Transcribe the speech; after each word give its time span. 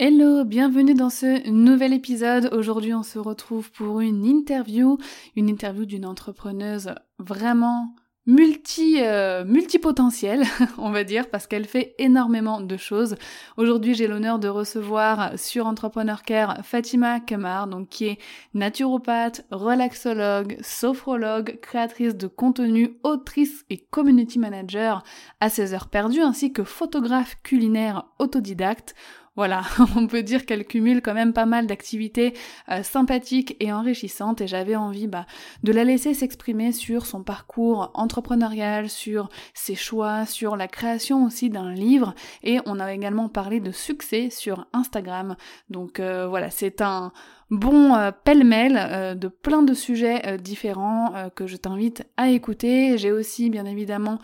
Hello, 0.00 0.44
bienvenue 0.44 0.94
dans 0.94 1.08
ce 1.08 1.48
nouvel 1.48 1.92
épisode. 1.92 2.52
Aujourd'hui, 2.52 2.92
on 2.94 3.04
se 3.04 3.20
retrouve 3.20 3.70
pour 3.70 4.00
une 4.00 4.24
interview, 4.24 4.98
une 5.36 5.48
interview 5.48 5.86
d'une 5.86 6.04
entrepreneuse 6.04 6.96
vraiment 7.20 7.94
multi 8.26 8.96
euh, 9.00 9.44
multipotentielle, 9.44 10.42
on 10.78 10.90
va 10.90 11.04
dire, 11.04 11.30
parce 11.30 11.46
qu'elle 11.46 11.66
fait 11.66 11.94
énormément 11.98 12.60
de 12.60 12.76
choses. 12.76 13.14
Aujourd'hui, 13.56 13.94
j'ai 13.94 14.08
l'honneur 14.08 14.40
de 14.40 14.48
recevoir 14.48 15.38
sur 15.38 15.66
Entrepreneur 15.66 16.22
Care 16.22 16.64
Fatima 16.64 17.20
Kamar, 17.20 17.68
donc 17.68 17.88
qui 17.88 18.06
est 18.06 18.18
naturopathe, 18.52 19.46
relaxologue, 19.52 20.56
sophrologue, 20.60 21.60
créatrice 21.60 22.16
de 22.16 22.26
contenu, 22.26 22.98
autrice 23.04 23.64
et 23.70 23.78
community 23.78 24.40
manager 24.40 25.04
à 25.38 25.50
ses 25.50 25.72
heures 25.72 25.88
perdues, 25.88 26.22
ainsi 26.22 26.52
que 26.52 26.64
photographe 26.64 27.36
culinaire 27.44 28.06
autodidacte. 28.18 28.96
Voilà, 29.36 29.62
on 29.96 30.06
peut 30.06 30.22
dire 30.22 30.46
qu'elle 30.46 30.64
cumule 30.64 31.02
quand 31.02 31.14
même 31.14 31.32
pas 31.32 31.46
mal 31.46 31.66
d'activités 31.66 32.34
euh, 32.70 32.84
sympathiques 32.84 33.56
et 33.58 33.72
enrichissantes 33.72 34.40
et 34.40 34.46
j'avais 34.46 34.76
envie 34.76 35.08
bah, 35.08 35.26
de 35.64 35.72
la 35.72 35.82
laisser 35.82 36.14
s'exprimer 36.14 36.70
sur 36.70 37.04
son 37.04 37.24
parcours 37.24 37.90
entrepreneurial, 37.94 38.88
sur 38.88 39.28
ses 39.52 39.74
choix, 39.74 40.24
sur 40.24 40.56
la 40.56 40.68
création 40.68 41.24
aussi 41.24 41.50
d'un 41.50 41.72
livre 41.72 42.14
et 42.44 42.58
on 42.66 42.78
a 42.78 42.92
également 42.92 43.28
parlé 43.28 43.58
de 43.58 43.72
succès 43.72 44.30
sur 44.30 44.66
Instagram. 44.72 45.36
Donc 45.68 45.98
euh, 45.98 46.28
voilà, 46.28 46.50
c'est 46.50 46.80
un 46.80 47.12
bon 47.54 47.94
euh, 47.94 48.10
pêle-mêle 48.12 48.76
euh, 48.78 49.14
de 49.14 49.28
plein 49.28 49.62
de 49.62 49.74
sujets 49.74 50.26
euh, 50.26 50.36
différents 50.36 51.12
que 51.34 51.46
je 51.46 51.56
t'invite 51.56 52.04
à 52.16 52.30
écouter. 52.30 52.98
J'ai 52.98 53.12
aussi 53.12 53.50
bien 53.50 53.64
évidemment 53.64 54.18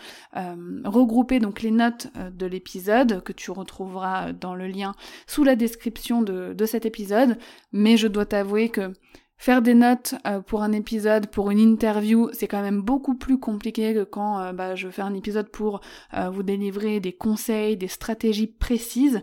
regroupé 0.85 1.39
donc 1.39 1.63
les 1.63 1.71
notes 1.71 2.09
de 2.33 2.47
l'épisode 2.47 3.23
que 3.23 3.33
tu 3.33 3.51
retrouveras 3.51 4.33
dans 4.33 4.55
le 4.55 4.67
lien 4.67 4.93
sous 5.27 5.45
la 5.45 5.57
description 5.57 6.23
de, 6.23 6.53
de 6.53 6.67
cet 6.67 6.87
épisode. 6.87 7.39
Mais 7.73 7.97
je 7.97 8.09
dois 8.09 8.27
t'avouer 8.27 8.69
que 8.69 8.93
Faire 9.37 9.63
des 9.63 9.73
notes 9.73 10.17
pour 10.49 10.63
un 10.63 10.73
épisode, 10.73 11.29
pour 11.29 11.51
une 11.51 11.61
interview, 11.61 12.29
c'est 12.35 12.47
quand 12.47 12.61
même 12.61 12.83
beaucoup 12.83 13.15
plus 13.15 13.39
compliqué 13.39 13.95
que 13.95 14.05
quand 14.05 14.53
bah, 14.53 14.75
je 14.75 14.91
fais 14.91 15.01
un 15.01 15.15
épisode 15.15 15.49
pour 15.49 15.81
vous 16.13 16.43
délivrer 16.43 17.01
des 17.01 17.15
conseils, 17.15 17.79
des 17.79 17.89
stratégies 17.89 18.49
précises. 18.49 19.23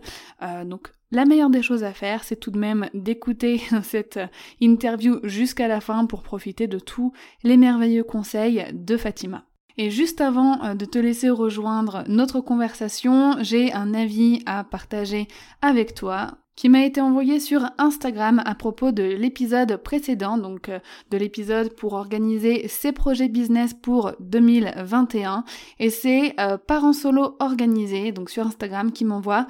donc 0.66 0.90
la 1.10 1.24
meilleure 1.24 1.50
des 1.50 1.62
choses 1.62 1.84
à 1.84 1.92
faire, 1.92 2.24
c'est 2.24 2.36
tout 2.36 2.50
de 2.50 2.58
même 2.58 2.88
d'écouter 2.94 3.60
cette 3.82 4.20
interview 4.60 5.20
jusqu'à 5.24 5.68
la 5.68 5.80
fin 5.80 6.06
pour 6.06 6.22
profiter 6.22 6.66
de 6.66 6.78
tous 6.78 7.12
les 7.42 7.56
merveilleux 7.56 8.04
conseils 8.04 8.66
de 8.72 8.96
Fatima. 8.96 9.44
Et 9.78 9.90
juste 9.90 10.20
avant 10.20 10.62
euh, 10.64 10.74
de 10.74 10.84
te 10.84 10.98
laisser 10.98 11.30
rejoindre 11.30 12.02
notre 12.08 12.40
conversation, 12.40 13.36
j'ai 13.40 13.72
un 13.72 13.94
avis 13.94 14.42
à 14.44 14.64
partager 14.64 15.28
avec 15.62 15.94
toi 15.94 16.38
qui 16.56 16.68
m'a 16.68 16.84
été 16.84 17.00
envoyé 17.00 17.38
sur 17.38 17.70
Instagram 17.78 18.42
à 18.44 18.56
propos 18.56 18.90
de 18.90 19.04
l'épisode 19.04 19.76
précédent, 19.76 20.36
donc 20.36 20.68
euh, 20.68 20.80
de 21.12 21.16
l'épisode 21.16 21.72
pour 21.76 21.92
organiser 21.92 22.66
ses 22.66 22.90
projets 22.90 23.28
business 23.28 23.72
pour 23.72 24.10
2021. 24.18 25.44
Et 25.78 25.90
c'est 25.90 26.34
euh, 26.40 26.58
Parents 26.58 26.92
Solo 26.92 27.36
Organisé, 27.38 28.10
donc 28.10 28.30
sur 28.30 28.44
Instagram, 28.44 28.90
qui 28.90 29.04
m'envoie 29.04 29.46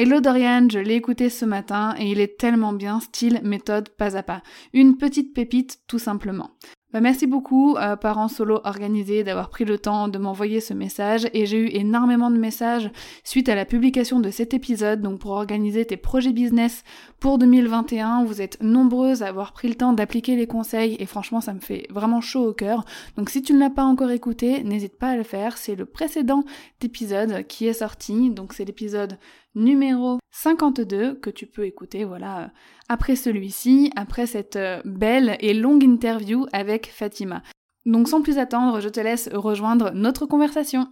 Hello 0.00 0.20
Dorian, 0.20 0.68
je 0.70 0.78
l'ai 0.78 0.94
écouté 0.94 1.28
ce 1.28 1.44
matin 1.44 1.96
et 1.98 2.08
il 2.08 2.20
est 2.20 2.38
tellement 2.38 2.72
bien, 2.72 3.00
style, 3.00 3.40
méthode, 3.42 3.88
pas 3.88 4.16
à 4.16 4.22
pas. 4.22 4.42
Une 4.72 4.96
petite 4.96 5.34
pépite 5.34 5.80
tout 5.88 5.98
simplement. 5.98 6.52
Bah, 6.92 7.00
merci 7.00 7.26
beaucoup, 7.26 7.76
euh, 7.76 7.96
parents 7.96 8.28
solo 8.28 8.60
organisés, 8.64 9.22
d'avoir 9.22 9.50
pris 9.50 9.66
le 9.66 9.76
temps 9.76 10.08
de 10.08 10.16
m'envoyer 10.16 10.60
ce 10.60 10.72
message 10.72 11.28
et 11.34 11.44
j'ai 11.44 11.58
eu 11.58 11.68
énormément 11.72 12.30
de 12.30 12.38
messages 12.38 12.90
suite 13.24 13.50
à 13.50 13.54
la 13.54 13.66
publication 13.66 14.20
de 14.20 14.30
cet 14.30 14.54
épisode. 14.54 15.02
Donc 15.02 15.18
pour 15.18 15.32
organiser 15.32 15.84
tes 15.84 15.98
projets 15.98 16.32
business 16.32 16.84
pour 17.20 17.36
2021, 17.36 18.24
vous 18.24 18.40
êtes 18.40 18.62
nombreuses 18.62 19.22
à 19.22 19.26
avoir 19.26 19.52
pris 19.52 19.68
le 19.68 19.74
temps 19.74 19.92
d'appliquer 19.92 20.34
les 20.36 20.46
conseils 20.46 20.96
et 20.98 21.04
franchement 21.04 21.42
ça 21.42 21.52
me 21.52 21.60
fait 21.60 21.88
vraiment 21.90 22.22
chaud 22.22 22.46
au 22.46 22.54
cœur. 22.54 22.84
Donc 23.16 23.28
si 23.28 23.42
tu 23.42 23.52
ne 23.52 23.58
l'as 23.58 23.68
pas 23.68 23.84
encore 23.84 24.12
écouté, 24.12 24.62
n'hésite 24.62 24.96
pas 24.96 25.08
à 25.08 25.16
le 25.16 25.24
faire. 25.24 25.58
C'est 25.58 25.74
le 25.74 25.84
précédent 25.84 26.44
épisode 26.80 27.46
qui 27.48 27.66
est 27.66 27.74
sorti. 27.74 28.30
Donc 28.30 28.54
c'est 28.54 28.64
l'épisode 28.64 29.18
numéro 29.58 30.18
52 30.30 31.16
que 31.16 31.30
tu 31.30 31.46
peux 31.46 31.66
écouter 31.66 32.04
voilà 32.04 32.50
après 32.88 33.16
celui-ci, 33.16 33.92
après 33.96 34.26
cette 34.26 34.56
euh, 34.56 34.80
belle 34.84 35.36
et 35.40 35.52
longue 35.52 35.84
interview 35.84 36.46
avec 36.52 36.86
Fatima. 36.86 37.42
Donc 37.84 38.08
sans 38.08 38.22
plus 38.22 38.38
attendre, 38.38 38.80
je 38.80 38.88
te 38.88 39.00
laisse 39.00 39.28
rejoindre 39.32 39.90
notre 39.90 40.26
conversation. 40.26 40.88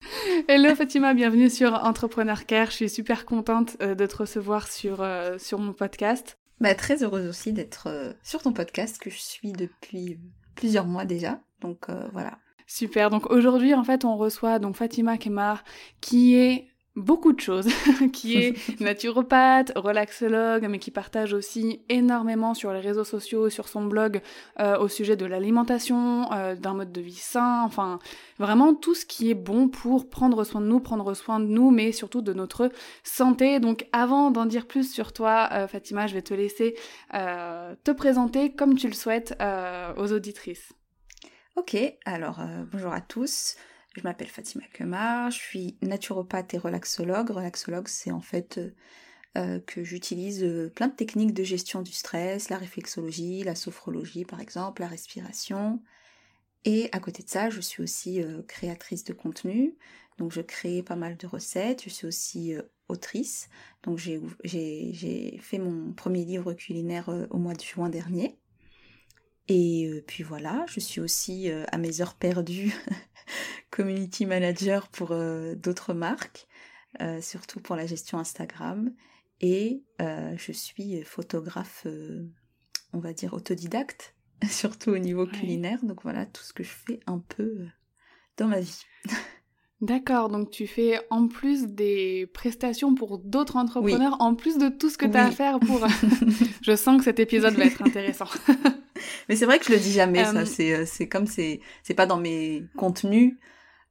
Hello 0.48 0.74
Fatima, 0.74 1.12
bienvenue 1.12 1.50
sur 1.50 1.74
Entrepreneur 1.84 2.46
Care. 2.46 2.70
Je 2.70 2.76
suis 2.76 2.88
super 2.88 3.26
contente 3.26 3.76
euh, 3.82 3.94
de 3.94 4.06
te 4.06 4.16
recevoir 4.16 4.68
sur, 4.68 5.02
euh, 5.02 5.36
sur 5.38 5.58
mon 5.58 5.72
podcast. 5.72 6.38
Bah, 6.60 6.74
très 6.74 7.02
heureuse 7.02 7.28
aussi 7.28 7.52
d'être 7.52 8.14
sur 8.22 8.42
ton 8.42 8.52
podcast 8.52 8.98
que 8.98 9.10
je 9.10 9.18
suis 9.18 9.52
depuis 9.52 10.18
plusieurs 10.54 10.86
mois 10.86 11.06
déjà. 11.06 11.40
Donc 11.62 11.86
voilà. 12.12 12.38
Super. 12.66 13.08
Donc 13.08 13.30
aujourd'hui, 13.30 13.72
en 13.72 13.82
fait, 13.82 14.04
on 14.04 14.18
reçoit 14.18 14.58
donc 14.58 14.76
Fatima 14.76 15.16
Kemar, 15.16 15.64
qui 16.02 16.34
est 16.34 16.68
beaucoup 16.96 17.32
de 17.32 17.40
choses, 17.40 17.68
qui 18.12 18.36
est 18.36 18.80
naturopathe, 18.80 19.72
relaxologue, 19.76 20.66
mais 20.68 20.78
qui 20.78 20.90
partage 20.90 21.32
aussi 21.32 21.80
énormément 21.88 22.54
sur 22.54 22.72
les 22.72 22.80
réseaux 22.80 23.04
sociaux, 23.04 23.48
sur 23.48 23.68
son 23.68 23.84
blog, 23.84 24.20
euh, 24.58 24.78
au 24.78 24.88
sujet 24.88 25.16
de 25.16 25.24
l'alimentation, 25.26 26.30
euh, 26.32 26.54
d'un 26.54 26.74
mode 26.74 26.92
de 26.92 27.00
vie 27.00 27.12
sain, 27.14 27.62
enfin 27.64 27.98
vraiment 28.38 28.74
tout 28.74 28.94
ce 28.94 29.06
qui 29.06 29.30
est 29.30 29.34
bon 29.34 29.68
pour 29.68 30.10
prendre 30.10 30.42
soin 30.44 30.60
de 30.60 30.66
nous, 30.66 30.80
prendre 30.80 31.14
soin 31.14 31.40
de 31.40 31.46
nous, 31.46 31.70
mais 31.70 31.92
surtout 31.92 32.22
de 32.22 32.32
notre 32.32 32.70
santé. 33.04 33.60
Donc 33.60 33.86
avant 33.92 34.30
d'en 34.30 34.46
dire 34.46 34.66
plus 34.66 34.92
sur 34.92 35.12
toi, 35.12 35.48
euh, 35.52 35.68
Fatima, 35.68 36.06
je 36.06 36.14
vais 36.14 36.22
te 36.22 36.34
laisser 36.34 36.76
te 37.12 37.90
présenter 37.90 38.52
comme 38.52 38.76
tu 38.76 38.86
le 38.88 38.94
souhaites 38.94 39.36
aux 39.96 40.12
auditrices. 40.12 40.72
Ok, 41.56 41.76
alors 42.04 42.40
bonjour 42.72 42.92
à 42.92 43.00
tous. 43.00 43.56
Je 43.96 44.02
m'appelle 44.04 44.28
Fatima 44.28 44.64
Kemar, 44.72 45.30
je 45.32 45.38
suis 45.38 45.76
naturopathe 45.82 46.54
et 46.54 46.58
relaxologue. 46.58 47.30
Relaxologue, 47.30 47.88
c'est 47.88 48.12
en 48.12 48.20
fait 48.20 48.58
euh, 48.58 48.70
euh, 49.36 49.60
que 49.60 49.82
j'utilise 49.82 50.44
euh, 50.44 50.70
plein 50.70 50.86
de 50.86 50.94
techniques 50.94 51.34
de 51.34 51.42
gestion 51.42 51.82
du 51.82 51.90
stress, 51.92 52.50
la 52.50 52.58
réflexologie, 52.58 53.42
la 53.42 53.56
sophrologie 53.56 54.24
par 54.24 54.40
exemple, 54.40 54.82
la 54.82 54.88
respiration. 54.88 55.82
Et 56.64 56.88
à 56.92 57.00
côté 57.00 57.24
de 57.24 57.28
ça, 57.28 57.50
je 57.50 57.60
suis 57.60 57.82
aussi 57.82 58.22
créatrice 58.46 59.02
de 59.04 59.14
contenu. 59.14 59.78
Donc 60.18 60.30
je 60.30 60.42
crée 60.42 60.82
pas 60.82 60.94
mal 60.94 61.16
de 61.16 61.26
recettes. 61.26 61.82
Je 61.82 61.88
suis 61.88 62.06
aussi 62.06 62.54
autrice. 62.88 63.48
Donc 63.82 63.96
j'ai 63.98 65.38
fait 65.40 65.58
mon 65.58 65.94
premier 65.94 66.26
livre 66.26 66.52
culinaire 66.52 67.08
au 67.30 67.38
mois 67.38 67.54
de 67.54 67.62
juin 67.62 67.88
dernier. 67.88 68.38
Et 69.52 70.04
puis 70.06 70.22
voilà, 70.22 70.64
je 70.68 70.78
suis 70.78 71.00
aussi 71.00 71.50
à 71.50 71.76
mes 71.76 72.00
heures 72.00 72.14
perdues 72.14 72.72
community 73.70 74.26
manager 74.26 74.88
pour 74.88 75.12
euh, 75.12 75.54
d'autres 75.54 75.94
marques, 75.94 76.46
euh, 77.00 77.20
surtout 77.20 77.60
pour 77.60 77.76
la 77.76 77.86
gestion 77.86 78.18
Instagram. 78.18 78.92
Et 79.40 79.82
euh, 80.00 80.34
je 80.36 80.52
suis 80.52 81.02
photographe, 81.02 81.86
on 82.92 82.98
va 82.98 83.12
dire 83.12 83.32
autodidacte, 83.32 84.14
surtout 84.48 84.90
au 84.90 84.98
niveau 84.98 85.26
culinaire. 85.26 85.82
Donc 85.82 86.02
voilà 86.02 86.26
tout 86.26 86.42
ce 86.42 86.52
que 86.52 86.62
je 86.62 86.70
fais 86.70 87.00
un 87.06 87.18
peu 87.18 87.66
dans 88.36 88.48
ma 88.48 88.60
vie. 88.60 88.82
D'accord, 89.80 90.28
donc 90.28 90.50
tu 90.50 90.66
fais 90.66 91.00
en 91.08 91.26
plus 91.26 91.68
des 91.68 92.26
prestations 92.34 92.94
pour 92.94 93.18
d'autres 93.18 93.56
entrepreneurs, 93.56 94.20
en 94.20 94.34
plus 94.34 94.58
de 94.58 94.68
tout 94.68 94.90
ce 94.90 94.98
que 94.98 95.06
tu 95.06 95.16
as 95.16 95.28
à 95.28 95.30
faire 95.30 95.58
pour... 95.58 95.86
je 96.62 96.76
sens 96.76 96.98
que 96.98 97.04
cet 97.04 97.18
épisode 97.18 97.54
va 97.54 97.64
être 97.64 97.80
intéressant. 97.80 98.26
Mais 99.28 99.36
c'est 99.36 99.46
vrai 99.46 99.58
que 99.58 99.66
je 99.66 99.72
le 99.72 99.78
dis 99.78 99.92
jamais, 99.92 100.24
ça. 100.24 100.44
C'est 100.46 101.08
comme 101.08 101.26
c'est 101.26 101.60
c'est 101.82 101.94
pas 101.94 102.06
dans 102.06 102.18
mes 102.18 102.64
contenus. 102.76 103.36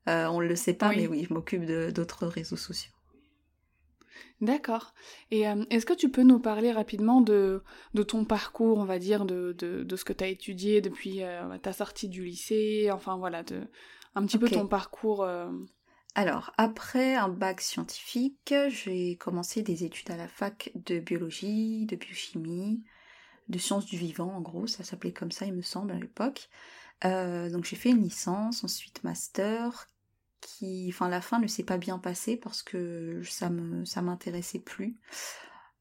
on 0.07 0.39
le 0.39 0.55
sait 0.55 0.73
pas, 0.73 0.89
mais 0.89 1.07
oui, 1.07 1.25
je 1.27 1.33
m'occupe 1.33 1.65
d'autres 1.65 2.27
réseaux 2.27 2.57
sociaux. 2.57 2.91
D'accord. 4.41 4.93
Et 5.31 5.41
est-ce 5.69 5.85
que 5.85 5.93
tu 5.93 6.09
peux 6.09 6.23
nous 6.23 6.39
parler 6.39 6.71
rapidement 6.71 7.19
de, 7.19 7.61
de 7.93 8.03
ton 8.03 8.23
parcours, 8.23 8.77
on 8.77 8.85
va 8.85 8.97
dire, 8.97 9.25
de, 9.25 9.53
de, 9.57 9.83
de 9.83 9.95
ce 9.95 10.05
que 10.05 10.13
tu 10.13 10.23
as 10.23 10.27
étudié 10.27 10.81
depuis 10.81 11.21
ta 11.61 11.73
sortie 11.73 12.07
du 12.07 12.23
lycée, 12.23 12.89
enfin 12.91 13.17
voilà, 13.17 13.43
de, 13.43 13.61
un 14.15 14.25
petit 14.25 14.37
peu 14.37 14.49
ton 14.49 14.67
parcours 14.67 15.25
alors, 16.15 16.51
après 16.57 17.15
un 17.15 17.29
bac 17.29 17.61
scientifique, 17.61 18.53
j'ai 18.69 19.15
commencé 19.15 19.61
des 19.61 19.83
études 19.83 20.11
à 20.11 20.17
la 20.17 20.27
fac 20.27 20.71
de 20.75 20.99
biologie, 20.99 21.85
de 21.85 21.95
biochimie, 21.95 22.83
de 23.49 23.57
sciences 23.57 23.85
du 23.85 23.97
vivant, 23.97 24.31
en 24.33 24.41
gros, 24.41 24.67
ça 24.67 24.83
s'appelait 24.83 25.13
comme 25.13 25.31
ça, 25.31 25.45
il 25.45 25.53
me 25.53 25.61
semble, 25.61 25.91
à 25.91 25.99
l'époque. 25.99 26.49
Euh, 27.05 27.49
donc 27.49 27.65
j'ai 27.65 27.75
fait 27.75 27.89
une 27.89 28.03
licence, 28.03 28.63
ensuite 28.63 29.03
master, 29.03 29.87
qui, 30.41 30.87
enfin, 30.89 31.09
la 31.09 31.21
fin 31.21 31.39
ne 31.39 31.47
s'est 31.47 31.63
pas 31.63 31.77
bien 31.77 31.99
passée 31.99 32.37
parce 32.37 32.61
que 32.61 33.21
ça 33.23 33.49
me, 33.49 33.85
ça 33.85 34.01
m'intéressait 34.01 34.59
plus. 34.59 34.97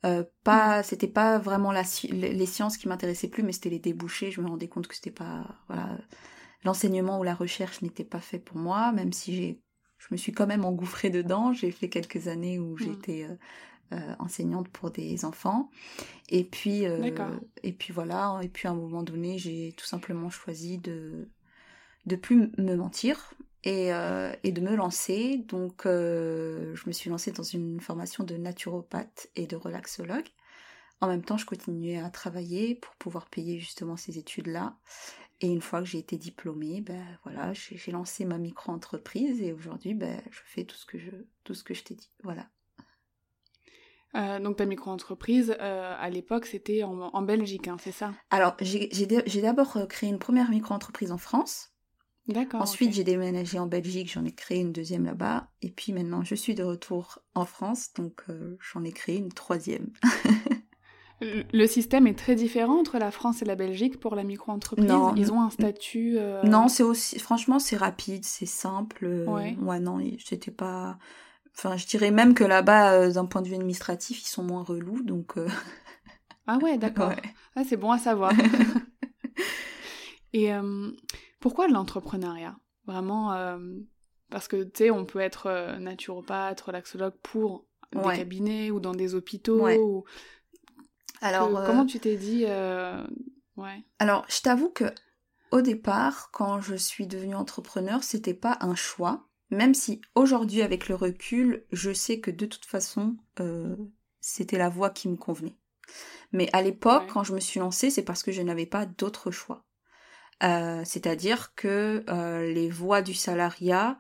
Euh, 0.05 0.25
pas, 0.45 0.83
c'était 0.83 1.09
pas 1.09 1.39
vraiment 1.39 1.73
la, 1.73 1.83
les 2.11 2.47
sciences 2.47 2.77
qui 2.77 2.89
m'intéressaient 2.89 3.29
plus, 3.29 3.43
mais 3.43 3.53
c'était 3.53 3.71
les 3.71 3.81
débouchés. 3.81 4.31
Je 4.31 4.41
me 4.41 4.49
rendais 4.49 4.69
compte 4.69 4.87
que 4.87 4.95
c'était 4.95 5.11
pas, 5.11 5.47
voilà, 5.67 5.99
l'enseignement 6.65 7.19
ou 7.19 7.25
la 7.25 7.35
recherche 7.35 7.83
n'était 7.83 8.05
pas 8.05 8.21
fait 8.21 8.39
pour 8.39 8.57
moi, 8.57 8.93
même 8.93 9.13
si 9.13 9.35
j'ai 9.35 9.63
je 9.99 10.07
me 10.13 10.17
suis 10.17 10.33
quand 10.33 10.47
même 10.47 10.65
engouffrée 10.65 11.11
dedans. 11.11 11.53
J'ai 11.53 11.73
fait 11.73 11.89
quelques 11.89 12.29
années 12.29 12.59
où 12.59 12.75
mmh. 12.75 12.79
j'étais 12.79 13.25
euh, 13.25 13.35
euh, 13.93 14.15
enseignante 14.19 14.69
pour 14.69 14.91
des 14.91 15.25
enfants. 15.25 15.71
Et 16.29 16.45
puis, 16.45 16.87
euh, 16.87 17.11
et 17.63 17.73
puis 17.73 17.93
voilà. 17.93 18.41
Et 18.43 18.49
puis 18.49 18.69
à 18.69 18.73
un 18.73 18.75
moment 18.75 19.03
donné, 19.03 19.39
j'ai 19.39 19.75
tout 19.77 19.87
simplement 19.87 20.31
choisi 20.31 20.79
de 20.79 21.29
de 22.07 22.17
plus 22.17 22.51
me 22.57 22.75
mentir 22.75 23.35
et, 23.65 23.89
et 23.89 24.53
de 24.53 24.61
me 24.63 24.75
lancer. 24.75 25.45
Donc, 25.47 25.83
je 25.85 26.87
me 26.87 26.93
suis 26.93 27.11
lancée 27.11 27.33
dans 27.33 27.43
une 27.43 27.81
formation 27.81 28.25
de 28.25 28.37
naturopathe 28.37 29.29
et 29.37 29.47
de 29.47 29.57
relaxologue. 29.57 30.29
En 31.01 31.09
même 31.09 31.23
temps, 31.23 31.37
je 31.37 31.47
continuais 31.47 31.99
à 31.99 32.11
travailler 32.11 32.75
pour 32.75 32.95
pouvoir 32.97 33.27
payer 33.27 33.59
justement 33.61 33.97
ces 33.97 34.19
études-là. 34.19 34.77
Et 35.41 35.47
une 35.47 35.61
fois 35.61 35.81
que 35.81 35.87
j'ai 35.87 35.99
été 35.99 36.19
diplômée, 36.19 36.81
ben 36.81 37.05
voilà, 37.23 37.53
j'ai 37.53 37.93
lancé 37.93 38.25
ma 38.25 38.39
micro-entreprise 38.39 39.41
et 39.41 39.53
aujourd'hui, 39.53 39.95
ben, 39.95 40.21
je 40.31 40.41
fais 40.45 40.65
tout 40.65 40.77
ce 40.77 40.85
que 40.85 40.99
je, 40.99 41.11
tout 41.45 41.55
ce 41.55 41.63
que 41.63 41.75
je 41.75 41.85
t'ai 41.85 41.95
dit. 41.95 42.11
Voilà. 42.25 42.49
Euh, 44.15 44.41
donc 44.41 44.57
ta 44.57 44.65
micro-entreprise, 44.65 45.55
euh, 45.61 45.95
à 45.99 46.11
l'époque, 46.11 46.47
c'était 46.47 46.83
en, 46.83 47.23
Belgique, 47.23 47.69
hein, 47.69 47.77
c'est 47.81 47.93
ça 47.93 48.13
Alors, 48.31 48.57
j'ai 48.61 49.43
d'abord 49.43 49.77
euh, 49.77 49.87
créé 49.87 50.09
une 50.09 50.19
première 50.19 50.51
micro-entreprise 50.51 51.13
en 51.13 51.19
France. 51.19 51.71
D'accord. 52.27 52.61
Ensuite, 52.61 52.93
j'ai 52.93 53.05
déménagé 53.05 53.59
en 53.59 53.67
Belgique, 53.67 54.13
j'en 54.13 54.25
ai 54.25 54.33
créé 54.33 54.61
une 54.61 54.73
deuxième 54.73 55.07
là-bas. 55.07 55.49
Et 55.63 55.71
puis 55.71 55.93
maintenant, 55.93 56.23
je 56.23 56.35
suis 56.35 56.55
de 56.55 56.63
retour 56.63 57.21
en 57.35 57.47
France, 57.47 57.95
donc 57.95 58.23
j'en 58.61 58.85
ai 58.85 58.93
créé 58.93 59.17
une 59.17 59.33
troisième. 59.33 59.91
Le 61.21 61.67
système 61.67 62.07
est 62.07 62.17
très 62.17 62.37
différent 62.37 62.79
entre 62.79 62.99
la 62.99 63.11
France 63.11 63.43
et 63.43 63.45
la 63.45 63.57
Belgique 63.57 63.99
pour 63.99 64.15
la 64.15 64.23
micro-entreprise. 64.23 64.87
Non, 64.87 65.15
ils 65.17 65.33
ont 65.33 65.41
un 65.41 65.51
statut. 65.51 66.17
Euh, 66.17 66.43
non, 66.45 66.69
c'est 66.69 66.85
aussi. 66.85 67.19
Franchement, 67.19 67.59
c'est 67.59 67.77
rapide, 67.77 68.25
c'est 68.25 68.47
simple. 68.47 69.25
Ouais. 69.27 69.57
ouais 69.61 69.81
non, 69.81 69.99
c'était 70.25 70.53
pas. 70.53 70.99
Enfin, 71.57 71.77
je 71.77 71.87
dirais 71.87 72.11
même 72.11 72.35
que 72.35 72.45
là-bas, 72.45 72.93
euh, 72.95 73.13
d'un 73.13 73.27
point 73.27 73.43
de 73.43 73.49
vue 73.49 73.55
administratif, 73.55 74.23
ils 74.23 74.29
sont 74.29 74.43
moins 74.43 74.63
relous, 74.63 75.03
donc. 75.03 75.37
Euh, 75.37 75.49
ah 76.47 76.59
ouais, 76.59 76.79
d'accord. 76.79 77.13
Ah, 77.57 77.63
c'est 77.65 77.77
bon 77.77 77.91
à 77.91 77.99
savoir. 77.99 78.33
et 80.33 80.51
pourquoi 81.41 81.69
l'entrepreneuriat? 81.69 82.57
Vraiment, 82.87 83.59
parce 84.31 84.49
que 84.49 84.63
tu 84.63 84.71
sais, 84.75 84.91
on 84.91 85.05
peut 85.05 85.21
être 85.21 85.79
naturopathe, 85.79 86.61
relaxologue 86.61 87.15
pour 87.23 87.67
des 87.93 88.17
cabinets 88.17 88.71
ou 88.71 88.81
dans 88.81 88.95
des 88.95 89.15
hôpitaux. 89.15 89.69
Ou 89.69 90.05
alors, 91.21 91.49
comment 91.65 91.83
euh, 91.83 91.87
tu 91.87 91.99
t'es 91.99 92.17
dit 92.17 92.45
euh, 92.47 93.03
ouais. 93.57 93.85
Alors, 93.99 94.25
je 94.29 94.41
t'avoue 94.41 94.71
que 94.71 94.85
au 95.51 95.61
départ, 95.63 96.31
quand 96.33 96.61
je 96.61 96.75
suis 96.75 97.07
devenue 97.07 97.35
entrepreneur, 97.35 98.03
c'était 98.05 98.35
pas 98.35 98.59
un 98.61 98.75
choix. 98.75 99.28
Même 99.51 99.75
si 99.75 100.01
aujourd'hui, 100.15 100.63
avec 100.63 100.89
le 100.89 100.95
recul, 100.95 101.65
je 101.73 101.93
sais 101.93 102.21
que 102.21 102.31
de 102.31 102.47
toute 102.47 102.67
façon, 102.67 103.17
euh, 103.41 103.77
c'était 104.21 104.59
la 104.59 104.69
voie 104.69 104.91
qui 104.91 105.09
me 105.09 105.17
convenait. 105.17 105.57
Mais 106.33 106.51
à 106.53 106.61
l'époque, 106.61 107.07
quand 107.13 107.25
je 107.25 107.35
me 107.35 107.41
suis 107.41 107.61
lancée, 107.61 107.91
c'est 107.91 108.03
parce 108.03 108.23
que 108.23 108.33
je 108.33 108.43
n'avais 108.43 108.67
pas 108.67 108.85
d'autre 108.85 109.31
choix. 109.31 109.65
C'est-à-dire 110.41 111.55
que 111.55 112.05
les 112.53 112.69
voies 112.69 113.01
du 113.01 113.15
salariat 113.15 113.99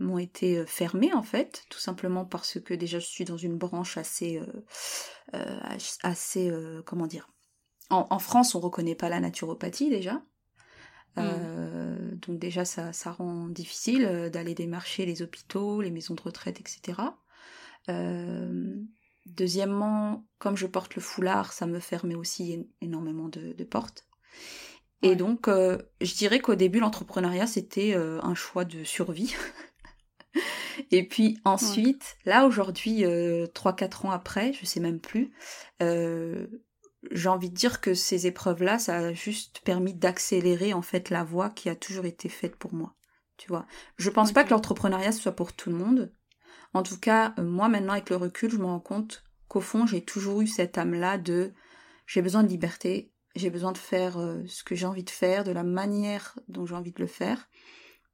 m'ont 0.00 0.18
été 0.18 0.58
euh, 0.58 0.66
fermées 0.66 1.14
en 1.14 1.22
fait, 1.22 1.64
tout 1.68 1.78
simplement 1.78 2.24
parce 2.24 2.58
que 2.60 2.74
déjà 2.74 2.98
je 2.98 3.06
suis 3.06 3.24
dans 3.24 3.36
une 3.36 3.56
branche 3.56 3.96
assez, 3.96 4.38
euh, 4.38 4.46
euh, 5.34 5.60
assez, 6.02 6.50
comment 6.84 7.06
dire? 7.06 7.30
En, 7.92 8.20
France, 8.20 8.54
on 8.54 8.60
reconnaît 8.60 8.94
pas 8.94 9.08
la 9.08 9.18
naturopathie 9.18 9.90
déjà, 9.90 10.22
mmh. 11.16 12.16
donc 12.26 12.38
déjà 12.38 12.64
ça, 12.64 12.92
ça 12.92 13.12
rend 13.12 13.48
difficile 13.48 14.30
d'aller 14.32 14.54
démarcher 14.54 15.06
les 15.06 15.22
hôpitaux, 15.22 15.82
les 15.82 15.90
maisons 15.90 16.14
de 16.14 16.22
retraite, 16.22 16.60
etc. 16.60 16.98
deuxièmement, 19.26 20.24
comme 20.38 20.56
je 20.56 20.66
porte 20.66 20.94
le 20.94 21.02
foulard, 21.02 21.52
ça 21.52 21.66
me 21.66 21.80
fermait 21.80 22.14
aussi 22.14 22.66
énormément 22.80 23.28
de, 23.28 23.64
portes. 23.64 24.06
Et 25.02 25.16
donc, 25.16 25.48
je 25.48 26.14
dirais 26.14 26.40
qu'au 26.40 26.54
début, 26.54 26.80
l'entrepreneuriat, 26.80 27.46
c'était 27.46 27.94
un 27.94 28.34
choix 28.34 28.64
de 28.64 28.84
survie. 28.84 29.34
Et 30.90 31.06
puis 31.06 31.38
ensuite, 31.44 32.16
là 32.24 32.46
aujourd'hui, 32.46 33.04
euh, 33.04 33.46
3-4 33.46 34.06
ans 34.06 34.10
après, 34.10 34.52
je 34.52 34.64
sais 34.64 34.80
même 34.80 35.00
plus, 35.00 35.32
euh, 35.82 36.46
j'ai 37.10 37.28
envie 37.28 37.50
de 37.50 37.54
dire 37.54 37.80
que 37.80 37.94
ces 37.94 38.26
épreuves-là, 38.26 38.78
ça 38.78 38.96
a 38.96 39.12
juste 39.12 39.60
permis 39.64 39.94
d'accélérer 39.94 40.74
en 40.74 40.82
fait 40.82 41.10
la 41.10 41.24
voie 41.24 41.50
qui 41.50 41.68
a 41.68 41.76
toujours 41.76 42.04
été 42.04 42.28
faite 42.28 42.56
pour 42.56 42.74
moi. 42.74 42.94
Tu 43.36 43.48
vois, 43.48 43.66
je 43.96 44.10
pense 44.10 44.32
pas 44.32 44.44
que 44.44 44.50
l'entrepreneuriat 44.50 45.12
soit 45.12 45.32
pour 45.32 45.54
tout 45.54 45.70
le 45.70 45.76
monde. 45.76 46.12
En 46.74 46.82
tout 46.82 46.98
cas, 46.98 47.34
euh, 47.38 47.42
moi 47.42 47.68
maintenant 47.68 47.94
avec 47.94 48.10
le 48.10 48.16
recul, 48.16 48.50
je 48.50 48.58
me 48.58 48.66
rends 48.66 48.80
compte 48.80 49.24
qu'au 49.48 49.60
fond, 49.60 49.86
j'ai 49.86 50.04
toujours 50.04 50.42
eu 50.42 50.46
cette 50.46 50.76
âme-là 50.78 51.16
de 51.18 51.52
j'ai 52.06 52.22
besoin 52.22 52.42
de 52.42 52.48
liberté, 52.48 53.12
j'ai 53.34 53.50
besoin 53.50 53.72
de 53.72 53.78
faire 53.78 54.18
euh, 54.18 54.42
ce 54.46 54.62
que 54.62 54.74
j'ai 54.74 54.86
envie 54.86 55.04
de 55.04 55.10
faire, 55.10 55.44
de 55.44 55.52
la 55.52 55.62
manière 55.62 56.38
dont 56.48 56.66
j'ai 56.66 56.74
envie 56.74 56.92
de 56.92 57.00
le 57.00 57.06
faire. 57.06 57.48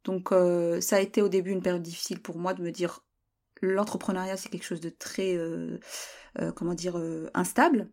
Donc 0.06 0.30
euh, 0.30 0.80
ça 0.80 0.96
a 0.96 1.00
été 1.00 1.20
au 1.20 1.28
début 1.28 1.50
une 1.50 1.62
période 1.62 1.82
difficile 1.82 2.22
pour 2.22 2.38
moi 2.38 2.54
de 2.54 2.62
me 2.62 2.70
dire 2.70 3.00
l'entrepreneuriat 3.60 4.36
c'est 4.36 4.48
quelque 4.48 4.64
chose 4.64 4.80
de 4.80 4.88
très 4.88 5.34
euh, 5.34 5.78
euh, 6.38 6.52
comment 6.52 6.74
dire 6.74 6.96
instable, 7.34 7.90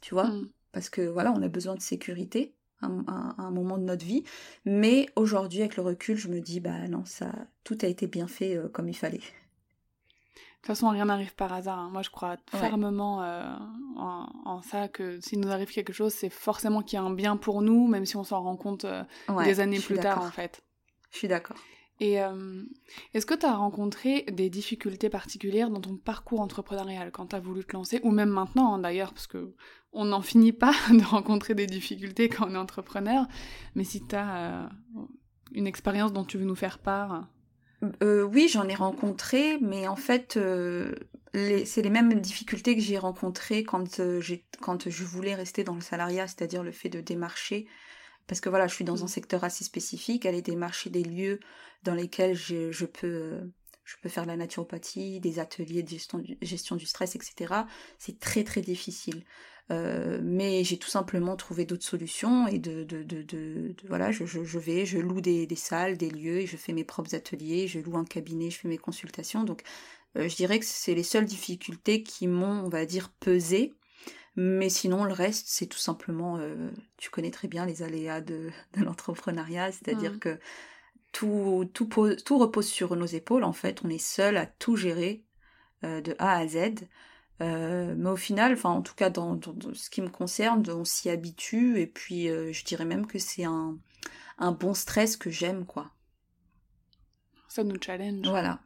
tu 0.00 0.14
vois, 0.14 0.28
mm. 0.28 0.48
parce 0.72 0.88
que 0.90 1.02
voilà 1.02 1.32
on 1.32 1.42
a 1.42 1.48
besoin 1.48 1.74
de 1.74 1.80
sécurité 1.80 2.54
à, 2.80 2.86
un 2.86 3.50
moment 3.50 3.76
de 3.76 3.82
notre 3.82 4.04
vie, 4.04 4.22
mais 4.64 5.08
aujourd'hui 5.16 5.60
avec 5.60 5.76
le 5.76 5.82
recul 5.82 6.16
je 6.16 6.28
me 6.28 6.40
dis 6.40 6.60
bah 6.60 6.86
non 6.88 7.04
ça 7.04 7.32
tout 7.64 7.78
a 7.82 7.86
été 7.86 8.06
bien 8.06 8.28
fait 8.28 8.58
comme 8.72 8.88
il 8.88 8.96
fallait. 8.96 9.18
De 9.18 10.62
toute 10.62 10.76
façon, 10.76 10.88
rien 10.88 11.04
n'arrive 11.04 11.36
par 11.36 11.52
hasard. 11.52 11.78
Hein. 11.78 11.88
Moi, 11.92 12.02
je 12.02 12.10
crois 12.10 12.36
fermement 12.50 13.20
en, 13.96 14.60
ça 14.62 14.88
que 14.88 15.20
s'il 15.20 15.38
nous 15.38 15.50
arrive 15.50 15.70
quelque 15.70 15.92
chose, 15.92 16.12
c'est 16.12 16.30
forcément 16.30 16.82
qu'il 16.82 16.98
y 16.98 17.00
a 17.00 17.04
un 17.04 17.14
bien 17.14 17.36
pour 17.36 17.62
nous, 17.62 17.86
même 17.86 18.04
si 18.04 18.16
on 18.16 18.24
s'en 18.24 18.42
rend 18.42 18.56
compte 18.56 18.84
des 19.44 19.60
années 19.60 19.78
plus 19.78 19.98
tard, 19.98 20.20
en 20.20 20.30
fait. 20.32 20.62
Je 21.12 21.18
suis 21.18 21.28
d'accord. 21.28 21.56
Et 22.00 22.22
euh, 22.22 22.62
est-ce 23.12 23.26
que 23.26 23.34
tu 23.34 23.44
as 23.44 23.56
rencontré 23.56 24.22
des 24.30 24.50
difficultés 24.50 25.10
particulières 25.10 25.68
dans 25.68 25.80
ton 25.80 25.96
parcours 25.96 26.40
entrepreneurial 26.40 27.10
quand 27.10 27.28
tu 27.28 27.36
as 27.36 27.40
voulu 27.40 27.64
te 27.64 27.72
lancer, 27.72 28.00
ou 28.04 28.10
même 28.10 28.28
maintenant 28.28 28.74
hein, 28.74 28.78
d'ailleurs, 28.78 29.12
parce 29.12 29.26
que 29.26 29.54
on 29.92 30.06
n'en 30.06 30.22
finit 30.22 30.52
pas 30.52 30.74
de 30.90 31.04
rencontrer 31.04 31.54
des 31.54 31.66
difficultés 31.66 32.28
quand 32.28 32.48
on 32.48 32.54
est 32.54 32.58
entrepreneur, 32.58 33.26
mais 33.74 33.84
si 33.84 34.06
tu 34.06 34.14
as 34.14 34.36
euh, 34.36 34.66
une 35.52 35.66
expérience 35.66 36.12
dont 36.12 36.24
tu 36.24 36.38
veux 36.38 36.44
nous 36.44 36.54
faire 36.54 36.78
part 36.78 37.28
euh, 38.02 38.22
Oui, 38.22 38.48
j'en 38.48 38.68
ai 38.68 38.74
rencontré, 38.74 39.58
mais 39.60 39.88
en 39.88 39.96
fait, 39.96 40.38
c'est 41.34 41.82
les 41.82 41.90
mêmes 41.90 42.20
difficultés 42.20 42.74
que 42.76 42.82
j'ai 42.82 42.98
rencontrées 42.98 43.64
quand, 43.64 44.00
quand 44.60 44.88
je 44.88 45.04
voulais 45.04 45.34
rester 45.34 45.64
dans 45.64 45.74
le 45.74 45.80
salariat, 45.80 46.26
c'est-à-dire 46.26 46.62
le 46.62 46.72
fait 46.72 46.88
de 46.88 47.00
démarcher 47.00 47.66
parce 48.28 48.40
que 48.40 48.50
voilà, 48.50 48.68
je 48.68 48.74
suis 48.74 48.84
dans 48.84 49.02
un 49.02 49.06
mmh. 49.06 49.08
secteur 49.08 49.42
assez 49.42 49.64
spécifique, 49.64 50.26
aller 50.26 50.42
démarcher 50.42 50.90
des 50.90 51.02
lieux 51.02 51.40
dans 51.82 51.94
lesquels 51.94 52.36
je, 52.36 52.84
peux, 52.84 53.40
je 53.84 53.96
peux 54.02 54.08
faire 54.08 54.26
la 54.26 54.36
naturopathie, 54.36 55.18
des 55.18 55.38
ateliers 55.38 55.82
de 55.82 55.88
gestion 55.88 56.18
du, 56.18 56.36
gestion 56.42 56.76
du 56.76 56.86
stress, 56.86 57.16
etc. 57.16 57.54
C'est 57.98 58.20
très 58.20 58.44
très 58.44 58.60
difficile. 58.60 59.24
Euh, 59.70 60.18
mais 60.22 60.64
j'ai 60.64 60.78
tout 60.78 60.88
simplement 60.88 61.36
trouvé 61.36 61.66
d'autres 61.66 61.84
solutions 61.84 62.48
et 62.48 62.58
de, 62.58 62.84
de, 62.84 63.02
de, 63.02 63.22
de, 63.22 63.74
voilà, 63.86 64.10
je, 64.10 64.24
je, 64.24 64.58
vais, 64.58 64.86
je 64.86 64.98
loue 64.98 65.20
des, 65.20 65.46
des, 65.46 65.56
salles, 65.56 65.98
des 65.98 66.08
lieux, 66.08 66.40
et 66.40 66.46
je 66.46 66.56
fais 66.56 66.72
mes 66.72 66.84
propres 66.84 67.14
ateliers, 67.14 67.68
je 67.68 67.78
loue 67.78 67.98
un 67.98 68.06
cabinet, 68.06 68.50
je 68.50 68.58
fais 68.58 68.68
mes 68.68 68.78
consultations. 68.78 69.44
Donc, 69.44 69.62
euh, 70.16 70.28
je 70.28 70.36
dirais 70.36 70.58
que 70.58 70.64
c'est 70.64 70.94
les 70.94 71.02
seules 71.02 71.26
difficultés 71.26 72.02
qui 72.02 72.28
m'ont, 72.28 72.64
on 72.64 72.70
va 72.70 72.86
dire, 72.86 73.10
pesé 73.20 73.74
Mais 74.36 74.70
sinon, 74.70 75.04
le 75.04 75.12
reste, 75.12 75.48
c'est 75.48 75.66
tout 75.66 75.78
simplement, 75.78 76.38
tu 76.96 77.10
connais 77.10 77.30
très 77.30 77.48
bien 77.48 77.66
les 77.66 77.82
aléas 77.82 78.22
de, 78.22 78.50
l'entrepreneuriat, 78.76 79.72
c'est-à-dire 79.72 80.14
mmh. 80.14 80.18
que 80.20 80.38
tout, 81.12 81.70
tout, 81.74 81.88
tout, 82.24 82.38
repose 82.38 82.66
sur 82.68 82.96
nos 82.96 83.06
épaules, 83.06 83.44
en 83.44 83.52
fait, 83.52 83.82
on 83.84 83.90
est 83.90 83.98
seul 83.98 84.38
à 84.38 84.46
tout 84.46 84.76
gérer 84.76 85.24
de 85.82 86.14
A 86.18 86.38
à 86.38 86.46
Z. 86.48 86.86
mais 87.40 88.10
au 88.10 88.16
final, 88.16 88.52
enfin 88.52 88.70
en 88.70 88.82
tout 88.82 88.94
cas 88.94 89.10
dans, 89.10 89.38
ce 89.72 89.90
qui 89.90 90.02
me 90.02 90.08
concerne, 90.08 90.64
on 90.70 90.84
s'y 90.84 91.10
habitue 91.10 91.80
et 91.80 91.86
puis 91.86 92.26
je 92.26 92.64
dirais 92.64 92.84
même 92.84 93.06
que 93.06 93.18
c'est 93.18 93.44
un, 93.44 93.76
un 94.38 94.52
bon 94.52 94.74
stress 94.74 95.16
que 95.16 95.30
j'aime 95.30 95.64
quoi. 95.66 95.90
Ça 97.48 97.64
nous 97.64 97.76
challenge. 97.80 98.26
Voilà. 98.28 98.60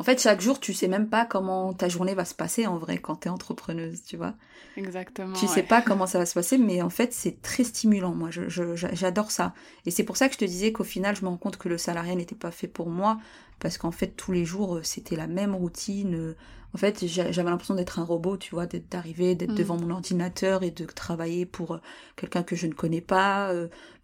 En 0.00 0.02
fait, 0.02 0.18
chaque 0.18 0.40
jour, 0.40 0.60
tu 0.60 0.72
sais 0.72 0.88
même 0.88 1.10
pas 1.10 1.26
comment 1.26 1.74
ta 1.74 1.90
journée 1.90 2.14
va 2.14 2.24
se 2.24 2.34
passer 2.34 2.66
en 2.66 2.78
vrai 2.78 2.96
quand 2.96 3.16
tu 3.16 3.28
es 3.28 3.30
entrepreneuse, 3.30 4.02
tu 4.02 4.16
vois. 4.16 4.32
Exactement. 4.78 5.34
Tu 5.34 5.46
sais 5.46 5.62
pas 5.62 5.82
comment 5.82 6.06
ça 6.06 6.18
va 6.18 6.24
se 6.24 6.32
passer, 6.32 6.56
mais 6.56 6.80
en 6.80 6.88
fait, 6.88 7.12
c'est 7.12 7.42
très 7.42 7.64
stimulant. 7.64 8.14
Moi, 8.14 8.30
j'adore 8.30 9.30
ça. 9.30 9.52
Et 9.84 9.90
c'est 9.90 10.04
pour 10.04 10.16
ça 10.16 10.28
que 10.28 10.34
je 10.34 10.38
te 10.38 10.46
disais 10.46 10.72
qu'au 10.72 10.84
final, 10.84 11.16
je 11.16 11.22
me 11.22 11.28
rends 11.28 11.36
compte 11.36 11.58
que 11.58 11.68
le 11.68 11.76
salarié 11.76 12.16
n'était 12.16 12.34
pas 12.34 12.50
fait 12.50 12.66
pour 12.66 12.88
moi, 12.88 13.18
parce 13.60 13.78
qu'en 13.78 13.92
fait, 13.92 14.16
tous 14.16 14.32
les 14.32 14.44
jours, 14.44 14.76
euh, 14.76 14.82
c'était 14.82 15.16
la 15.16 15.26
même 15.26 15.54
routine. 15.54 16.14
Euh, 16.14 16.36
en 16.74 16.78
fait, 16.78 17.06
j'avais 17.06 17.50
l'impression 17.50 17.74
d'être 17.74 17.98
un 17.98 18.04
robot, 18.04 18.36
tu 18.36 18.54
vois, 18.54 18.66
d'arriver, 18.66 19.34
d'être 19.34 19.52
mm. 19.52 19.56
devant 19.56 19.76
mon 19.76 19.90
ordinateur 19.90 20.62
et 20.62 20.70
de 20.70 20.84
travailler 20.86 21.44
pour 21.44 21.74
euh, 21.74 21.78
quelqu'un 22.16 22.42
que 22.42 22.56
je 22.56 22.66
ne 22.66 22.72
connais 22.72 23.00
pas, 23.00 23.52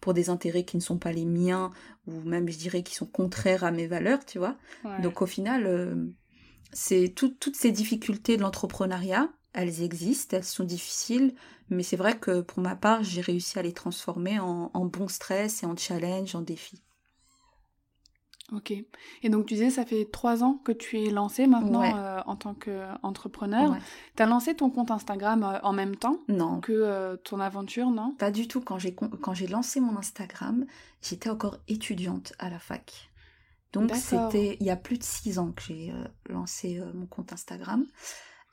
pour 0.01 0.13
des 0.13 0.29
intérêts 0.29 0.63
qui 0.63 0.77
ne 0.77 0.81
sont 0.81 0.97
pas 0.97 1.11
les 1.11 1.25
miens, 1.25 1.71
ou 2.07 2.21
même, 2.21 2.49
je 2.49 2.57
dirais, 2.57 2.83
qui 2.83 2.93
sont 2.93 3.05
contraires 3.05 3.63
à 3.63 3.71
mes 3.71 3.87
valeurs, 3.87 4.25
tu 4.25 4.37
vois. 4.37 4.57
Donc, 5.01 5.21
au 5.21 5.25
final, 5.25 6.09
c'est 6.73 7.13
toutes 7.15 7.55
ces 7.55 7.71
difficultés 7.71 8.35
de 8.35 8.41
l'entrepreneuriat, 8.41 9.29
elles 9.53 9.81
existent, 9.81 10.35
elles 10.35 10.43
sont 10.43 10.65
difficiles, 10.65 11.35
mais 11.69 11.83
c'est 11.83 11.95
vrai 11.95 12.19
que 12.19 12.41
pour 12.41 12.59
ma 12.59 12.75
part, 12.75 13.01
j'ai 13.01 13.21
réussi 13.21 13.57
à 13.57 13.61
les 13.61 13.73
transformer 13.73 14.39
en, 14.39 14.71
en 14.73 14.85
bon 14.85 15.07
stress 15.07 15.63
et 15.63 15.65
en 15.65 15.77
challenge, 15.77 16.35
en 16.35 16.41
défi. 16.41 16.83
Ok. 18.53 18.71
Et 18.71 19.29
donc 19.29 19.45
tu 19.45 19.55
disais, 19.55 19.69
ça 19.69 19.85
fait 19.85 20.05
trois 20.09 20.41
ans 20.41 20.61
que 20.63 20.71
tu 20.71 21.01
es 21.01 21.09
lancé 21.09 21.47
maintenant 21.47 21.83
euh, 21.83 22.21
en 22.25 22.37
tant 22.37 22.53
qu'entrepreneur. 22.53 23.75
Tu 24.15 24.23
as 24.23 24.25
lancé 24.25 24.55
ton 24.55 24.69
compte 24.69 24.89
Instagram 24.89 25.43
euh, 25.43 25.59
en 25.63 25.73
même 25.73 25.97
temps 25.97 26.19
non. 26.29 26.61
que 26.61 26.71
euh, 26.71 27.17
ton 27.17 27.41
aventure, 27.41 27.89
non? 27.89 28.15
Pas 28.17 28.31
du 28.31 28.47
tout. 28.47 28.61
Quand 28.61 28.79
j'ai, 28.79 28.95
quand 28.95 29.33
j'ai 29.33 29.47
lancé 29.47 29.81
mon 29.81 29.97
Instagram, 29.97 30.65
j'étais 31.01 31.29
encore 31.29 31.57
étudiante 31.67 32.33
à 32.39 32.49
la 32.49 32.59
fac. 32.59 33.11
Donc 33.73 33.93
c'était 33.95 34.55
il 34.61 34.65
y 34.65 34.69
a 34.69 34.77
plus 34.77 34.97
de 34.97 35.03
six 35.03 35.39
ans 35.39 35.51
que 35.51 35.61
j'ai 35.61 35.93
lancé 36.29 36.81
mon 36.93 37.05
compte 37.05 37.33
Instagram. 37.33 37.85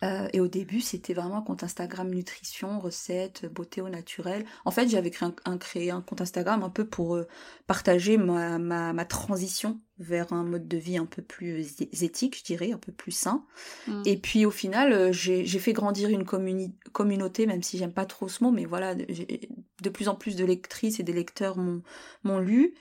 Euh, 0.02 0.28
et 0.32 0.40
au 0.40 0.48
début, 0.48 0.80
c'était 0.80 1.14
vraiment 1.14 1.38
un 1.38 1.42
compte 1.42 1.62
Instagram 1.62 2.10
nutrition, 2.10 2.78
recettes, 2.78 3.46
beauté 3.46 3.80
au 3.80 3.88
naturel. 3.88 4.44
En 4.64 4.70
fait, 4.70 4.88
j'avais 4.88 5.10
créé 5.10 5.28
un, 5.44 5.58
créé 5.58 5.90
un, 5.90 6.02
compte 6.02 6.20
Instagram 6.20 6.62
un 6.62 6.68
peu 6.68 6.84
pour 6.84 7.14
euh, 7.14 7.26
partager 7.66 8.16
ma, 8.16 8.58
ma, 8.58 8.92
ma, 8.92 9.04
transition 9.04 9.80
vers 9.98 10.32
un 10.32 10.44
mode 10.44 10.66
de 10.66 10.76
vie 10.76 10.98
un 10.98 11.06
peu 11.06 11.22
plus 11.22 11.80
éthique, 11.80 12.38
je 12.38 12.44
dirais, 12.44 12.72
un 12.72 12.78
peu 12.78 12.92
plus 12.92 13.12
sain. 13.12 13.46
Mm. 13.86 14.02
Et 14.04 14.16
puis 14.16 14.44
au 14.44 14.50
final, 14.50 14.92
euh, 14.92 15.12
j'ai 15.12 15.58
fait 15.58 15.72
grandir 15.72 16.10
une 16.10 16.24
communauté, 16.24 17.46
même 17.46 17.62
si 17.62 17.78
j'aime 17.78 17.92
pas 17.92 18.06
trop 18.06 18.28
ce 18.28 18.42
mot, 18.42 18.50
mais 18.50 18.64
voilà, 18.64 18.94
de 18.94 19.88
plus 19.88 20.08
en 20.08 20.16
plus 20.16 20.36
de 20.36 20.44
lectrices 20.44 21.00
et 21.00 21.04
de 21.04 21.12
lecteurs 21.12 21.56
m'ont 21.56 22.38
lu. 22.40 22.74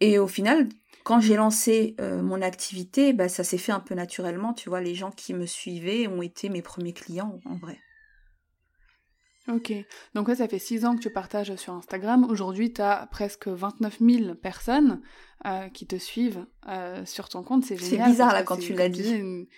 Et 0.00 0.18
au 0.18 0.26
final, 0.26 0.68
quand 1.04 1.20
j'ai 1.20 1.36
lancé 1.36 1.96
euh, 2.00 2.22
mon 2.22 2.42
activité, 2.42 3.12
bah, 3.12 3.28
ça 3.28 3.44
s'est 3.44 3.58
fait 3.58 3.72
un 3.72 3.80
peu 3.80 3.94
naturellement. 3.94 4.52
Tu 4.52 4.68
vois, 4.68 4.80
les 4.80 4.94
gens 4.94 5.10
qui 5.10 5.34
me 5.34 5.46
suivaient 5.46 6.06
ont 6.06 6.22
été 6.22 6.48
mes 6.48 6.62
premiers 6.62 6.92
clients 6.92 7.40
en 7.44 7.56
vrai. 7.56 7.78
Ok, 9.48 9.72
donc 10.14 10.28
ouais, 10.28 10.36
ça 10.36 10.46
fait 10.46 10.60
6 10.60 10.84
ans 10.84 10.94
que 10.94 11.02
tu 11.02 11.10
partages 11.10 11.56
sur 11.56 11.72
Instagram. 11.72 12.24
Aujourd'hui, 12.30 12.72
tu 12.72 12.80
as 12.80 13.08
presque 13.10 13.48
29 13.48 13.98
000 14.00 14.34
personnes 14.36 15.02
euh, 15.46 15.68
qui 15.68 15.84
te 15.84 15.96
suivent 15.96 16.46
euh, 16.68 17.04
sur 17.04 17.28
ton 17.28 17.42
compte. 17.42 17.64
C'est 17.64 17.76
génial. 17.76 18.06
C'est 18.06 18.10
bizarre 18.12 18.32
là 18.32 18.44
quand 18.44 18.56
tu 18.56 18.72
l'as 18.72 18.88
dit. 18.88 19.48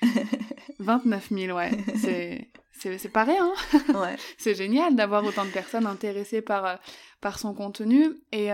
29 0.79 1.29
000, 1.31 1.55
ouais. 1.57 1.71
C'est, 1.97 2.51
c'est, 2.73 3.11
pas 3.11 3.25
rien. 3.25 3.53
ouais. 3.95 4.17
c'est 4.39 4.55
génial 4.55 4.97
d'avoir 4.97 5.23
autant 5.23 5.45
de 5.45 5.51
personnes 5.51 5.87
intéressées 5.87 6.41
par, 6.41 6.81
par 7.21 7.39
son 7.39 7.53
contenu. 7.53 8.07
Et 8.33 8.51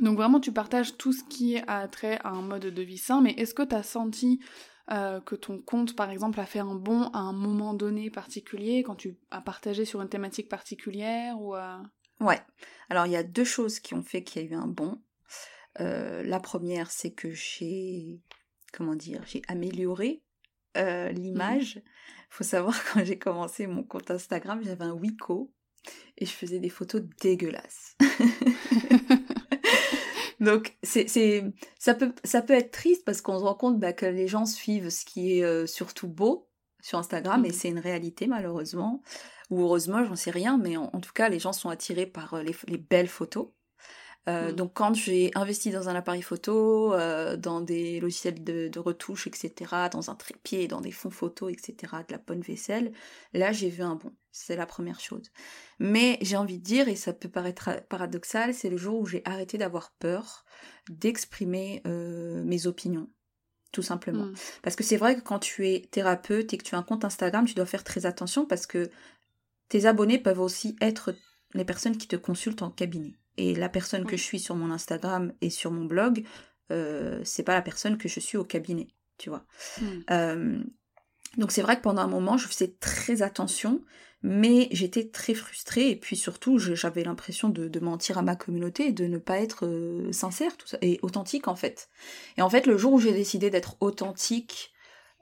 donc 0.00 0.16
vraiment, 0.16 0.40
tu 0.40 0.52
partages 0.52 0.96
tout 0.96 1.12
ce 1.12 1.24
qui 1.24 1.58
a 1.66 1.88
trait 1.88 2.18
à 2.22 2.30
un 2.30 2.42
mode 2.42 2.66
de 2.66 2.82
vie 2.82 2.98
sain, 2.98 3.20
mais 3.20 3.32
est-ce 3.32 3.54
que 3.54 3.62
tu 3.62 3.74
as 3.74 3.82
senti 3.82 4.40
euh, 4.92 5.20
que 5.20 5.34
ton 5.34 5.58
compte, 5.58 5.96
par 5.96 6.10
exemple, 6.10 6.38
a 6.38 6.46
fait 6.46 6.58
un 6.58 6.74
bon 6.74 7.08
à 7.08 7.18
un 7.18 7.32
moment 7.32 7.74
donné 7.74 8.10
particulier, 8.10 8.82
quand 8.82 8.94
tu 8.94 9.16
as 9.30 9.40
partagé 9.40 9.84
sur 9.84 10.02
une 10.02 10.08
thématique 10.08 10.48
particulière 10.48 11.40
ou 11.40 11.56
euh? 11.56 11.78
Ouais. 12.20 12.40
Alors, 12.90 13.06
il 13.06 13.12
y 13.12 13.16
a 13.16 13.22
deux 13.22 13.44
choses 13.44 13.80
qui 13.80 13.94
ont 13.94 14.02
fait 14.02 14.22
qu'il 14.22 14.42
y 14.42 14.44
a 14.46 14.48
eu 14.48 14.54
un 14.54 14.68
bon. 14.68 15.00
Euh, 15.80 16.22
la 16.22 16.40
première, 16.40 16.90
c'est 16.90 17.10
que 17.10 17.30
j'ai, 17.30 18.20
comment 18.72 18.94
dire, 18.94 19.22
j'ai 19.26 19.42
amélioré 19.48 20.22
l'image. 20.74 21.76
Il 21.76 22.26
Faut 22.28 22.44
savoir, 22.44 22.76
quand 22.92 23.02
j'ai 23.02 23.18
commencé 23.18 23.66
mon 23.66 23.82
compte 23.82 24.10
Instagram, 24.10 24.60
j'avais 24.62 24.84
un 24.84 24.92
Wiko 24.92 25.50
et 26.18 26.26
je 26.26 26.32
faisais 26.32 26.58
des 26.58 26.68
photos 26.68 27.02
dégueulasses. 27.22 27.96
Donc 30.46 30.76
c'est 30.84 31.44
ça 31.76 31.94
peut 31.94 32.14
ça 32.22 32.40
peut 32.40 32.52
être 32.52 32.70
triste 32.70 33.04
parce 33.04 33.20
qu'on 33.20 33.38
se 33.38 33.42
rend 33.42 33.54
compte 33.54 33.80
bah, 33.80 33.92
que 33.92 34.06
les 34.06 34.28
gens 34.28 34.46
suivent 34.46 34.90
ce 34.90 35.04
qui 35.04 35.38
est 35.38 35.42
euh, 35.42 35.66
surtout 35.66 36.06
beau 36.06 36.48
sur 36.80 36.98
Instagram 36.98 37.44
et 37.44 37.48
mmh. 37.48 37.52
c'est 37.52 37.68
une 37.68 37.80
réalité 37.80 38.28
malheureusement 38.28 39.02
ou 39.50 39.62
heureusement 39.62 40.04
j'en 40.04 40.14
sais 40.14 40.30
rien 40.30 40.56
mais 40.56 40.76
en, 40.76 41.00
tout 41.00 41.12
cas 41.12 41.28
les 41.28 41.40
gens 41.40 41.52
sont 41.52 41.68
attirés 41.68 42.06
par 42.06 42.34
euh, 42.34 42.44
les, 42.44 42.78
belles 42.78 43.08
photos. 43.08 43.48
Euh, 44.28 44.50
mmh. 44.50 44.56
Donc 44.56 44.72
quand 44.74 44.94
j'ai 44.94 45.30
investi 45.34 45.70
dans 45.70 45.88
un 45.88 45.94
appareil 45.94 46.22
photo, 46.22 46.94
dans 47.38 47.60
des 47.60 48.00
logiciels 48.00 48.42
de, 48.42 48.68
de, 48.68 48.78
retouche, 48.78 49.26
etc., 49.26 49.88
dans 49.92 50.10
un 50.10 50.14
trépied, 50.14 50.66
dans 50.68 50.80
des 50.80 50.92
fonds 50.92 51.10
photos, 51.10 51.52
etc., 51.52 51.92
de 52.08 52.12
la 52.12 52.18
bonne 52.18 52.40
vaisselle, 52.40 52.92
là 53.32 53.52
j'ai 53.52 53.68
vu 53.68 53.82
un 53.82 53.94
bon. 53.94 54.12
C'est 54.32 54.56
la 54.56 54.66
première 54.66 55.00
chose. 55.00 55.30
Mais 55.78 56.18
j'ai 56.20 56.36
envie 56.36 56.58
de 56.58 56.62
dire, 56.62 56.88
et 56.88 56.96
ça 56.96 57.14
peut 57.14 57.28
paraître 57.28 57.70
paradoxal, 57.88 58.52
c'est 58.52 58.68
le 58.68 58.76
jour 58.76 59.00
où 59.00 59.06
j'ai 59.06 59.22
arrêté 59.24 59.56
d'avoir 59.56 59.92
peur 59.92 60.44
d'exprimer 60.90 61.82
euh, 61.86 62.42
mes 62.44 62.66
opinions. 62.66 63.08
Tout 63.72 63.82
simplement. 63.82 64.26
Hmm. 64.26 64.34
Parce 64.62 64.76
que 64.76 64.84
c'est 64.84 64.96
vrai 64.96 65.16
que 65.16 65.20
quand 65.20 65.38
tu 65.38 65.68
es 65.68 65.88
thérapeute 65.90 66.52
et 66.52 66.58
que 66.58 66.64
tu 66.64 66.74
as 66.74 66.78
un 66.78 66.82
compte 66.82 67.04
Instagram, 67.04 67.46
tu 67.46 67.54
dois 67.54 67.66
faire 67.66 67.84
très 67.84 68.06
attention 68.06 68.46
parce 68.46 68.66
que 68.66 68.90
tes 69.68 69.86
abonnés 69.86 70.18
peuvent 70.18 70.40
aussi 70.40 70.76
être 70.80 71.14
les 71.54 71.64
personnes 71.64 71.96
qui 71.96 72.08
te 72.08 72.16
consultent 72.16 72.62
en 72.62 72.70
cabinet. 72.70 73.14
Et 73.36 73.54
la 73.54 73.68
personne 73.68 74.04
que 74.04 74.16
je 74.16 74.22
suis 74.22 74.40
sur 74.40 74.54
mon 74.54 74.70
Instagram 74.70 75.32
et 75.40 75.50
sur 75.50 75.70
mon 75.70 75.84
blog, 75.84 76.24
euh, 76.70 77.20
c'est 77.24 77.42
pas 77.42 77.54
la 77.54 77.62
personne 77.62 77.98
que 77.98 78.08
je 78.08 78.20
suis 78.20 78.38
au 78.38 78.44
cabinet, 78.44 78.88
tu 79.18 79.28
vois. 79.28 79.44
Hmm. 79.80 80.00
Euh, 80.10 80.58
donc 81.36 81.52
c'est 81.52 81.62
vrai 81.62 81.76
que 81.76 81.82
pendant 81.82 82.02
un 82.02 82.08
moment, 82.08 82.36
je 82.36 82.48
faisais 82.48 82.74
très 82.80 83.22
attention, 83.22 83.82
mais 84.22 84.68
j'étais 84.72 85.08
très 85.08 85.34
frustrée 85.34 85.90
et 85.90 85.96
puis 85.96 86.16
surtout, 86.16 86.58
j'avais 86.58 87.04
l'impression 87.04 87.48
de, 87.48 87.80
mentir 87.80 88.18
à 88.18 88.22
ma 88.22 88.36
communauté 88.36 88.88
et 88.88 88.92
de 88.92 89.06
ne 89.06 89.18
pas 89.18 89.38
être 89.38 89.66
euh, 89.66 90.10
sincère 90.12 90.56
tout 90.56 90.66
ça, 90.66 90.78
et 90.80 90.98
authentique 91.02 91.48
en 91.48 91.56
fait. 91.56 91.88
Et 92.36 92.42
en 92.42 92.50
fait, 92.50 92.66
le 92.66 92.76
jour 92.76 92.94
où 92.94 92.98
j'ai 92.98 93.12
décidé 93.12 93.50
d'être 93.50 93.76
authentique 93.80 94.72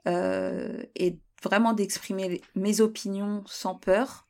euh, 0.07 0.83
et 0.95 1.19
vraiment 1.43 1.73
d'exprimer 1.73 2.41
mes 2.55 2.81
opinions 2.81 3.43
sans 3.45 3.75
peur, 3.75 4.24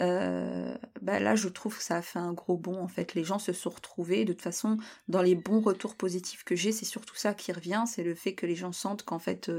euh, 0.00 0.76
bah 1.02 1.20
là 1.20 1.36
je 1.36 1.48
trouve 1.48 1.76
que 1.76 1.82
ça 1.82 1.96
a 1.96 2.02
fait 2.02 2.18
un 2.18 2.32
gros 2.32 2.56
bond 2.56 2.80
en 2.80 2.88
fait 2.88 3.14
les 3.14 3.22
gens 3.22 3.38
se 3.38 3.52
sont 3.52 3.70
retrouvés 3.70 4.24
de 4.24 4.32
toute 4.32 4.42
façon 4.42 4.76
dans 5.08 5.22
les 5.22 5.34
bons 5.34 5.60
retours 5.60 5.94
positifs 5.94 6.42
que 6.42 6.56
j'ai 6.56 6.72
c'est 6.72 6.84
surtout 6.84 7.14
ça 7.14 7.32
qui 7.32 7.52
revient 7.52 7.84
c'est 7.86 8.02
le 8.02 8.14
fait 8.14 8.34
que 8.34 8.46
les 8.46 8.56
gens 8.56 8.72
sentent 8.72 9.04
qu'en 9.04 9.20
fait 9.20 9.50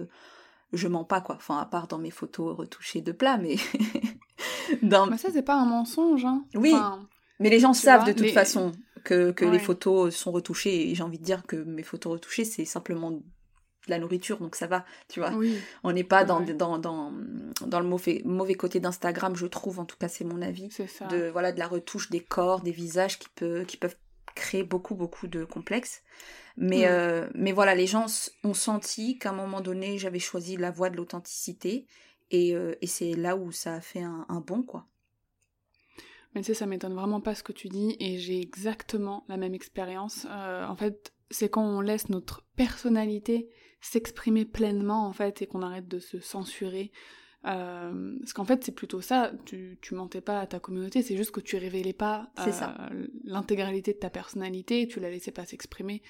je 0.73 0.87
mens 0.87 1.03
pas 1.03 1.21
quoi. 1.21 1.35
Enfin, 1.35 1.57
à 1.57 1.65
part 1.65 1.87
dans 1.87 1.97
mes 1.97 2.11
photos 2.11 2.55
retouchées 2.55 3.01
de 3.01 3.11
plat, 3.11 3.37
mais. 3.37 3.55
dans... 4.81 5.07
Mais 5.07 5.17
ça, 5.17 5.29
c'est 5.31 5.43
pas 5.43 5.55
un 5.55 5.65
mensonge, 5.65 6.25
hein. 6.25 6.45
Oui. 6.55 6.73
mais 7.39 7.49
les 7.49 7.59
gens 7.59 7.73
savent 7.73 8.05
de 8.05 8.13
toute 8.13 8.31
façon 8.31 8.71
que, 9.03 9.31
que 9.31 9.45
les 9.45 9.59
photos 9.59 10.15
sont 10.15 10.31
retouchées 10.31 10.89
et 10.89 10.95
j'ai 10.95 11.03
envie 11.03 11.19
de 11.19 11.23
dire 11.23 11.43
que 11.45 11.57
mes 11.57 11.83
photos 11.83 12.13
retouchées, 12.13 12.45
c'est 12.45 12.65
simplement 12.65 13.19
de 13.85 13.91
la 13.91 13.99
nourriture, 13.99 14.37
donc 14.39 14.55
ça 14.55 14.67
va, 14.67 14.85
tu 15.07 15.19
vois. 15.19 15.31
Oui. 15.31 15.57
On 15.83 15.91
n'est 15.91 16.03
pas 16.03 16.23
dans, 16.23 16.41
dans, 16.41 16.77
dans, 16.77 17.11
dans, 17.65 17.79
le 17.79 17.85
mauvais, 17.85 18.21
mauvais 18.25 18.55
côté 18.55 18.79
d'Instagram, 18.79 19.35
je 19.35 19.45
trouve, 19.45 19.79
en 19.79 19.85
tout 19.85 19.97
cas, 19.97 20.07
c'est 20.07 20.23
mon 20.23 20.41
avis. 20.41 20.69
C'est 20.71 20.87
ça. 20.87 21.05
De, 21.07 21.29
voilà, 21.29 21.51
de 21.51 21.59
la 21.59 21.67
retouche 21.67 22.09
des 22.09 22.19
corps, 22.19 22.61
des 22.61 22.71
visages 22.71 23.19
qui, 23.19 23.29
peut, 23.29 23.63
qui 23.67 23.77
peuvent 23.77 23.97
créer 24.35 24.63
beaucoup, 24.63 24.95
beaucoup 24.95 25.27
de 25.27 25.45
complexes. 25.45 26.03
Mais, 26.57 26.87
euh, 26.87 27.27
mais 27.33 27.51
voilà, 27.51 27.75
les 27.75 27.87
gens 27.87 28.05
ont 28.43 28.53
senti 28.53 29.17
qu'à 29.17 29.31
un 29.31 29.33
moment 29.33 29.61
donné, 29.61 29.97
j'avais 29.97 30.19
choisi 30.19 30.57
la 30.57 30.71
voie 30.71 30.89
de 30.89 30.97
l'authenticité. 30.97 31.85
Et, 32.31 32.55
euh, 32.55 32.75
et 32.81 32.87
c'est 32.87 33.13
là 33.13 33.35
où 33.35 33.51
ça 33.51 33.75
a 33.75 33.81
fait 33.81 34.01
un, 34.01 34.25
un 34.29 34.39
bon, 34.39 34.63
quoi. 34.63 34.85
Mais 36.33 36.41
tu 36.41 36.47
sais, 36.47 36.53
ça 36.53 36.65
m'étonne 36.65 36.93
vraiment 36.93 37.21
pas 37.21 37.33
ce 37.33 37.43
que 37.43 37.53
tu 37.53 37.69
dis, 37.69 37.95
et 37.99 38.19
j'ai 38.19 38.41
exactement 38.41 39.23
la 39.29 39.37
même 39.37 39.53
expérience. 39.53 40.27
Euh, 40.29 40.67
en 40.67 40.75
fait, 40.75 41.13
c'est 41.31 41.49
quand 41.49 41.63
on 41.63 41.79
laisse 41.79 42.09
notre 42.09 42.43
personnalité 42.57 43.49
s'exprimer 43.85 44.45
pleinement, 44.45 45.05
en 45.05 45.13
fait, 45.13 45.41
et 45.41 45.47
qu'on 45.47 45.61
arrête 45.61 45.87
de 45.87 45.99
se 45.99 46.19
censurer. 46.19 46.91
Euh, 47.45 48.17
parce 48.19 48.33
qu'en 48.33 48.45
fait, 48.45 48.63
c'est 48.63 48.71
plutôt 48.71 49.01
ça, 49.01 49.31
tu, 49.45 49.77
tu 49.81 49.93
mentais 49.93 50.21
pas 50.21 50.39
à 50.39 50.47
ta 50.47 50.59
communauté, 50.59 51.03
c'est 51.03 51.15
juste 51.15 51.29
que 51.29 51.39
tu 51.39 51.57
révélais 51.57 51.93
pas 51.93 52.31
euh, 52.39 53.07
l'intégralité 53.23 53.93
de 53.93 53.99
ta 53.99 54.09
personnalité, 54.09 54.87
tu 54.87 54.99
la 54.99 55.11
laissais 55.11 55.31
pas 55.31 55.45
s'exprimer. 55.45 56.01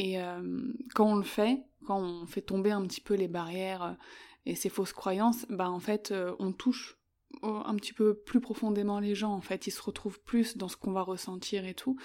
Et 0.00 0.20
euh, 0.20 0.72
quand 0.94 1.12
on 1.12 1.14
le 1.14 1.22
fait, 1.22 1.62
quand 1.86 2.00
on 2.00 2.26
fait 2.26 2.40
tomber 2.40 2.72
un 2.72 2.82
petit 2.82 3.00
peu 3.00 3.14
les 3.14 3.28
barrières 3.28 3.96
et 4.44 4.56
ces 4.56 4.68
fausses 4.68 4.92
croyances, 4.92 5.46
bah 5.48 5.70
en 5.70 5.78
fait, 5.78 6.12
on 6.40 6.52
touche 6.52 6.98
un 7.42 7.74
petit 7.74 7.92
peu 7.92 8.14
plus 8.14 8.40
profondément 8.40 9.00
les 9.00 9.14
gens 9.14 9.32
en 9.32 9.40
fait, 9.40 9.66
ils 9.66 9.70
se 9.70 9.82
retrouvent 9.82 10.20
plus 10.20 10.56
dans 10.56 10.68
ce 10.68 10.76
qu'on 10.76 10.92
va 10.92 11.02
ressentir 11.02 11.64
et 11.66 11.74
tout. 11.74 11.96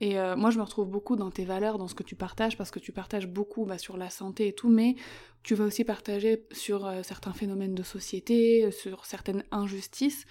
Et 0.00 0.18
euh, 0.18 0.36
moi 0.36 0.50
je 0.50 0.58
me 0.58 0.62
retrouve 0.62 0.88
beaucoup 0.88 1.16
dans 1.16 1.30
tes 1.30 1.44
valeurs, 1.44 1.78
dans 1.78 1.88
ce 1.88 1.94
que 1.94 2.02
tu 2.02 2.14
partages, 2.14 2.56
parce 2.56 2.70
que 2.70 2.78
tu 2.78 2.92
partages 2.92 3.26
beaucoup 3.26 3.64
bah, 3.64 3.78
sur 3.78 3.96
la 3.96 4.10
santé 4.10 4.48
et 4.48 4.52
tout, 4.52 4.68
mais 4.68 4.96
tu 5.42 5.54
vas 5.54 5.64
aussi 5.64 5.84
partager 5.84 6.46
sur 6.52 6.86
euh, 6.86 7.02
certains 7.02 7.32
phénomènes 7.32 7.74
de 7.74 7.82
société, 7.82 8.70
sur 8.70 9.04
certaines 9.04 9.44
injustices. 9.50 10.26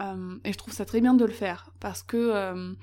Euh, 0.00 0.38
et 0.44 0.52
je 0.52 0.58
trouve 0.58 0.72
ça 0.72 0.84
très 0.84 1.00
bien 1.00 1.14
de 1.14 1.24
le 1.24 1.32
faire, 1.32 1.70
parce 1.80 2.02
que 2.02 2.76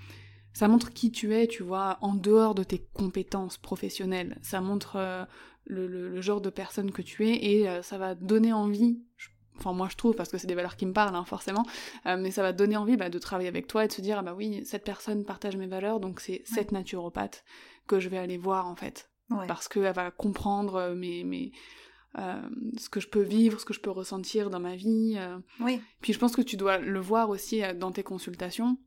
ça 0.54 0.68
montre 0.68 0.92
qui 0.92 1.12
tu 1.12 1.34
es, 1.34 1.48
tu 1.48 1.64
vois, 1.64 1.98
en 2.02 2.14
dehors 2.14 2.56
de 2.56 2.64
tes 2.64 2.80
compétences 2.94 3.58
professionnelles. 3.58 4.38
Ça 4.42 4.62
montre 4.62 5.28
le, 5.66 5.88
le, 5.88 6.22
genre 6.22 6.40
de 6.40 6.50
personne 6.50 6.92
que 6.92 7.02
tu 7.02 7.28
es 7.28 7.36
et 7.46 7.82
ça 7.82 7.98
va 7.98 8.16
donner 8.16 8.54
envie, 8.54 9.00
enfin 9.58 9.74
moi 9.74 9.88
je 9.90 9.96
trouve 9.96 10.16
parce 10.16 10.30
que 10.30 10.38
c'est 10.38 10.48
des 10.48 10.56
valeurs 10.56 10.76
qui 10.76 10.86
me 10.86 10.94
parlent 10.94 11.16
hein, 11.16 11.26
forcément 11.26 11.66
euh, 12.06 12.18
mais 12.18 12.32
ça 12.32 12.42
va 12.42 12.54
donner 12.54 12.78
envie 12.78 12.98
bah, 12.98 13.10
de 13.10 13.20
travailler 13.20 13.50
avec 13.50 13.68
toi 13.68 13.86
et 13.86 13.88
de 13.88 13.94
se 13.94 14.02
dire 14.02 14.18
ah 14.20 14.24
bah 14.24 14.34
oui 14.36 14.64
cette 14.66 14.84
personne 14.84 15.26
partage 15.26 15.58
mes 15.58 15.68
valeurs 15.68 16.00
donc 16.00 16.20
c'est 16.20 16.42
cette 16.46 16.72
naturopathe 16.72 17.44
que 17.88 18.00
je 18.00 18.10
vais 18.10 18.18
aller 18.18 18.38
voir 18.38 18.68
en 18.68 18.76
fait. 18.76 19.12
Parce 19.48 19.68
qu'elle 19.68 19.92
va 19.94 20.12
comprendre 20.12 20.76
euh, 20.76 20.96
mes, 20.96 21.24
mes 21.24 21.52
euh, 22.20 22.42
ce 22.78 22.90
que 22.90 23.00
je 23.00 23.08
peux 23.08 23.22
vivre 23.22 23.60
ce 23.60 23.66
que 23.66 23.74
je 23.74 23.80
peux 23.80 23.90
ressentir 23.90 24.50
dans 24.50 24.60
ma 24.60 24.76
vie 24.76 25.18
oui. 25.60 25.82
puis 26.00 26.14
je 26.14 26.20
pense 26.20 26.36
que 26.36 26.42
tu 26.42 26.56
dois 26.56 26.78
le 26.78 27.00
voir 27.00 27.30
aussi 27.30 27.62
dans 27.76 27.92
tes 27.92 28.04
consultations 28.04 28.78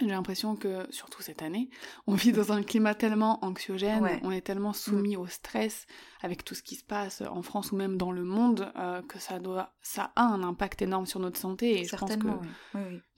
j'ai 0.00 0.06
l'impression 0.06 0.54
que, 0.54 0.86
surtout 0.90 1.22
cette 1.22 1.42
année, 1.42 1.70
on 2.06 2.14
vit 2.14 2.32
dans 2.32 2.52
un 2.52 2.62
climat 2.62 2.94
tellement 2.94 3.44
anxiogène, 3.44 4.20
on 4.22 4.30
est 4.30 4.42
tellement 4.42 4.72
soumis 4.72 5.16
mm. 5.16 5.20
au 5.20 5.26
stress 5.26 5.86
avec 6.22 6.44
tout 6.44 6.54
ce 6.54 6.62
qui 6.62 6.76
se 6.76 6.84
passe 6.84 7.22
en 7.22 7.42
France 7.42 7.72
ou 7.72 7.76
même 7.76 7.96
dans 7.96 8.12
le 8.12 8.24
monde 8.24 8.72
euh, 8.76 9.02
que 9.02 9.18
ça 9.18 9.38
doit, 9.38 9.74
ça 9.82 10.12
a 10.16 10.22
un 10.22 10.42
impact 10.42 10.82
énorme 10.82 11.06
sur 11.06 11.20
notre 11.20 11.38
santé. 11.38 11.80
Et 11.80 11.84
je 11.84 11.96
pense 11.96 12.16
que 12.16 12.28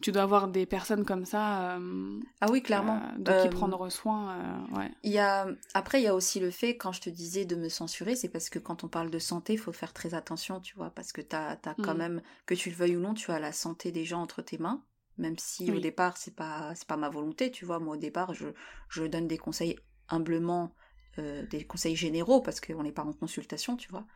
tu 0.02 0.12
dois 0.12 0.22
avoir 0.22 0.48
des 0.48 0.66
personnes 0.66 1.04
comme 1.04 1.24
ça. 1.24 1.76
Euh, 1.76 2.20
ah 2.40 2.46
oui, 2.50 2.62
clairement. 2.62 3.00
Euh, 3.18 3.18
de 3.18 3.42
qui 3.42 3.48
prendre 3.48 3.90
soin. 3.90 4.66
ouais. 4.76 4.90
Y 5.02 5.18
a 5.18 5.46
après 5.74 6.00
il 6.00 6.04
y 6.04 6.08
a 6.08 6.14
aussi 6.14 6.40
le 6.40 6.50
fait 6.50 6.76
quand 6.76 6.92
je 6.92 7.00
te 7.00 7.10
disais 7.10 7.44
de 7.44 7.56
me 7.56 7.68
censurer, 7.68 8.16
c'est 8.16 8.28
parce 8.28 8.50
que 8.50 8.58
quand 8.58 8.84
on 8.84 8.88
parle 8.88 9.10
de 9.10 9.18
santé, 9.18 9.54
il 9.54 9.58
faut 9.58 9.72
faire 9.72 9.92
très 9.92 10.14
attention, 10.14 10.60
tu 10.60 10.74
vois, 10.76 10.90
parce 10.90 11.12
que 11.12 11.20
t'as 11.20 11.52
as 11.52 11.74
quand 11.82 11.94
mm. 11.94 11.98
même 11.98 12.22
que 12.46 12.54
tu 12.54 12.70
le 12.70 12.76
veuilles 12.76 12.96
ou 12.96 13.00
non, 13.00 13.14
tu 13.14 13.30
as 13.30 13.38
la 13.38 13.52
santé 13.52 13.92
des 13.92 14.04
gens 14.04 14.20
entre 14.20 14.42
tes 14.42 14.58
mains 14.58 14.82
même 15.20 15.38
si 15.38 15.70
au 15.70 15.78
départ 15.78 16.16
c'est 16.16 16.34
pas 16.34 16.74
c'est 16.74 16.88
pas 16.88 16.96
ma 16.96 17.08
volonté 17.08 17.50
tu 17.50 17.64
vois. 17.64 17.78
Moi 17.78 17.94
au 17.96 17.98
départ 17.98 18.34
je, 18.34 18.48
je 18.88 19.04
donne 19.04 19.28
des 19.28 19.38
conseils 19.38 19.76
humblement 20.08 20.74
euh, 21.18 21.44
des 21.46 21.64
conseils 21.64 21.96
généraux 21.96 22.40
parce 22.40 22.60
qu'on 22.60 22.82
n'est 22.82 22.92
pas 22.92 23.02
en 23.02 23.12
consultation 23.12 23.76
tu 23.76 23.90
vois. 23.90 24.06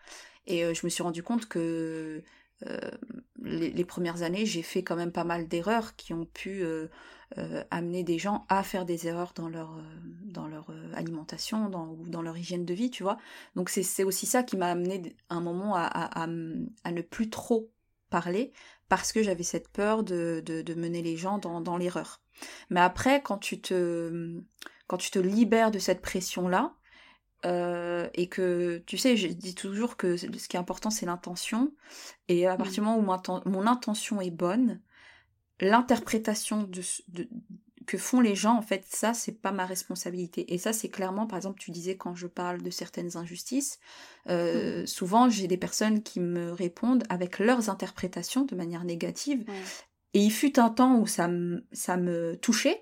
Et 0.46 0.64
euh, 0.64 0.74
je 0.74 0.86
me 0.86 0.90
suis 0.90 1.02
rendu 1.02 1.22
compte 1.22 1.46
que 1.46 2.22
euh, 2.66 2.90
les, 3.42 3.84
premières 3.84 4.22
années 4.22 4.46
j'ai 4.46 4.62
fait 4.62 4.82
quand 4.82 4.96
même 4.96 5.12
pas 5.12 5.24
mal 5.24 5.48
d'erreurs 5.48 5.96
qui 5.96 6.14
ont 6.14 6.24
pu 6.24 6.64
amener 7.70 8.04
des 8.04 8.18
gens 8.18 8.46
à 8.48 8.62
faire 8.62 8.84
des 8.84 9.08
erreurs 9.08 9.32
dans 9.34 9.48
leur 9.48 9.76
dans 10.24 10.46
leur 10.46 10.70
alimentation 10.94 11.68
dans, 11.68 11.88
ou 11.88 12.08
dans 12.08 12.22
leur 12.22 12.38
hygiène 12.38 12.64
de 12.64 12.74
vie 12.74 12.90
tu 12.90 13.02
vois. 13.02 13.18
Donc 13.56 13.70
c'est 13.70 14.04
aussi 14.04 14.26
ça 14.26 14.44
qui 14.44 14.56
m'a 14.56 14.68
amené 14.68 15.16
un 15.30 15.40
moment 15.40 15.74
à, 15.74 15.82
à, 15.82 16.22
à 16.22 16.92
ne 16.92 17.02
plus 17.02 17.28
trop 17.28 17.73
parler 18.14 18.52
parce 18.88 19.12
que 19.12 19.24
j'avais 19.24 19.42
cette 19.42 19.68
peur 19.68 20.04
de, 20.04 20.40
de, 20.46 20.74
mener 20.74 21.02
les 21.02 21.16
gens 21.16 21.38
dans, 21.38 21.60
dans 21.60 21.76
l'erreur. 21.76 22.22
Mais 22.70 22.78
après, 22.78 23.20
quand 23.22 23.38
tu 23.38 23.60
te, 23.60 24.40
quand 24.86 24.98
tu 24.98 25.10
te 25.10 25.18
libères 25.18 25.72
de 25.72 25.80
cette 25.80 26.00
pression-là, 26.00 26.76
euh, 27.44 28.08
et 28.14 28.28
que, 28.28 28.84
tu 28.86 28.98
sais, 28.98 29.16
je 29.16 29.26
dis 29.26 29.56
toujours 29.56 29.96
que 29.96 30.16
ce 30.16 30.26
qui 30.26 30.56
est 30.56 30.60
important, 30.60 30.90
c'est 30.90 31.06
l'intention. 31.06 31.74
Et 32.28 32.46
à 32.46 32.56
partir 32.56 32.74
du 32.74 32.80
moment 32.82 32.98
où 32.98 33.50
mon, 33.50 33.66
intention 33.66 34.20
est 34.20 34.30
bonne, 34.30 34.80
l'interprétation 35.60 36.62
de, 36.62 36.82
de, 37.08 37.28
que 37.86 37.98
font 37.98 38.20
les 38.20 38.34
gens, 38.34 38.56
en 38.56 38.62
fait, 38.62 38.84
ça, 38.88 39.14
c'est 39.14 39.40
pas 39.40 39.52
ma 39.52 39.66
responsabilité. 39.66 40.52
Et 40.52 40.58
ça, 40.58 40.72
c'est 40.72 40.88
clairement, 40.88 41.26
par 41.26 41.36
exemple, 41.36 41.58
tu 41.58 41.70
disais 41.70 41.96
quand 41.96 42.14
je 42.14 42.26
parle 42.26 42.62
de 42.62 42.70
certaines 42.70 43.16
injustices, 43.16 43.78
euh, 44.28 44.82
mm. 44.82 44.86
souvent 44.86 45.28
j'ai 45.28 45.46
des 45.46 45.56
personnes 45.56 46.02
qui 46.02 46.20
me 46.20 46.52
répondent 46.52 47.04
avec 47.08 47.38
leurs 47.38 47.70
interprétations 47.70 48.44
de 48.44 48.54
manière 48.54 48.84
négative. 48.84 49.44
Et 50.14 50.20
il 50.20 50.30
fut 50.30 50.58
un 50.58 50.70
temps 50.70 50.98
où 50.98 51.06
ça, 51.06 51.28
ça 51.72 51.96
me 51.96 52.36
touchait 52.36 52.80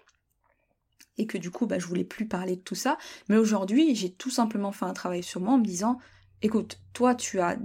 et 1.19 1.27
que 1.27 1.39
du 1.39 1.51
coup, 1.51 1.67
bah, 1.67 1.79
je 1.79 1.87
voulais 1.87 2.05
plus 2.05 2.27
parler 2.27 2.57
de 2.57 2.61
tout 2.61 2.75
ça. 2.75 2.99
Mais 3.29 3.37
aujourd'hui, 3.37 3.95
j'ai 3.95 4.13
tout 4.13 4.31
simplement 4.31 4.73
fait 4.73 4.85
un 4.85 4.93
travail 4.93 5.23
sur 5.23 5.41
moi 5.41 5.55
en 5.55 5.59
me 5.59 5.65
disant, 5.65 5.99
écoute, 6.43 6.81
toi, 6.93 7.15
tu 7.15 7.41
as 7.41 7.59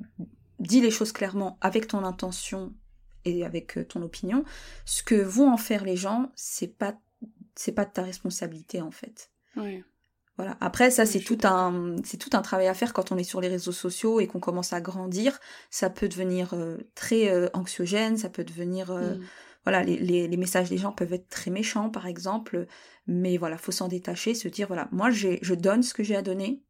dit 0.60 0.82
les 0.82 0.91
choses 0.91 1.12
clairement 1.12 1.58
avec 1.62 1.88
ton 1.88 2.04
intention 2.04 2.73
et 3.26 3.45
avec 3.45 3.78
euh, 3.78 3.86
ton 3.86 4.02
opinion. 4.02 4.43
Ce 4.86 5.04
que 5.04 5.15
vont 5.15 5.52
en 5.52 5.58
faire 5.58 5.84
les 5.84 5.97
gens, 5.97 6.32
c'est 6.36 6.76
pas 6.78 6.95
c'est 7.58 7.72
pas 7.72 7.86
de 7.86 7.91
ta 7.91 8.04
responsabilité 8.04 8.82
en 8.82 8.91
fait. 8.91 9.32
Oui. 9.56 9.84
Voilà. 10.38 10.56
Après, 10.62 10.91
ça, 10.91 11.08
c'est 11.08 11.20
tout 11.20 11.39
un, 11.43 11.96
c'est 12.04 12.17
tout 12.17 12.30
un 12.34 12.43
travail 12.43 12.67
à 12.67 12.76
faire 12.76 12.93
quand 12.93 13.12
on 13.12 13.17
est 13.17 13.24
sur 13.24 13.41
les 13.41 13.48
réseaux 13.48 13.72
sociaux 13.72 14.20
et 14.20 14.28
qu'on 14.28 14.39
commence 14.39 14.72
à 14.72 14.82
grandir. 14.82 15.39
Ça 15.72 15.89
peut 15.89 16.08
devenir 16.08 16.54
euh, 16.54 16.78
très 16.93 17.30
euh, 17.30 17.50
anxiogène, 17.54 18.17
ça 18.17 18.30
peut 18.30 18.43
devenir, 18.43 18.91
euh, 18.91 19.15
mm. 19.15 19.24
voilà, 19.63 19.84
les, 19.84 19.98
les, 19.98 20.28
les, 20.28 20.38
messages 20.38 20.70
des 20.70 20.78
gens 20.78 20.91
peuvent 20.91 21.13
être 21.13 21.28
très 21.28 21.50
méchants, 21.50 21.89
par 21.89 22.06
exemple. 22.06 22.67
Mais 23.08 23.38
voilà, 23.38 23.58
faut 23.58 23.72
s'en 23.72 23.88
détacher, 23.88 24.36
se 24.36 24.48
dire, 24.48 24.67
voilà, 24.67 24.88
moi, 24.91 25.10
j'ai, 25.10 25.39
je 25.41 25.56
donne 25.56 25.82
ce 25.82 25.96
que 25.96 26.04
j'ai 26.04 26.15
à 26.15 26.22
donner 26.22 26.62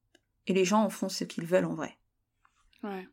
et 0.45 0.53
les 0.53 0.63
gens 0.63 0.83
en 0.83 0.89
font 0.89 1.09
ce 1.09 1.25
qu'ils 1.25 1.45
veulent 1.45 1.65
en 1.65 1.75
vrai. 1.75 1.97
Ouais. 2.83 3.05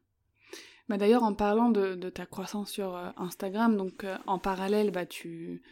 Bah 0.88 0.98
d'ailleurs, 0.98 1.24
en 1.24 1.34
parlant 1.34 1.70
de, 1.70 1.96
de, 1.96 2.10
ta 2.10 2.26
croissance 2.26 2.70
sur 2.70 2.94
Instagram, 3.16 3.76
donc 3.76 4.06
en 4.26 4.38
parallèle, 4.38 4.90
bah 4.90 5.06
tu 5.06 5.62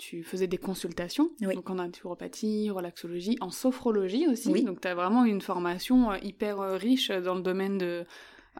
tu 0.00 0.24
faisais 0.24 0.46
des 0.46 0.56
consultations, 0.56 1.30
donc 1.42 1.68
en 1.68 1.74
naturopathie, 1.74 2.70
relaxologie, 2.70 3.36
en 3.42 3.50
sophrologie 3.50 4.26
aussi. 4.28 4.64
Donc 4.64 4.80
tu 4.80 4.88
as 4.88 4.94
vraiment 4.94 5.26
une 5.26 5.42
formation 5.42 6.10
euh, 6.10 6.16
hyper 6.22 6.58
euh, 6.58 6.76
riche 6.76 7.10
dans 7.10 7.34
le 7.34 7.42
domaine 7.42 7.76
de 7.76 8.06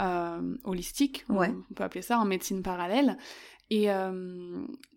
euh, 0.01 0.57
holistique, 0.65 1.25
on, 1.31 1.39
peut 1.75 1.83
appeler 1.83 2.03
ça 2.03 2.19
en 2.19 2.27
médecine 2.27 2.63
parallèle. 2.63 3.17
Et 3.71 3.89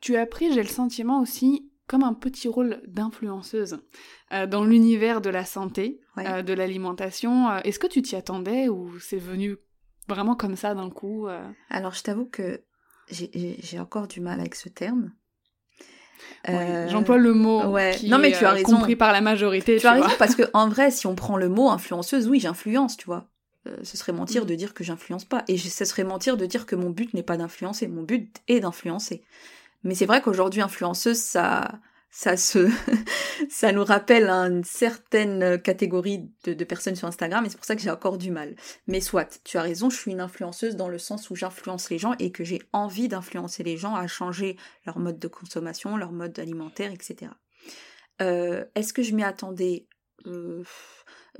tu 0.01 0.17
as 0.17 0.25
pris, 0.25 0.51
j'ai 0.51 0.63
le 0.63 0.67
sentiment 0.67 1.21
aussi, 1.21 1.71
comme 1.87 2.03
un 2.03 2.13
petit 2.13 2.47
rôle 2.47 2.81
d'influenceuse 2.87 3.77
dans 4.31 4.65
l'univers 4.65 5.21
de 5.21 5.29
la 5.29 5.45
santé, 5.45 6.01
de 6.17 6.53
l'alimentation. 6.53 7.55
Est-ce 7.59 7.77
que 7.77 7.85
tu 7.85 8.01
t'y 8.01 8.15
attendais 8.15 8.69
ou 8.69 8.97
c'est 8.99 9.19
venu 9.19 9.57
vraiment 10.07 10.35
comme 10.35 10.55
ça 10.55 10.73
d'un 10.73 10.89
coup 10.89 11.27
Alors 11.69 11.93
je 11.93 12.01
t'avoue 12.01 12.25
que 12.25 12.63
j'ai 13.09 13.79
encore 13.79 14.07
du 14.07 14.21
mal 14.21 14.39
avec 14.39 14.55
ce 14.55 14.69
terme 14.69 15.11
euh, 16.49 16.87
j'emploie 16.89 17.17
le 17.17 17.33
mot 17.33 17.63
ouais. 17.67 17.95
qui 17.97 18.09
non, 18.09 18.17
mais 18.17 18.31
tu 18.31 18.45
as 18.45 18.51
raison. 18.51 18.77
compris 18.77 18.95
par 18.95 19.11
la 19.11 19.21
majorité. 19.21 19.77
Tu, 19.77 19.87
as 19.87 19.93
raison 19.93 20.09
parce 20.19 20.35
que 20.35 20.43
en 20.53 20.67
vrai, 20.67 20.91
si 20.91 21.07
on 21.07 21.15
prend 21.15 21.37
le 21.37 21.49
mot 21.49 21.69
influenceuse, 21.69 22.27
oui, 22.27 22.39
j'influence, 22.39 22.97
tu 22.97 23.05
vois. 23.05 23.27
Euh, 23.67 23.77
ce 23.83 23.95
serait 23.95 24.11
mentir 24.11 24.43
mm. 24.43 24.47
de 24.47 24.55
dire 24.55 24.73
que 24.73 24.83
j'influence 24.83 25.25
pas. 25.25 25.43
Et 25.47 25.57
ce 25.57 25.85
serait 25.85 26.03
mentir 26.03 26.35
de 26.35 26.45
dire 26.45 26.65
que 26.65 26.75
mon 26.75 26.89
but 26.89 27.13
n'est 27.13 27.23
pas 27.23 27.37
d'influencer. 27.37 27.87
Mon 27.87 28.03
but 28.03 28.41
est 28.47 28.59
d'influencer. 28.59 29.23
Mais 29.83 29.95
c'est 29.95 30.05
vrai 30.05 30.21
qu'aujourd'hui, 30.21 30.61
influenceuse, 30.61 31.17
ça, 31.17 31.71
ça 33.49 33.71
nous 33.71 33.83
rappelle 33.83 34.29
une 34.29 34.63
certaine 34.63 35.59
catégorie 35.59 36.29
de, 36.43 36.53
de 36.53 36.63
personnes 36.63 36.95
sur 36.95 37.07
Instagram 37.07 37.43
et 37.43 37.49
c'est 37.49 37.57
pour 37.57 37.65
ça 37.65 37.75
que 37.75 37.81
j'ai 37.81 37.89
encore 37.89 38.19
du 38.19 38.29
mal. 38.29 38.55
Mais 38.85 39.01
soit, 39.01 39.41
tu 39.43 39.57
as 39.57 39.63
raison, 39.63 39.89
je 39.89 39.97
suis 39.97 40.11
une 40.11 40.21
influenceuse 40.21 40.75
dans 40.75 40.89
le 40.89 40.99
sens 40.99 41.31
où 41.31 41.35
j'influence 41.35 41.89
les 41.89 41.97
gens 41.97 42.13
et 42.19 42.31
que 42.31 42.43
j'ai 42.43 42.61
envie 42.71 43.07
d'influencer 43.07 43.63
les 43.63 43.77
gens 43.77 43.95
à 43.95 44.05
changer 44.05 44.57
leur 44.85 44.99
mode 44.99 45.17
de 45.17 45.27
consommation, 45.27 45.97
leur 45.97 46.11
mode 46.11 46.37
alimentaire, 46.37 46.91
etc. 46.91 47.31
Euh, 48.21 48.63
Est-ce 48.75 48.93
que 48.93 49.01
je 49.01 49.15
m'y 49.15 49.23
attendais? 49.23 49.87
Euh, 50.27 50.63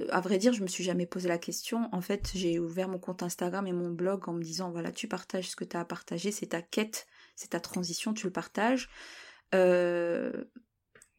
à 0.10 0.22
vrai 0.22 0.40
dire, 0.40 0.54
je 0.54 0.64
me 0.64 0.68
suis 0.68 0.84
jamais 0.84 1.06
posé 1.06 1.28
la 1.28 1.38
question. 1.38 1.88
En 1.92 2.02
fait, 2.02 2.32
j'ai 2.34 2.58
ouvert 2.58 2.90
mon 2.90 2.98
compte 2.98 3.22
Instagram 3.22 3.68
et 3.68 3.74
mon 3.74 3.92
blog 3.92 4.28
en 4.28 4.34
me 4.34 4.42
disant 4.42 4.72
voilà, 4.72 4.92
tu 4.92 5.08
partages 5.08 5.52
ce 5.52 5.56
que 5.56 5.66
tu 5.66 5.78
as 5.78 5.82
à 5.82 5.86
partager, 5.86 6.32
c'est 6.32 6.48
ta 6.48 6.64
quête, 6.64 7.06
c'est 7.36 7.52
ta 7.52 7.60
transition, 7.60 8.14
tu 8.14 8.26
le 8.26 8.34
partages. 8.34 8.90
Euh, 9.54 10.46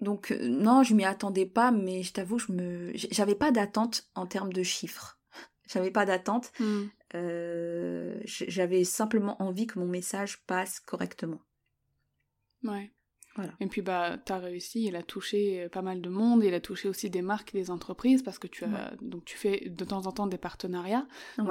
donc 0.01 0.31
euh, 0.31 0.49
non, 0.49 0.83
je 0.83 0.95
m'y 0.95 1.05
attendais 1.05 1.47
pas, 1.47 1.71
mais 1.71 2.03
je 2.03 2.13
t'avoue, 2.13 2.39
je 2.39 2.53
me, 2.53 2.93
j'avais 2.95 3.35
pas 3.35 3.51
d'attente 3.51 4.09
en 4.15 4.27
termes 4.27 4.53
de 4.53 4.63
chiffres. 4.63 5.19
J'avais 5.69 5.91
pas 5.91 6.05
d'attente. 6.05 6.53
Hmm. 6.61 6.85
Euh, 7.15 8.21
j'avais 8.25 8.85
simplement 8.85 9.41
envie 9.41 9.67
que 9.67 9.79
mon 9.79 9.87
message 9.87 10.45
passe 10.47 10.81
correctement. 10.81 11.41
Ouais. 12.65 12.93
Et 13.61 13.67
puis 13.67 13.83
bah 13.83 14.17
t'as 14.25 14.39
réussi, 14.39 14.85
il 14.85 14.97
a 14.97 15.03
touché 15.03 15.69
pas 15.71 15.83
mal 15.83 16.01
de 16.01 16.09
monde, 16.09 16.45
il 16.45 16.55
a 16.55 16.61
touché 16.61 16.89
aussi 16.89 17.11
des 17.11 17.23
marques, 17.23 17.53
des 17.53 17.71
entreprises 17.71 18.23
parce 18.23 18.39
que 18.39 18.47
tu 18.47 18.65
as 18.65 18.93
donc 19.01 19.25
tu 19.25 19.37
fais 19.37 19.69
de 19.69 19.85
temps 19.85 20.07
en 20.07 20.13
temps 20.13 20.29
des 20.29 20.39
partenariats, 20.39 21.07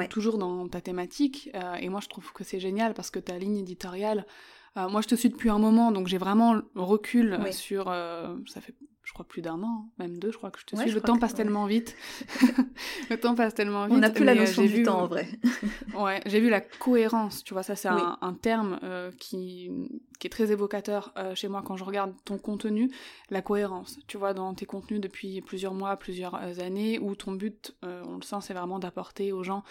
toujours 0.09 0.37
dans 0.37 0.67
ta 0.69 0.79
thématique. 0.79 1.49
Euh, 1.55 1.75
et 1.75 1.89
moi 1.89 1.99
je 2.01 2.07
trouve 2.07 2.31
que 2.31 2.43
c'est 2.43 2.59
génial 2.59 2.93
parce 2.93 3.11
que 3.11 3.19
ta 3.19 3.37
ligne 3.37 3.57
éditoriale, 3.57 4.25
moi 4.75 5.01
je 5.01 5.07
te 5.07 5.15
suis 5.15 5.29
depuis 5.29 5.49
un 5.49 5.59
moment 5.59 5.91
donc 5.91 6.07
j'ai 6.07 6.17
vraiment 6.17 6.61
recul 6.75 7.39
sur 7.51 7.89
euh, 7.89 8.35
ça 8.47 8.61
fait 8.61 8.73
je 9.03 9.13
crois 9.13 9.25
plus 9.25 9.41
d'un 9.41 9.61
an, 9.63 9.89
même 9.99 10.17
deux, 10.17 10.31
je 10.31 10.37
crois 10.37 10.51
que 10.51 10.59
je 10.59 10.65
te 10.65 10.75
suis. 10.75 10.91
Le 10.93 11.01
temps 11.01 11.17
passe 11.17 11.33
tellement 11.33 11.65
vite. 11.65 11.95
le 13.09 13.19
temps 13.19 13.35
passe 13.35 13.53
tellement 13.53 13.85
vite. 13.85 13.95
On 13.95 13.99
n'a 13.99 14.09
plus 14.09 14.25
la 14.25 14.35
notion 14.35 14.63
du 14.63 14.83
temps 14.83 15.01
en 15.01 15.07
vrai. 15.07 15.27
ouais, 15.97 16.21
j'ai 16.25 16.39
vu 16.39 16.49
la 16.49 16.61
cohérence, 16.61 17.43
tu 17.43 17.53
vois, 17.53 17.63
ça 17.63 17.75
c'est 17.75 17.89
un, 17.89 18.17
un, 18.21 18.33
terme 18.33 18.79
qui, 19.19 19.69
qui 20.23 20.27
est 20.27 20.29
très 20.29 20.53
évocateur 20.53 21.11
euh, 21.17 21.35
chez 21.35 21.49
moi 21.49 21.61
quand 21.65 21.75
je 21.75 21.83
regarde 21.83 22.13
ton 22.23 22.37
contenu, 22.37 22.89
la 23.29 23.41
cohérence, 23.41 23.99
tu 24.07 24.17
vois, 24.17 24.33
dans 24.33 24.53
tes 24.53 24.65
contenus 24.65 25.01
depuis 25.01 25.41
plusieurs 25.41 25.73
mois, 25.73 25.97
plusieurs 25.97 26.35
euh, 26.35 26.65
années, 26.65 26.97
où 26.97 27.13
ton 27.13 27.33
but, 27.33 27.75
euh, 27.83 28.01
on 28.07 28.15
le 28.15 28.21
sent, 28.21 28.37
c'est 28.39 28.53
vraiment 28.53 28.79
d'apporter 28.79 29.33
aux 29.33 29.43
gens 29.43 29.63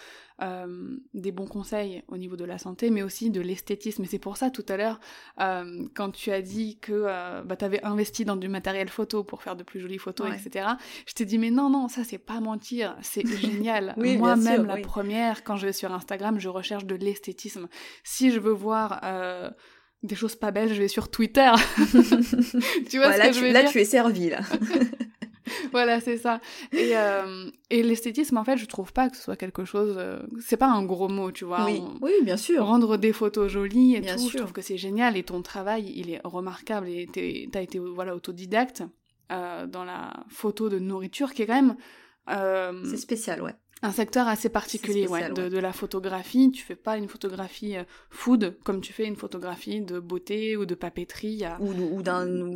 des 1.13 1.31
bons 1.31 1.47
conseils 1.47 2.03
au 2.09 2.17
niveau 2.17 2.35
de 2.35 2.43
la 2.43 2.57
santé, 2.57 2.89
mais 2.89 3.01
aussi 3.01 3.29
de 3.29 3.39
l'esthétisme. 3.39 4.03
Et 4.03 4.07
c'est 4.07 4.19
pour 4.19 4.35
ça, 4.35 4.49
tout 4.49 4.65
à 4.67 4.75
l'heure, 4.75 4.99
quand 5.37 6.11
tu 6.11 6.31
as 6.31 6.41
dit 6.41 6.79
que 6.79 7.43
bah, 7.43 7.55
tu 7.55 7.63
avais 7.63 7.81
investi 7.81 8.25
dans 8.25 8.35
du 8.35 8.49
matériel 8.49 8.89
photo 8.89 9.22
pour 9.23 9.43
faire 9.43 9.55
de 9.55 9.63
plus 9.63 9.79
jolies 9.79 9.97
photos, 9.97 10.27
etc., 10.27 10.69
je 11.07 11.13
t'ai 11.13 11.25
dit, 11.25 11.37
mais 11.37 11.51
non, 11.51 11.69
non, 11.69 11.87
ça 11.87 12.03
c'est 12.03 12.17
pas 12.17 12.39
mentir, 12.39 12.95
c'est 13.01 13.25
génial. 13.39 13.93
Moi-même, 13.97 14.65
la 14.65 14.77
première, 14.77 15.43
quand 15.43 15.55
je 15.55 15.67
vais 15.67 15.73
sur 15.73 15.93
Instagram, 15.93 16.39
je 16.39 16.49
recherche 16.49 16.85
de 16.85 16.95
l'esthétisme. 16.95 17.67
Si 18.03 18.31
je 18.31 18.39
veux 18.39 18.53
voir 18.53 19.01
des 20.03 20.15
choses 20.15 20.35
pas 20.35 20.51
belles, 20.51 20.73
je 20.73 20.79
vais 20.79 20.87
sur 20.87 21.09
Twitter. 21.09 21.51
tu 22.89 22.97
vois 22.97 23.13
ce 23.13 23.27
que 23.27 23.33
je 23.33 23.39
veux 23.39 23.51
là, 23.51 23.63
tu 23.63 23.79
es 23.79 23.85
servi, 23.85 24.29
là. 24.29 24.41
voilà, 25.71 26.01
c'est 26.01 26.17
ça. 26.17 26.41
Et, 26.73 26.91
euh, 26.95 27.49
et 27.69 27.83
l'esthétisme, 27.83 28.37
en 28.37 28.43
fait, 28.43 28.57
je 28.57 28.65
trouve 28.65 28.91
pas 28.91 29.09
que 29.09 29.15
ce 29.15 29.23
soit 29.23 29.37
quelque 29.37 29.63
chose. 29.63 29.95
Euh, 29.97 30.19
c'est 30.39 30.57
pas 30.57 30.67
un 30.67 30.83
gros 30.83 31.07
mot, 31.07 31.31
tu 31.31 31.45
vois. 31.45 31.65
Oui, 31.65 31.81
oui 32.01 32.11
bien 32.23 32.37
sûr. 32.37 32.65
Rendre 32.65 32.97
des 32.97 33.13
photos 33.13 33.49
jolies 33.49 33.95
et 33.95 34.01
bien 34.01 34.15
tout, 34.15 34.23
sûr. 34.23 34.31
je 34.31 34.37
trouve 34.39 34.51
que 34.51 34.61
c'est 34.61 34.77
génial. 34.77 35.15
Et 35.15 35.23
ton 35.23 35.41
travail, 35.41 35.91
il 35.95 36.11
est 36.11 36.21
remarquable. 36.23 36.89
Et 36.89 37.49
t'as 37.51 37.61
été 37.61 37.79
voilà, 37.79 38.15
autodidacte 38.15 38.83
euh, 39.31 39.65
dans 39.67 39.83
la 39.83 40.25
photo 40.29 40.69
de 40.69 40.79
nourriture, 40.79 41.33
qui 41.33 41.43
est 41.43 41.47
quand 41.47 41.61
même. 41.61 42.83
c'est 42.85 42.97
spécial, 42.97 43.41
ouais 43.41 43.55
un 43.83 43.91
secteur 43.91 44.29
assez 44.29 44.47
particulier 44.47 45.07
ouais, 45.07 45.29
de, 45.29 45.57
la 45.59 45.73
photographie. 45.73 46.49
Tu 46.51 46.63
fais 46.63 46.75
pas 46.75 46.97
une 46.97 47.09
photographie 47.09 47.75
euh, 47.75 47.83
food 48.09 48.57
comme 48.63 48.79
tu 48.79 48.93
fais 48.93 49.05
une 49.05 49.17
photographie 49.17 49.81
de 49.81 49.99
beauté 49.99 50.55
ou 50.55 50.65
de 50.65 50.73
papeterie. 50.73 51.43
Ou, 51.59 51.73
ou 51.73 52.01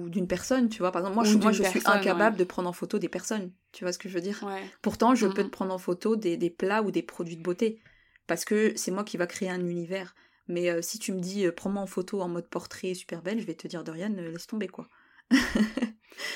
d'une 0.09 0.27
personne, 0.27 0.69
tu 0.69 0.79
vois. 0.79 0.93
Par 0.93 1.01
exemple, 1.01 1.15
moi, 1.15 1.25
je, 1.25 1.37
moi, 1.37 1.51
je 1.51 1.63
suis 1.63 1.81
incapable 1.83 2.37
de 2.37 2.45
prendre 2.45 2.69
en 2.69 2.73
photo 2.73 2.97
des 2.97 3.09
personnes. 3.09 3.51
Tu 3.73 3.83
vois 3.83 3.91
ce 3.91 3.99
que 3.99 4.07
je 4.07 4.13
veux 4.13 4.21
dire 4.21 4.41
Pourtant, 4.81 5.15
je 5.15 5.27
peux 5.27 5.43
te 5.43 5.49
prendre 5.49 5.73
en 5.73 5.77
photo 5.77 6.15
des, 6.15 6.37
des, 6.37 6.49
plats 6.49 6.81
ou 6.81 6.91
des 6.91 7.03
produits 7.03 7.35
de 7.35 7.43
beauté. 7.43 7.81
Parce 8.25 8.45
que 8.45 8.71
c'est 8.77 8.91
moi 8.91 9.03
qui 9.03 9.17
va 9.17 9.27
créer 9.27 9.49
un 9.49 9.59
univers. 9.59 10.15
Mais 10.47 10.69
euh, 10.69 10.81
si 10.81 10.97
tu 10.97 11.11
me 11.11 11.19
dis, 11.19 11.45
euh, 11.45 11.51
prends-moi 11.51 11.81
en 11.81 11.87
photo 11.87 12.21
en 12.21 12.29
mode 12.29 12.47
portrait 12.47 12.93
super 12.93 13.21
belle, 13.21 13.41
je 13.41 13.45
vais 13.45 13.53
te 13.53 13.67
dire, 13.67 13.83
Dorian, 13.83 14.13
laisse 14.15 14.47
tomber, 14.47 14.69
quoi. 14.69 14.87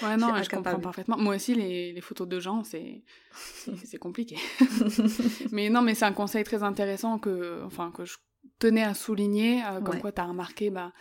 ouais, 0.03 0.17
non, 0.17 0.35
je, 0.43 0.49
comprends 0.49 0.79
parfaitement. 0.79 1.17
Moi 1.17 1.35
aussi, 1.35 1.55
les, 1.55 1.93
les 1.93 2.01
photos 2.01 2.27
de 2.27 2.39
gens, 2.39 2.63
c'est 2.63 3.03
compliqué. 3.99 4.37
mais 5.51 5.69
non, 5.69 5.81
mais 5.81 5.95
c'est 5.95 6.05
un 6.05 6.13
conseil 6.13 6.43
très 6.43 6.63
intéressant 6.63 7.19
que, 7.19 7.61
enfin, 7.65 7.91
que 7.91 8.05
je 8.05 8.17
tenais 8.59 8.83
à 8.83 8.93
souligner, 8.93 9.63
euh, 9.65 9.81
comme 9.81 9.99
quoi 9.99 10.11
tu 10.11 10.21
as 10.21 10.25
remarqué 10.25 10.69
bah, 10.69 10.93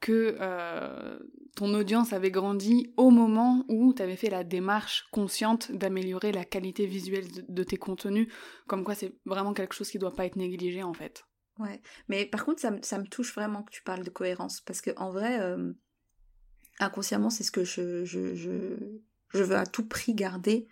que 0.00 0.36
euh, 0.40 1.18
ton 1.56 1.74
audience 1.74 2.12
avait 2.12 2.30
grandi 2.30 2.92
au 2.96 3.10
moment 3.10 3.64
où 3.68 3.92
tu 3.92 4.02
avais 4.02 4.16
fait 4.16 4.30
la 4.30 4.44
démarche 4.44 5.06
consciente 5.10 5.72
d'améliorer 5.72 6.32
la 6.32 6.44
qualité 6.44 6.86
visuelle 6.86 7.26
de, 7.48 7.64
tes 7.64 7.76
contenus, 7.76 8.28
comme 8.66 8.84
quoi 8.84 8.94
c'est 8.94 9.16
vraiment 9.24 9.52
quelque 9.52 9.74
chose 9.74 9.90
qui 9.90 9.98
doit 9.98 10.14
pas 10.14 10.26
être 10.26 10.36
négligé 10.36 10.82
en 10.82 10.94
fait. 10.94 11.24
Ouais, 11.58 11.82
mais 12.06 12.24
par 12.26 12.44
contre, 12.44 12.60
ça, 12.60 12.72
ça 12.82 12.98
me 12.98 13.06
touche 13.06 13.34
vraiment 13.34 13.64
que 13.64 13.72
tu 13.72 13.82
parles 13.82 14.04
de 14.04 14.10
cohérence, 14.10 14.60
parce 14.60 14.80
que 14.80 14.90
en 14.96 15.10
vrai, 15.10 15.40
euh, 15.40 15.72
inconsciemment, 16.80 17.30
c'est 17.30 17.44
ce 17.44 17.50
que 17.50 17.64
je, 17.64 18.04
je, 18.04 18.34
je, 18.34 18.50
je, 19.34 19.42
veux 19.42 19.56
à 19.56 19.66
tout 19.66 19.86
prix 19.86 20.14
garder. 20.14 20.66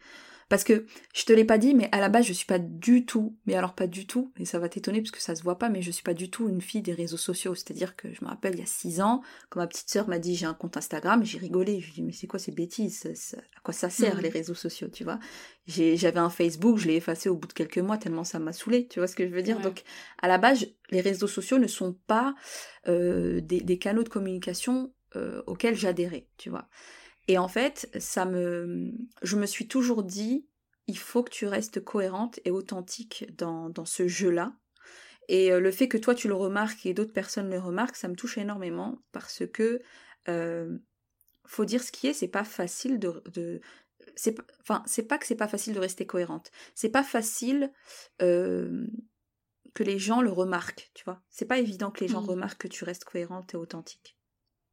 Parce 0.49 0.63
que 0.63 0.87
je 1.13 1.25
te 1.25 1.33
l'ai 1.33 1.45
pas 1.45 1.59
dit, 1.59 1.75
mais 1.75 1.89
à 1.91 1.99
la 1.99 2.09
base, 2.09 2.25
je 2.25 2.33
suis 2.33 2.47
pas 2.47 2.61
du 2.61 3.05
tout, 3.05 3.37
mais 3.47 3.55
alors 3.55 3.75
pas 3.75 3.89
du 3.89 4.07
tout, 4.07 4.33
et 4.39 4.45
ça 4.45 4.61
va 4.61 4.69
t'étonner 4.69 5.01
parce 5.01 5.11
que 5.11 5.21
ça 5.21 5.35
se 5.35 5.43
voit 5.43 5.59
pas, 5.59 5.69
mais 5.69 5.83
je 5.83 5.91
suis 5.91 6.05
pas 6.05 6.15
du 6.15 6.31
tout 6.31 6.49
une 6.49 6.61
fille 6.61 6.83
des 6.83 6.93
réseaux 6.93 7.17
sociaux. 7.17 7.57
C'est-à-dire 7.57 7.97
que 7.97 8.13
je 8.15 8.25
me 8.25 8.29
rappelle 8.29 8.55
il 8.55 8.61
y 8.61 8.63
a 8.63 8.67
six 8.67 9.01
ans, 9.01 9.23
quand 9.49 9.59
ma 9.59 9.67
petite 9.67 9.91
sœur 9.91 10.07
m'a 10.09 10.21
dit 10.21 10.37
j'ai 10.37 10.47
un 10.47 10.55
compte 10.55 10.77
Instagram, 10.77 11.25
j'ai 11.25 11.39
rigolé. 11.39 11.81
Je 11.81 11.87
lui 11.87 11.93
ai 11.93 11.95
dit 11.95 12.03
mais 12.03 12.13
c'est 12.13 12.29
quoi 12.29 12.39
ces 12.39 12.53
bêtises? 12.53 13.07
À 13.57 13.61
quoi 13.61 13.75
ça 13.75 13.91
sert 13.91 14.19
mmh. 14.19 14.21
les 14.21 14.29
réseaux 14.29 14.55
sociaux, 14.55 14.89
tu 14.89 15.03
vois? 15.03 15.19
J'avais 15.67 16.21
un 16.21 16.31
Facebook, 16.31 16.79
je 16.79 16.87
l'ai 16.87 16.95
effacé 16.95 17.29
au 17.29 17.35
bout 17.35 17.49
de 17.49 17.53
quelques 17.53 17.79
mois 17.79 17.99
tellement 17.99 18.23
ça 18.23 18.39
m'a 18.39 18.53
saoulé, 18.53 18.87
tu 18.87 19.01
vois 19.01 19.09
ce 19.09 19.17
que 19.17 19.27
je 19.27 19.35
veux 19.35 19.43
dire? 19.43 19.59
Donc 19.61 19.83
à 20.23 20.29
la 20.29 20.39
base, 20.39 20.65
les 20.93 21.01
réseaux 21.01 21.27
sociaux 21.27 21.59
ne 21.59 21.67
sont 21.67 21.97
pas 22.07 22.37
euh, 22.87 23.41
des, 23.41 23.61
des 23.63 23.79
canaux 23.79 24.05
de 24.05 24.09
communication 24.09 24.93
euh, 25.17 25.43
auquel 25.47 25.75
j'adhérais, 25.75 26.29
tu 26.37 26.51
vois. 26.51 26.69
Et 27.29 27.39
en 27.39 27.49
fait, 27.49 27.91
ça 27.99 28.25
me, 28.25 28.93
je 29.23 29.37
me 29.37 29.47
suis 29.47 29.67
toujours 29.67 30.05
dit, 30.05 30.47
il 30.87 30.99
faut 30.99 31.23
que 31.23 31.31
tu 31.31 31.47
restes 31.47 31.83
cohérente 31.83 32.39
et 32.45 32.51
authentique 32.51 33.27
dans, 33.37 33.69
dans 33.69 33.85
ce 33.85 34.07
jeu-là. 34.07 34.55
Et 35.29 35.53
euh, 35.53 35.61
le 35.61 35.73
fait 35.73 35.89
que 35.89 35.99
toi 35.99 36.15
tu 36.15 36.29
le 36.29 36.35
remarques 36.35 36.87
et 36.87 36.95
d'autres 36.95 37.13
personnes 37.13 37.51
le 37.51 37.59
remarquent, 37.59 37.97
ça 37.97 38.09
me 38.09 38.15
touche 38.15 38.39
énormément 38.39 39.03
parce 39.13 39.43
que 39.53 39.83
euh, 40.29 40.79
faut 41.45 41.65
dire 41.65 41.83
ce 41.83 41.91
qui 41.93 42.07
est, 42.07 42.13
c'est 42.13 42.29
pas 42.29 42.45
facile 42.45 42.99
de, 42.99 43.23
de 43.33 43.61
c'est 44.15 44.37
enfin 44.61 44.83
c'est 44.87 45.03
pas 45.03 45.19
que 45.19 45.27
c'est 45.27 45.37
pas 45.37 45.49
facile 45.49 45.75
de 45.75 45.81
rester 45.81 46.07
cohérente, 46.07 46.53
c'est 46.75 46.91
pas 46.91 47.03
facile 47.03 47.73
euh, 48.23 48.87
que 49.75 49.83
les 49.83 49.99
gens 49.99 50.23
le 50.23 50.31
remarquent, 50.31 50.91
tu 50.95 51.05
vois. 51.05 51.23
C'est 51.29 51.45
pas 51.45 51.59
évident 51.59 51.91
que 51.91 52.01
les 52.01 52.09
gens 52.09 52.23
mmh. 52.23 52.31
remarquent 52.31 52.63
que 52.63 52.69
tu 52.69 52.85
restes 52.85 53.05
cohérente 53.05 53.53
et 53.55 53.57
authentique. 53.57 54.16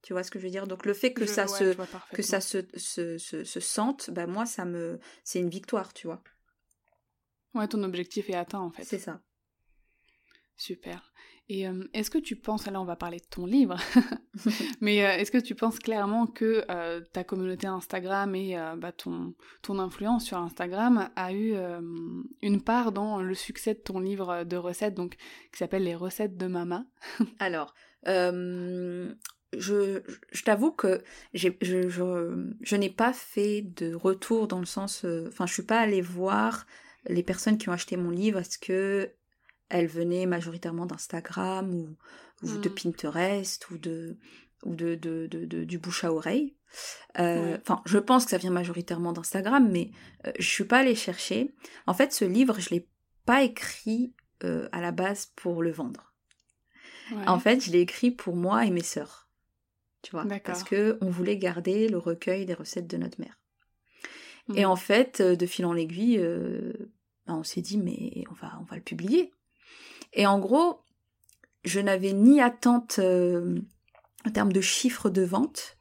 Tu 0.03 0.13
vois 0.13 0.23
ce 0.23 0.29
que 0.29 0.37
je 0.37 0.43
veux 0.43 0.51
dire? 0.51 0.67
Donc 0.67 0.85
le 0.85 0.93
fait 0.93 1.13
que 1.13 1.25
ça 1.25 1.47
se 1.47 1.75
que 2.13 2.21
ça 2.21 2.41
se, 2.41 2.59
se, 2.75 3.17
se, 3.17 3.59
sente, 3.59 4.11
bah 4.11 4.27
moi 4.27 4.45
ça 4.45 4.65
me 4.65 4.99
c'est 5.23 5.39
une 5.39 5.49
victoire, 5.49 5.93
tu 5.93 6.07
vois. 6.07 6.21
Ouais, 7.55 7.67
ton 7.67 7.81
objectif 7.83 8.29
est 8.29 8.35
atteint 8.35 8.59
en 8.59 8.69
fait. 8.71 8.83
C'est 8.83 8.99
ça. 8.99 9.21
Super. 10.57 11.13
Et 11.49 11.67
euh, 11.67 11.83
est-ce 11.93 12.09
que 12.09 12.17
tu 12.17 12.37
penses, 12.37 12.65
là 12.67 12.79
on 12.79 12.85
va 12.85 12.95
parler 12.95 13.17
de 13.17 13.25
ton 13.29 13.45
livre, 13.45 13.75
mais 14.81 15.05
euh, 15.05 15.17
est-ce 15.17 15.29
que 15.29 15.37
tu 15.37 15.55
penses 15.55 15.77
clairement 15.77 16.25
que 16.25 16.63
euh, 16.69 17.01
ta 17.11 17.25
communauté 17.25 17.67
Instagram 17.67 18.33
et 18.33 18.55
bah, 18.77 18.93
ton, 18.93 19.33
ton 19.61 19.77
influence 19.79 20.25
sur 20.25 20.37
Instagram 20.37 21.09
a 21.15 21.33
eu 21.33 21.55
une 22.41 22.61
part 22.61 22.93
dans 22.93 23.21
le 23.21 23.35
succès 23.35 23.73
de 23.73 23.79
ton 23.79 23.99
livre 23.99 24.45
de 24.45 24.55
recettes, 24.55 24.95
donc 24.95 25.15
qui 25.51 25.57
s'appelle 25.57 25.83
Les 25.83 25.95
recettes 25.95 26.37
de 26.37 26.47
Mama? 26.47 26.85
Alors, 27.39 27.73
je, 29.57 30.01
je 30.31 30.43
t'avoue 30.43 30.71
que 30.71 31.03
je, 31.33 31.49
je, 31.61 31.89
je 32.61 32.75
n'ai 32.75 32.89
pas 32.89 33.13
fait 33.13 33.61
de 33.61 33.93
retour 33.93 34.47
dans 34.47 34.59
le 34.59 34.65
sens... 34.65 35.05
Euh, 35.05 35.27
enfin, 35.29 35.45
je 35.45 35.53
suis 35.53 35.63
pas 35.63 35.79
allée 35.79 36.01
voir 36.01 36.65
les 37.07 37.23
personnes 37.23 37.57
qui 37.57 37.69
ont 37.69 37.73
acheté 37.73 37.97
mon 37.97 38.09
livre. 38.09 38.39
Est-ce 38.39 38.57
que 38.57 39.11
elles 39.69 39.87
venaient 39.87 40.25
majoritairement 40.25 40.85
d'Instagram 40.85 41.73
ou, 41.73 41.97
ou 42.43 42.57
de 42.57 42.69
hmm. 42.69 42.75
Pinterest 42.75 43.69
ou 43.71 43.77
de 43.77 44.17
ou 44.63 44.75
de, 44.75 44.95
de, 44.95 45.27
de, 45.27 45.63
du 45.65 45.77
bouche 45.77 46.05
à 46.05 46.13
oreille. 46.13 46.55
Euh, 47.19 47.57
enfin, 47.61 47.81
je 47.85 47.97
pense 47.97 48.23
que 48.23 48.31
ça 48.31 48.37
vient 48.37 48.51
majoritairement 48.51 49.11
d'Instagram, 49.11 49.69
mais 49.69 49.91
euh, 50.25 50.31
je 50.39 50.47
suis 50.47 50.63
pas 50.63 50.79
allée 50.79 50.95
chercher. 50.95 51.53
En 51.85 51.93
fait, 51.93 52.13
ce 52.13 52.23
livre, 52.23 52.61
je 52.61 52.69
l'ai 52.69 52.87
pas 53.25 53.43
écrit 53.43 54.13
à 54.73 54.81
la 54.81 54.91
base 54.91 55.31
pour 55.37 55.63
le 55.63 55.71
vendre. 55.71 56.13
En 57.27 57.39
fait, 57.39 57.63
je 57.63 57.71
l'ai 57.71 57.79
écrit 57.79 58.11
pour 58.11 58.35
moi 58.35 58.65
et 58.65 58.71
mes 58.71 58.83
sœurs 58.83 59.22
tu 60.03 60.11
vois, 60.11 60.25
parce 60.43 60.63
que 60.63 60.97
on 61.01 61.09
voulait 61.09 61.37
garder 61.37 61.87
le 61.87 61.97
recueil 61.97 62.45
des 62.45 62.53
recettes 62.53 62.87
de 62.87 62.97
notre 62.97 63.19
mère. 63.19 63.39
Et 64.53 64.65
mmh. 64.65 64.69
en 64.69 64.75
fait, 64.75 65.21
euh, 65.21 65.35
de 65.35 65.45
fil 65.45 65.65
en 65.65 65.75
aiguille, 65.75 66.19
euh, 66.19 66.73
ben, 67.25 67.35
on 67.35 67.43
s'est 67.43 67.61
dit 67.61 67.77
mais 67.77 68.25
on 68.29 68.33
va 68.33 68.59
on 68.61 68.65
va 68.65 68.75
le 68.75 68.81
publier. 68.81 69.31
Et 70.11 70.27
en 70.27 70.39
gros, 70.39 70.81
je 71.63 71.79
n'avais 71.79 72.11
ni 72.11 72.41
attente 72.41 72.99
euh, 72.99 73.57
en 74.27 74.31
termes 74.31 74.51
de 74.51 74.61
chiffres 74.61 75.09
de 75.09 75.23
vente, 75.23 75.77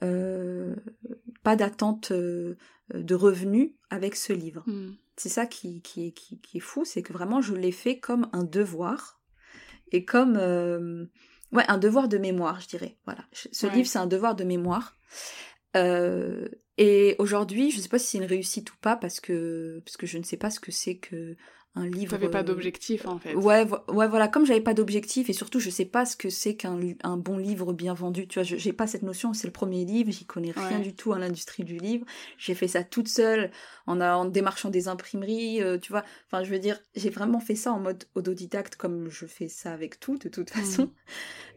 pas 0.00 1.56
d'attente 1.56 2.12
de 2.12 3.14
revenus 3.14 3.72
avec 3.90 4.14
ce 4.14 4.32
livre. 4.32 4.62
Mmh. 4.66 4.92
C'est 5.16 5.28
ça 5.28 5.46
qui, 5.46 5.80
qui, 5.80 6.12
qui, 6.12 6.38
qui, 6.40 6.58
est 6.58 6.60
fou, 6.60 6.84
c'est 6.84 7.02
que 7.02 7.12
vraiment 7.12 7.40
je 7.40 7.54
l'ai 7.54 7.72
fait 7.72 7.98
comme 7.98 8.28
un 8.32 8.44
devoir 8.44 9.20
et 9.90 10.04
comme 10.04 10.36
Ouais, 11.52 11.64
un 11.68 11.78
devoir 11.78 12.08
de 12.08 12.18
mémoire, 12.18 12.60
je 12.60 12.68
dirais. 12.68 12.96
Voilà. 13.04 13.24
Ce 13.32 13.66
livre, 13.66 13.88
c'est 13.88 13.98
un 13.98 14.06
devoir 14.06 14.34
de 14.34 14.44
mémoire. 14.44 14.94
Euh, 15.76 16.48
et 16.78 17.16
aujourd'hui, 17.18 17.70
je 17.70 17.78
ne 17.78 17.82
sais 17.82 17.88
pas 17.88 17.98
si 17.98 18.06
c'est 18.06 18.18
une 18.18 18.24
réussite 18.24 18.72
ou 18.72 18.76
pas 18.80 18.96
parce 18.96 19.20
que 19.20 19.82
parce 19.84 19.96
que 19.96 20.06
je 20.06 20.18
ne 20.18 20.22
sais 20.22 20.36
pas 20.36 20.50
ce 20.50 20.60
que 20.60 20.72
c'est 20.72 20.96
que 20.96 21.36
un 21.76 21.86
livre. 21.86 22.10
T'avais 22.10 22.30
pas 22.30 22.42
d'objectif 22.42 23.06
en 23.06 23.18
fait. 23.18 23.34
Ouais, 23.34 23.66
ouais, 23.88 24.08
voilà. 24.08 24.28
Comme 24.28 24.46
j'avais 24.46 24.60
pas 24.60 24.74
d'objectif 24.74 25.28
et 25.30 25.32
surtout 25.32 25.60
je 25.60 25.70
sais 25.70 25.84
pas 25.84 26.06
ce 26.06 26.16
que 26.16 26.30
c'est 26.30 26.56
qu'un 26.56 26.80
un 27.04 27.16
bon 27.16 27.36
livre 27.36 27.72
bien 27.72 27.94
vendu. 27.94 28.26
Tu 28.26 28.40
vois, 28.40 28.42
j'ai 28.44 28.72
pas 28.72 28.86
cette 28.86 29.02
notion. 29.02 29.34
C'est 29.34 29.46
le 29.46 29.52
premier 29.52 29.84
livre, 29.84 30.10
j'y 30.10 30.24
connais 30.24 30.50
rien 30.50 30.80
du 30.80 30.94
tout 30.94 31.12
à 31.12 31.18
l'industrie 31.18 31.64
du 31.64 31.76
livre. 31.76 32.06
J'ai 32.38 32.54
fait 32.54 32.68
ça 32.68 32.82
toute 32.82 33.08
seule 33.08 33.50
en, 33.86 34.00
en 34.00 34.24
démarchant 34.24 34.70
des 34.70 34.88
imprimeries. 34.88 35.62
Euh, 35.62 35.78
tu 35.78 35.92
vois, 35.92 36.04
enfin, 36.26 36.42
je 36.42 36.50
veux 36.50 36.58
dire, 36.58 36.80
j'ai 36.94 37.10
vraiment 37.10 37.40
fait 37.40 37.54
ça 37.54 37.72
en 37.72 37.78
mode 37.78 38.04
autodidacte 38.14 38.76
comme 38.76 39.10
je 39.10 39.26
fais 39.26 39.48
ça 39.48 39.72
avec 39.72 40.00
tout 40.00 40.16
de 40.16 40.28
toute 40.28 40.50
façon. 40.50 40.84
Mmh. 40.84 40.90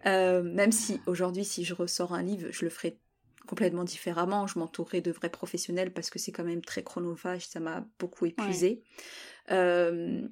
Euh, 0.06 0.44
même 0.44 0.72
si 0.72 1.00
aujourd'hui, 1.08 1.46
si 1.46 1.64
je 1.64 1.74
ressors 1.74 2.14
un 2.14 2.22
livre, 2.22 2.48
je 2.52 2.66
le 2.66 2.70
ferai 2.70 3.00
complètement 3.48 3.84
différemment. 3.84 4.46
Je 4.46 4.60
m'entourerai 4.60 5.02
de 5.02 5.12
vrais 5.12 5.30
professionnels 5.30 5.92
parce 5.92 6.10
que 6.12 6.20
c'est 6.20 6.32
quand 6.32 6.44
même 6.44 6.62
très 6.62 6.84
chronophage, 6.84 7.48
ça 7.48 7.60
m'a 7.60 7.84
beaucoup 7.98 8.28
épuisé. 8.28 8.84
Euh, 9.52 10.28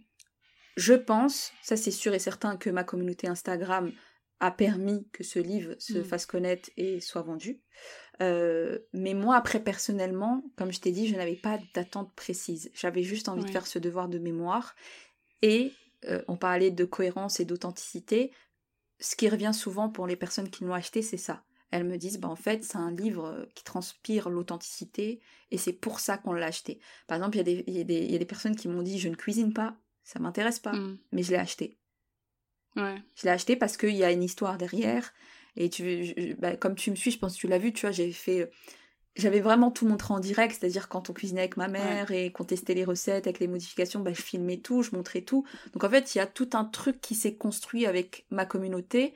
je 0.75 0.93
pense, 0.93 1.51
ça 1.63 1.75
c'est 1.75 1.91
sûr 1.91 2.13
et 2.13 2.19
certain, 2.19 2.57
que 2.57 2.69
ma 2.69 2.83
communauté 2.83 3.27
Instagram 3.27 3.91
a 4.39 4.51
permis 4.51 5.07
que 5.11 5.23
ce 5.23 5.39
livre 5.39 5.75
se 5.79 5.97
mm. 5.97 6.03
fasse 6.03 6.25
connaître 6.25 6.69
et 6.77 6.99
soit 6.99 7.23
vendu. 7.23 7.61
Euh, 8.21 8.79
mais 8.93 9.13
moi, 9.13 9.35
après, 9.35 9.59
personnellement, 9.59 10.43
comme 10.55 10.71
je 10.71 10.79
t'ai 10.79 10.91
dit, 10.91 11.07
je 11.07 11.15
n'avais 11.15 11.35
pas 11.35 11.59
d'attente 11.73 12.13
précise. 12.15 12.71
J'avais 12.73 13.03
juste 13.03 13.29
envie 13.29 13.43
de 13.43 13.49
faire 13.49 13.67
ce 13.67 13.79
devoir 13.79 14.07
de 14.07 14.19
mémoire. 14.19 14.75
Et 15.41 15.73
euh, 16.05 16.21
on 16.27 16.37
parlait 16.37 16.71
de 16.71 16.85
cohérence 16.85 17.39
et 17.39 17.45
d'authenticité. 17.45 18.31
Ce 18.99 19.15
qui 19.15 19.29
revient 19.29 19.53
souvent 19.53 19.89
pour 19.89 20.07
les 20.07 20.15
personnes 20.15 20.49
qui 20.49 20.63
l'ont 20.63 20.73
acheté, 20.73 21.01
c'est 21.01 21.17
ça 21.17 21.43
elles 21.71 21.83
me 21.83 21.97
disent 21.97 22.19
bah 22.19 22.29
en 22.29 22.35
fait 22.35 22.63
c'est 22.63 22.77
un 22.77 22.91
livre 22.91 23.25
euh, 23.25 23.45
qui 23.55 23.63
transpire 23.63 24.29
l'authenticité 24.29 25.19
et 25.51 25.57
c'est 25.57 25.73
pour 25.73 25.99
ça 25.99 26.17
qu'on 26.17 26.33
l'a 26.33 26.47
acheté. 26.47 26.79
Par 27.07 27.17
exemple, 27.17 27.37
il 27.37 27.47
y, 27.47 28.11
y, 28.11 28.15
a 28.15 28.19
des 28.19 28.25
personnes 28.25 28.55
qui 28.55 28.67
m'ont 28.67 28.81
dit 28.81 28.99
je 28.99 29.09
ne 29.09 29.15
cuisine 29.15 29.53
pas, 29.53 29.75
ça 30.03 30.19
m'intéresse 30.19 30.59
pas, 30.59 30.73
mm. 30.73 30.97
mais 31.11 31.23
je 31.23 31.31
l'ai 31.31 31.37
acheté. 31.37 31.77
Ouais. 32.75 33.01
Je 33.15 33.23
l'ai 33.23 33.31
acheté 33.31 33.55
parce 33.55 33.77
qu'il 33.77 33.95
y 33.95 34.03
a 34.03 34.11
une 34.11 34.23
histoire 34.23 34.57
derrière 34.57 35.13
et 35.55 35.69
tu, 35.69 36.35
bah, 36.37 36.55
comme 36.55 36.75
tu 36.75 36.91
me 36.91 36.95
suis, 36.95 37.11
je 37.11 37.17
pense 37.17 37.35
que 37.35 37.39
tu 37.39 37.47
l'as 37.47 37.57
vu, 37.57 37.73
tu 37.73 37.81
vois, 37.81 37.91
j'ai 37.91 38.11
fait 38.11 38.51
j'avais 39.17 39.39
vraiment 39.39 39.71
tout 39.71 39.87
montré 39.87 40.13
en 40.13 40.19
direct, 40.19 40.55
c'est-à-dire 40.59 40.89
quand 40.89 41.09
on 41.09 41.13
cuisinait 41.13 41.41
avec 41.41 41.57
ma 41.57 41.67
mère 41.67 42.11
et 42.11 42.31
qu'on 42.31 42.43
testait 42.43 42.75
les 42.75 42.85
recettes 42.85 43.25
avec 43.25 43.39
les 43.39 43.47
modifications, 43.47 43.99
bah, 43.99 44.13
je 44.13 44.21
filmais 44.21 44.57
tout, 44.57 44.83
je 44.83 44.95
montrais 44.95 45.21
tout. 45.21 45.43
Donc 45.73 45.83
en 45.83 45.89
fait, 45.89 46.13
il 46.13 46.19
y 46.19 46.21
a 46.21 46.27
tout 46.27 46.49
un 46.53 46.65
truc 46.65 47.01
qui 47.01 47.15
s'est 47.15 47.35
construit 47.35 47.85
avec 47.85 48.25
ma 48.29 48.45
communauté 48.45 49.15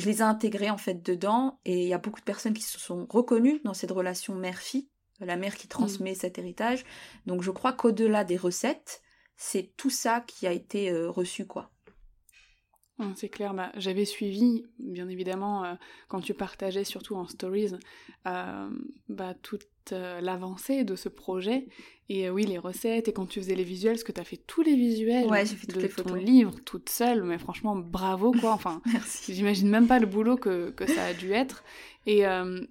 je 0.00 0.06
les 0.06 0.18
ai 0.18 0.22
intégrés 0.22 0.70
en 0.70 0.78
fait 0.78 1.02
dedans 1.02 1.60
et 1.64 1.82
il 1.82 1.88
y 1.88 1.94
a 1.94 1.98
beaucoup 1.98 2.20
de 2.20 2.24
personnes 2.24 2.54
qui 2.54 2.62
se 2.62 2.78
sont 2.78 3.06
reconnues 3.08 3.60
dans 3.64 3.74
cette 3.74 3.90
relation 3.90 4.34
mère-fille, 4.34 4.88
la 5.20 5.36
mère 5.36 5.56
qui 5.56 5.68
transmet 5.68 6.12
mm. 6.12 6.16
cet 6.16 6.38
héritage. 6.38 6.84
Donc 7.26 7.42
je 7.42 7.50
crois 7.50 7.72
qu'au-delà 7.72 8.24
des 8.24 8.36
recettes, 8.36 9.02
c'est 9.36 9.72
tout 9.76 9.90
ça 9.90 10.20
qui 10.20 10.46
a 10.46 10.52
été 10.52 10.90
euh, 10.90 11.10
reçu 11.10 11.46
quoi. 11.46 11.70
C'est 13.16 13.28
clair, 13.28 13.54
bah, 13.54 13.72
j'avais 13.76 14.04
suivi, 14.04 14.64
bien 14.78 15.08
évidemment, 15.08 15.64
euh, 15.64 15.74
quand 16.08 16.20
tu 16.20 16.34
partageais 16.34 16.84
surtout 16.84 17.16
en 17.16 17.26
stories, 17.26 17.74
euh, 18.26 18.68
bah, 19.08 19.34
toute 19.42 19.66
l'avancée 19.90 20.84
de 20.84 20.94
ce 20.94 21.08
projet. 21.08 21.66
Et 22.08 22.30
oui, 22.30 22.44
les 22.44 22.58
recettes, 22.58 23.08
et 23.08 23.12
quand 23.12 23.26
tu 23.26 23.40
faisais 23.40 23.56
les 23.56 23.64
visuels, 23.64 23.94
parce 23.94 24.04
que 24.04 24.12
tu 24.12 24.20
as 24.20 24.24
fait 24.24 24.36
tous 24.36 24.62
les 24.62 24.76
visuels 24.76 25.26
ouais, 25.26 25.44
fait 25.44 25.72
de 25.72 25.80
les 25.80 25.88
ton 25.88 26.14
livre 26.14 26.54
toute 26.64 26.88
seule, 26.88 27.24
mais 27.24 27.38
franchement, 27.38 27.74
bravo 27.74 28.30
quoi. 28.30 28.52
Enfin, 28.52 28.82
j'imagine 29.28 29.68
même 29.68 29.88
pas 29.88 29.98
le 29.98 30.06
boulot 30.06 30.36
que, 30.36 30.70
que, 30.70 30.86
ça 30.86 31.06
a 31.06 31.12
dû 31.12 31.32
être. 31.32 31.64
Et, 32.06 32.22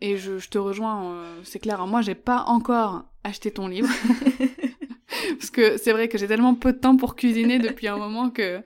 et 0.02 0.18
je, 0.18 0.38
je, 0.38 0.50
te 0.50 0.58
rejoins, 0.58 1.26
c'est 1.44 1.60
clair, 1.60 1.82
hein, 1.82 1.88
moi 1.88 2.02
j'ai 2.02 2.16
pas 2.16 2.46
encore 2.48 3.04
acheté 3.26 3.52
ton 3.52 3.68
livre. 3.68 3.90
que 5.60 5.78
c'est 5.78 5.92
vrai 5.92 6.08
que 6.08 6.18
j'ai 6.18 6.28
tellement 6.28 6.56
peu 6.56 6.74
de 6.74 6.78
temps 6.78 6.96
pour 6.96 7.16
cuisiner 7.16 7.60
depuis 7.70 7.88
un 7.88 7.98
moment 7.98 8.30
que 8.30 8.62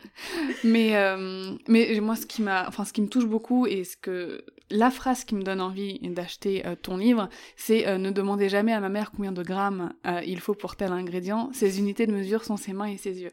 mais 0.64 0.96
euh, 0.96 1.56
mais 1.68 2.00
moi 2.00 2.16
ce 2.16 2.26
qui 2.26 2.42
m'a 2.42 2.68
enfin 2.68 2.86
ce 2.86 2.94
qui 2.94 3.02
me 3.02 3.08
touche 3.08 3.26
beaucoup 3.26 3.66
et 3.66 3.84
ce 3.84 3.98
que 3.98 4.44
la 4.70 4.92
phrase 4.92 5.24
qui 5.24 5.36
me 5.36 5.44
donne 5.44 5.62
envie 5.62 6.00
d'acheter 6.00 6.66
euh, 6.66 6.76
ton 6.76 6.98
livre 6.98 7.30
c'est 7.56 7.88
euh, 7.88 7.98
ne 7.98 8.12
demandez 8.12 8.50
jamais 8.50 8.74
à 8.74 8.80
ma 8.80 8.90
mère 8.90 9.12
combien 9.12 9.32
de 9.32 9.44
grammes 9.44 9.94
il 10.26 10.40
faut 10.40 10.54
pour 10.54 10.76
tel 10.76 10.92
ingrédient. 10.92 11.50
Ses 11.54 11.80
unités 11.80 12.08
de 12.08 12.12
mesure 12.12 12.44
sont 12.44 12.58
ses 12.58 12.74
mains 12.74 12.86
et 12.86 12.98
ses 12.98 13.22
yeux. 13.22 13.32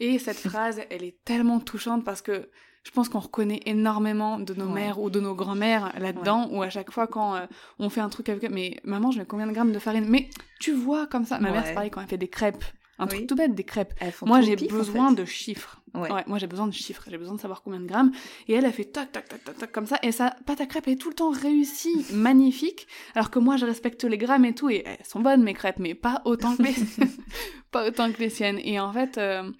Et 0.00 0.18
cette 0.18 0.38
phrase 0.38 0.80
elle 0.90 1.04
est 1.04 1.16
tellement 1.24 1.60
touchante 1.60 2.04
parce 2.04 2.22
que 2.22 2.48
je 2.88 2.90
pense 2.90 3.10
qu'on 3.10 3.18
reconnaît 3.18 3.60
énormément 3.66 4.38
de 4.38 4.54
nos 4.54 4.68
mères 4.68 4.98
ou 4.98 5.10
de 5.10 5.20
nos 5.20 5.34
grand-mères 5.34 5.92
là-dedans, 5.98 6.48
ou 6.50 6.62
à 6.62 6.70
chaque 6.70 6.90
fois 6.90 7.06
quand 7.06 7.36
euh, 7.36 7.46
on 7.78 7.90
fait 7.90 8.00
un 8.00 8.08
truc 8.08 8.30
avec 8.30 8.48
mais 8.50 8.80
maman, 8.82 9.10
je 9.10 9.18
mets 9.18 9.26
combien 9.26 9.46
de 9.46 9.52
grammes 9.52 9.72
de 9.72 9.78
farine? 9.78 10.06
Mais 10.08 10.30
tu 10.58 10.72
vois 10.72 11.06
comme 11.06 11.26
ça, 11.26 11.38
ma 11.38 11.50
mère 11.50 11.66
c'est 11.66 11.74
pareil 11.74 11.90
quand 11.90 12.00
elle 12.00 12.08
fait 12.08 12.16
des 12.16 12.28
crêpes, 12.28 12.64
un 12.98 13.06
truc 13.06 13.26
tout 13.26 13.34
bête, 13.34 13.54
des 13.54 13.64
crêpes. 13.64 13.94
Moi 14.22 14.40
j'ai 14.40 14.56
besoin 14.56 15.12
de 15.12 15.24
chiffres. 15.24 15.80
Ouais. 15.94 16.10
moi 16.26 16.38
j'ai 16.38 16.46
besoin 16.46 16.66
de 16.66 16.72
chiffres, 16.72 17.02
j'ai 17.08 17.16
besoin 17.16 17.34
de 17.34 17.40
savoir 17.40 17.62
combien 17.62 17.80
de 17.80 17.86
grammes. 17.86 18.12
Et 18.46 18.52
elle 18.52 18.66
a 18.66 18.72
fait 18.72 18.84
tac 18.84 19.10
tac 19.10 19.28
tac 19.28 19.42
tac 19.42 19.56
tac 19.56 19.72
comme 19.72 19.86
ça, 19.86 19.98
et 20.02 20.12
sa 20.12 20.36
pâte 20.46 20.60
à 20.60 20.66
crêpes 20.66 20.88
est 20.88 20.96
tout 20.96 21.08
le 21.08 21.14
temps 21.14 21.30
réussie, 21.30 22.06
magnifique. 22.12 22.86
Alors 23.14 23.30
que 23.30 23.38
moi 23.38 23.56
je 23.56 23.64
respecte 23.64 24.04
les 24.04 24.18
grammes 24.18 24.44
et 24.44 24.54
tout, 24.54 24.70
et 24.70 24.82
elles 24.84 25.04
sont 25.04 25.20
bonnes 25.20 25.42
mes 25.42 25.54
crêpes, 25.54 25.78
mais 25.78 25.94
pas 25.94 26.22
autant 26.24 26.56
que 26.56 26.62
les, 26.62 26.74
pas 27.70 27.86
autant 27.86 28.12
que 28.12 28.18
les 28.18 28.30
siennes. 28.30 28.60
Et 28.62 28.78
en 28.80 28.92
fait. 28.92 29.18
Euh, 29.18 29.50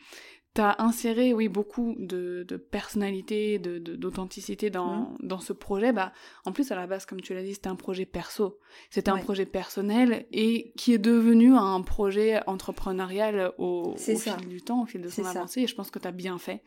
t'as 0.58 0.74
inséré, 0.80 1.32
oui, 1.32 1.46
beaucoup 1.46 1.94
de, 2.00 2.42
de 2.42 2.56
personnalité, 2.56 3.60
de, 3.60 3.78
d'authenticité 3.78 4.70
dans, 4.70 5.02
mmh. 5.02 5.16
dans 5.20 5.38
ce 5.38 5.52
projet. 5.52 5.92
Bah, 5.92 6.12
en 6.44 6.50
plus, 6.50 6.72
à 6.72 6.74
la 6.74 6.88
base, 6.88 7.06
comme 7.06 7.20
tu 7.20 7.32
l'as 7.32 7.44
dit, 7.44 7.54
c'était 7.54 7.68
un 7.68 7.76
projet 7.76 8.06
perso. 8.06 8.58
C'était 8.90 9.12
un 9.12 9.18
projet 9.18 9.46
personnel 9.46 10.26
et 10.32 10.72
qui 10.76 10.92
est 10.92 10.98
devenu 10.98 11.54
un 11.54 11.80
projet 11.82 12.40
entrepreneurial 12.48 13.52
au, 13.58 13.94
au 13.94 13.96
fil 13.96 14.48
du 14.48 14.60
temps, 14.60 14.82
au 14.82 14.86
fil 14.86 15.00
de 15.00 15.08
son 15.08 15.24
avancée. 15.24 15.60
Et 15.60 15.66
je 15.68 15.76
pense 15.76 15.92
que 15.92 16.00
t'as 16.00 16.10
bien 16.10 16.38
fait. 16.38 16.64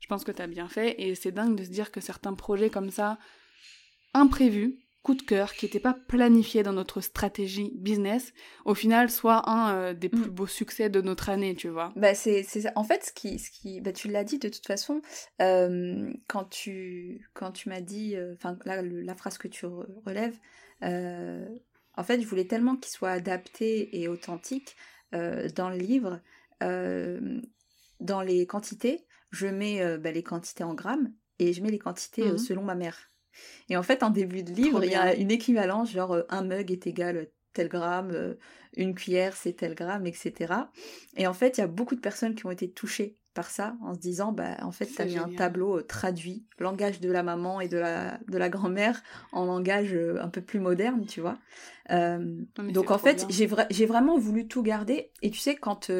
Je 0.00 0.06
pense 0.06 0.24
que 0.24 0.32
t'as 0.32 0.46
bien 0.46 0.68
fait. 0.68 0.94
Et 0.98 1.14
c'est 1.14 1.30
dingue 1.30 1.56
de 1.56 1.64
se 1.64 1.68
dire 1.68 1.92
que 1.92 2.00
certains 2.00 2.32
projets 2.32 2.70
comme 2.70 2.88
ça, 2.88 3.18
imprévus, 4.14 4.78
coup 5.06 5.14
de 5.14 5.22
cœur 5.22 5.52
qui 5.52 5.66
n'était 5.66 5.78
pas 5.78 5.94
planifié 5.94 6.64
dans 6.64 6.72
notre 6.72 7.00
stratégie 7.00 7.70
business, 7.76 8.32
au 8.64 8.74
final 8.74 9.08
soit 9.08 9.48
un 9.48 9.72
euh, 9.72 9.94
des 9.94 10.08
plus 10.08 10.30
mm. 10.30 10.34
beaux 10.34 10.48
succès 10.48 10.90
de 10.90 11.00
notre 11.00 11.28
année, 11.30 11.54
tu 11.54 11.68
vois. 11.68 11.92
Bah 11.94 12.16
c'est 12.16 12.42
ça. 12.42 12.72
En 12.74 12.82
fait, 12.82 13.04
ce 13.04 13.12
qui, 13.12 13.38
ce 13.38 13.52
qui, 13.52 13.80
bah, 13.80 13.92
tu 13.92 14.08
l'as 14.08 14.24
dit 14.24 14.40
de 14.40 14.48
toute 14.48 14.66
façon, 14.66 15.02
euh, 15.40 16.12
quand 16.26 16.46
tu, 16.46 17.30
quand 17.34 17.52
tu 17.52 17.68
m'as 17.68 17.80
dit, 17.80 18.16
euh, 18.16 18.34
enfin 18.34 18.58
là, 18.64 18.82
la 18.82 19.14
phrase 19.14 19.38
que 19.38 19.46
tu 19.46 19.64
relèves, 19.64 20.36
en 20.82 22.02
fait, 22.02 22.20
je 22.20 22.26
voulais 22.26 22.46
tellement 22.48 22.74
qu'il 22.74 22.90
soit 22.90 23.10
adapté 23.10 24.00
et 24.00 24.08
authentique 24.08 24.74
dans 25.12 25.70
le 25.70 25.76
livre, 25.76 26.20
dans 26.60 28.22
les 28.22 28.46
quantités, 28.48 29.06
je 29.30 29.46
mets 29.46 29.98
bah, 29.98 30.10
les 30.10 30.24
quantités 30.24 30.64
en 30.64 30.74
grammes 30.74 31.12
et 31.38 31.52
je 31.52 31.62
mets 31.62 31.70
les 31.70 31.78
quantités 31.78 32.24
mm-hmm. 32.24 32.38
selon 32.38 32.62
ma 32.64 32.74
mère. 32.74 33.12
Et 33.68 33.76
en 33.76 33.82
fait, 33.82 34.02
en 34.02 34.10
début 34.10 34.42
de 34.42 34.52
livre, 34.52 34.84
il 34.84 34.92
y 34.92 34.94
a 34.94 35.14
une 35.14 35.30
équivalence, 35.30 35.90
genre 35.90 36.12
euh, 36.12 36.22
un 36.28 36.42
mug 36.42 36.70
est 36.70 36.86
égal 36.86 37.28
tel 37.52 37.68
gramme, 37.68 38.10
euh, 38.12 38.34
une 38.76 38.94
cuillère 38.94 39.36
c'est 39.36 39.54
tel 39.54 39.74
gramme, 39.74 40.06
etc. 40.06 40.54
Et 41.16 41.26
en 41.26 41.34
fait, 41.34 41.58
il 41.58 41.60
y 41.60 41.64
a 41.64 41.68
beaucoup 41.68 41.94
de 41.94 42.00
personnes 42.00 42.34
qui 42.34 42.46
ont 42.46 42.50
été 42.50 42.70
touchées 42.70 43.16
par 43.36 43.50
ça 43.50 43.76
en 43.82 43.92
se 43.92 43.98
disant 43.98 44.32
bah 44.32 44.56
en 44.62 44.72
fait 44.72 44.86
tu 44.86 45.00
as 45.00 45.04
mis 45.04 45.18
un 45.18 45.28
tableau 45.28 45.78
euh, 45.78 45.82
traduit 45.82 46.46
langage 46.58 47.00
de 47.00 47.10
la 47.12 47.22
maman 47.22 47.60
et 47.60 47.68
de 47.68 47.76
la 47.76 48.18
de 48.26 48.38
la 48.38 48.48
grand-mère 48.48 49.02
en 49.30 49.44
langage 49.44 49.92
euh, 49.92 50.18
un 50.22 50.28
peu 50.28 50.40
plus 50.40 50.58
moderne 50.58 51.04
tu 51.06 51.20
vois. 51.20 51.36
Euh, 51.90 52.40
donc 52.56 52.90
en 52.90 52.98
fait 52.98 53.26
j'ai 53.28 53.48
j'ai 53.70 53.86
vraiment 53.86 54.18
voulu 54.18 54.48
tout 54.48 54.62
garder. 54.62 55.10
Et 55.20 55.30
tu 55.30 55.38
sais 55.38 55.54
quand 55.54 55.90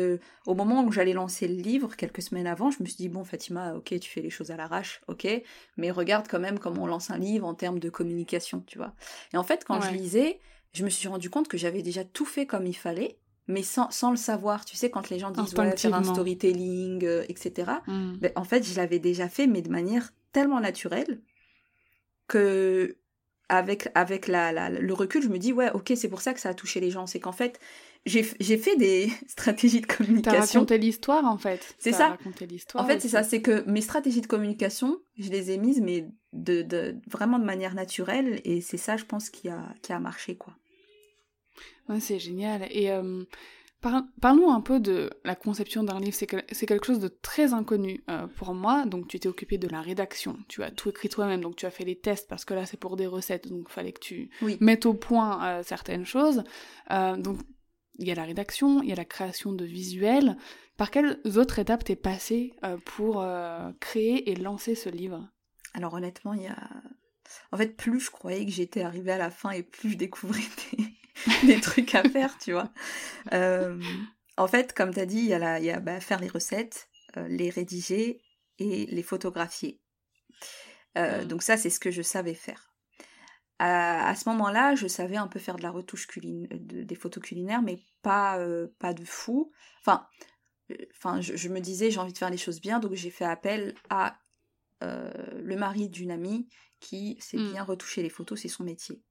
au 0.46 0.54
moment 0.54 0.82
où 0.82 0.90
j'allais 0.90 1.12
lancer 1.12 1.46
le 1.46 1.60
livre 1.60 1.94
quelques 1.94 2.22
semaines 2.22 2.46
avant 2.46 2.70
je 2.70 2.82
me 2.82 2.86
suis 2.86 2.96
dit 2.96 3.10
bon 3.10 3.22
Fatima 3.22 3.74
ok 3.74 4.00
tu 4.00 4.10
fais 4.10 4.22
les 4.22 4.30
choses 4.30 4.50
à 4.50 4.56
l'arrache 4.56 5.02
ok 5.06 5.28
mais 5.76 5.90
regarde 5.90 6.26
quand 6.28 6.40
même 6.40 6.58
comment 6.58 6.84
on 6.84 6.86
lance 6.86 7.10
un 7.10 7.18
livre 7.18 7.46
en 7.46 7.54
termes 7.54 7.78
de 7.78 7.90
communication 7.90 8.64
tu 8.66 8.78
vois. 8.78 8.94
Et 9.34 9.36
en 9.36 9.44
fait 9.44 9.62
quand 9.64 9.82
je 9.82 9.90
lisais 9.90 10.40
je 10.72 10.84
me 10.84 10.90
suis 10.90 11.06
rendu 11.06 11.28
compte 11.28 11.48
que 11.48 11.58
j'avais 11.58 11.82
déjà 11.82 12.02
tout 12.02 12.24
fait 12.24 12.46
comme 12.46 12.66
il 12.66 12.76
fallait 12.76 13.18
mais 13.48 13.62
sans, 13.62 13.90
sans, 13.90 14.10
le 14.10 14.16
savoir. 14.16 14.64
Tu 14.64 14.76
sais, 14.76 14.90
quand 14.90 15.08
les 15.10 15.18
gens 15.18 15.30
disent 15.30 15.54
ouais, 15.54 15.76
faire 15.76 15.94
un 15.94 16.04
storytelling, 16.04 17.04
euh, 17.04 17.24
etc., 17.28 17.72
mm. 17.86 18.16
ben, 18.16 18.32
en 18.36 18.44
fait, 18.44 18.66
je 18.66 18.76
l'avais 18.76 18.98
déjà 18.98 19.28
fait, 19.28 19.46
mais 19.46 19.62
de 19.62 19.70
manière 19.70 20.12
tellement 20.32 20.60
naturelle 20.60 21.20
que 22.28 22.96
avec, 23.48 23.88
avec 23.94 24.26
la, 24.26 24.50
la, 24.52 24.70
le 24.70 24.94
recul, 24.94 25.22
je 25.22 25.28
me 25.28 25.38
dis 25.38 25.52
ouais, 25.52 25.70
ok, 25.72 25.92
c'est 25.94 26.08
pour 26.08 26.20
ça 26.20 26.34
que 26.34 26.40
ça 26.40 26.48
a 26.48 26.54
touché 26.54 26.80
les 26.80 26.90
gens. 26.90 27.06
C'est 27.06 27.20
qu'en 27.20 27.32
fait, 27.32 27.60
j'ai 28.04 28.22
fait 28.22 28.76
des 28.76 29.10
stratégies 29.28 29.80
de 29.80 29.86
communication. 29.86 30.40
T'as 30.40 30.46
raconté 30.46 30.78
l'histoire, 30.78 31.24
en 31.24 31.38
fait. 31.38 31.76
C'est 31.78 31.92
ça. 31.92 32.16
En 32.74 32.84
fait, 32.84 33.00
c'est 33.00 33.08
ça. 33.08 33.22
C'est 33.22 33.42
que 33.42 33.62
mes 33.68 33.80
stratégies 33.80 34.20
de 34.20 34.26
communication, 34.26 34.98
je 35.18 35.30
les 35.30 35.52
ai 35.52 35.58
mises, 35.58 35.80
mais 35.80 36.08
de, 36.32 36.62
de 36.62 36.96
vraiment 37.08 37.38
de 37.38 37.44
manière 37.44 37.74
naturelle. 37.74 38.40
Et 38.44 38.60
c'est 38.60 38.76
ça, 38.76 38.96
je 38.96 39.04
pense, 39.04 39.30
qui 39.30 39.48
a, 39.48 39.74
qui 39.82 39.92
a 39.92 40.00
marché, 40.00 40.36
quoi 40.36 40.54
c'est 42.00 42.18
génial. 42.18 42.66
Et 42.70 42.90
euh, 42.90 43.24
parlons 44.20 44.52
un 44.52 44.60
peu 44.60 44.80
de 44.80 45.10
la 45.24 45.34
conception 45.34 45.82
d'un 45.84 46.00
livre. 46.00 46.16
C'est 46.16 46.26
quelque 46.66 46.86
chose 46.86 46.98
de 46.98 47.08
très 47.08 47.52
inconnu 47.52 48.02
euh, 48.10 48.26
pour 48.26 48.54
moi. 48.54 48.84
Donc, 48.86 49.08
tu 49.08 49.18
t'es 49.18 49.28
occupé 49.28 49.58
de 49.58 49.68
la 49.68 49.80
rédaction. 49.80 50.38
Tu 50.48 50.62
as 50.62 50.70
tout 50.70 50.90
écrit 50.90 51.08
toi-même. 51.08 51.40
Donc, 51.40 51.56
tu 51.56 51.66
as 51.66 51.70
fait 51.70 51.84
les 51.84 51.96
tests 51.96 52.28
parce 52.28 52.44
que 52.44 52.54
là, 52.54 52.66
c'est 52.66 52.78
pour 52.78 52.96
des 52.96 53.06
recettes. 53.06 53.48
Donc, 53.48 53.66
il 53.68 53.72
fallait 53.72 53.92
que 53.92 54.00
tu 54.00 54.30
mettes 54.60 54.86
au 54.86 54.94
point 54.94 55.44
euh, 55.44 55.62
certaines 55.62 56.06
choses. 56.06 56.42
donc, 56.90 57.38
il 57.98 58.06
y 58.06 58.10
a 58.10 58.14
la 58.14 58.24
rédaction, 58.24 58.82
il 58.82 58.90
y 58.90 58.92
a 58.92 58.96
la 58.96 59.06
création 59.06 59.52
de 59.52 59.64
visuels. 59.64 60.36
Par 60.76 60.90
quelles 60.90 61.18
autres 61.36 61.58
étapes 61.58 61.82
t'es 61.82 61.96
passé 61.96 62.52
pour 62.84 63.24
créer 63.80 64.30
et 64.30 64.36
lancer 64.36 64.74
ce 64.74 64.90
livre? 64.90 65.26
Alors 65.76 65.94
honnêtement, 65.94 66.32
il 66.32 66.42
y 66.42 66.46
a... 66.46 66.70
En 67.52 67.56
fait, 67.56 67.76
plus 67.76 68.00
je 68.00 68.10
croyais 68.10 68.44
que 68.44 68.50
j'étais 68.50 68.82
arrivée 68.82 69.12
à 69.12 69.18
la 69.18 69.30
fin 69.30 69.50
et 69.50 69.62
plus 69.62 69.92
je 69.92 69.96
découvrais 69.96 70.40
des, 70.72 70.84
trucs 71.62 71.94
à 71.94 72.02
faire, 72.08 72.36
tu 72.38 72.52
vois. 72.52 72.70
en 74.36 74.48
fait, 74.48 74.72
comme 74.72 74.92
tu 74.92 75.00
as 75.00 75.06
dit, 75.06 75.18
il 75.18 75.26
y 75.26 75.34
a, 75.34 75.38
la... 75.38 75.60
y 75.60 75.70
a 75.70 75.80
bah, 75.80 76.00
faire 76.00 76.20
les 76.20 76.28
recettes, 76.28 76.88
les 77.16 77.50
rédiger 77.50 78.20
et 78.58 78.86
les 78.86 79.02
photographier. 79.02 79.80
Mmh. 80.96 81.24
Donc 81.24 81.42
ça, 81.42 81.56
c'est 81.56 81.70
ce 81.70 81.80
que 81.80 81.90
je 81.90 82.02
savais 82.02 82.34
faire. 82.34 82.72
À, 83.58 84.14
ce 84.14 84.28
moment-là, 84.28 84.74
je 84.74 84.86
savais 84.86 85.16
un 85.16 85.28
peu 85.28 85.38
faire 85.38 85.56
de 85.56 85.62
la 85.62 85.70
retouche 85.70 86.06
culinaire, 86.06 86.50
des 86.60 86.94
photos 86.94 87.22
culinaires, 87.22 87.62
mais 87.62 87.80
pas, 88.02 88.38
pas 88.78 88.92
de 88.92 89.04
fou. 89.04 89.50
Enfin, 89.80 90.06
enfin 90.94 91.20
je, 91.22 91.48
me 91.48 91.60
disais, 91.60 91.90
j'ai 91.90 91.98
envie 91.98 92.12
de 92.12 92.18
faire 92.18 92.30
les 92.30 92.36
choses 92.36 92.60
bien, 92.60 92.80
donc 92.80 92.92
j'ai 92.94 93.10
fait 93.10 93.24
appel 93.24 93.74
à 93.88 94.18
le 94.82 95.56
mari 95.56 95.88
d'une 95.88 96.10
amie 96.10 96.48
qui 96.80 97.16
sait 97.20 97.38
mmh. 97.38 97.52
bien 97.52 97.62
retoucher 97.64 98.02
les 98.02 98.10
photos, 98.10 98.40
c'est 98.40 98.48
son 98.48 98.64
métier. 98.64 99.02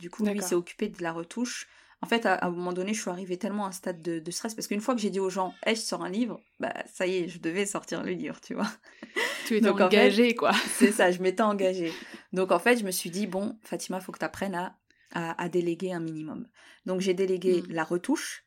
Du 0.00 0.10
coup, 0.10 0.24
lui, 0.24 0.42
s'est 0.42 0.54
occupé 0.54 0.88
de 0.88 1.02
la 1.02 1.12
retouche. 1.12 1.66
En 2.02 2.06
fait, 2.06 2.26
à, 2.26 2.44
un 2.44 2.50
moment 2.50 2.72
donné, 2.72 2.92
je 2.92 3.00
suis 3.00 3.10
arrivée 3.10 3.38
tellement 3.38 3.64
à 3.64 3.68
un 3.68 3.72
stade 3.72 4.02
de, 4.02 4.30
stress 4.30 4.54
parce 4.54 4.68
qu'une 4.68 4.82
fois 4.82 4.94
que 4.94 5.00
j'ai 5.00 5.10
dit 5.10 5.20
aux 5.20 5.30
gens, 5.30 5.54
hey, 5.64 5.74
je 5.74 5.80
sors 5.80 6.04
un 6.04 6.10
livre, 6.10 6.40
bah 6.60 6.74
ça 6.92 7.06
y 7.06 7.16
est, 7.16 7.28
je 7.28 7.40
devais 7.40 7.64
sortir 7.64 8.02
le 8.02 8.12
livre, 8.12 8.40
tu 8.40 8.54
vois. 8.54 8.70
Tu 9.46 9.56
étais 9.56 9.68
engagée, 9.68 10.34
quoi. 10.34 10.52
C'est 10.74 10.92
ça, 10.92 11.10
je 11.10 11.22
m'étais 11.22 11.42
engagée. 11.42 11.92
Donc 12.32 12.52
en 12.52 12.58
fait, 12.58 12.76
je 12.76 12.84
me 12.84 12.90
suis 12.90 13.10
dit, 13.10 13.26
bon, 13.26 13.58
Fatima, 13.62 14.00
faut 14.00 14.12
que 14.12 14.18
tu 14.18 14.24
apprennes 14.24 14.54
à, 14.54 14.76
à, 15.12 15.48
déléguer 15.48 15.92
un 15.92 16.00
minimum. 16.00 16.46
Donc 16.84 17.00
j'ai 17.00 17.14
délégué 17.14 17.62
mmh. 17.62 17.72
la 17.72 17.84
retouche 17.84 18.44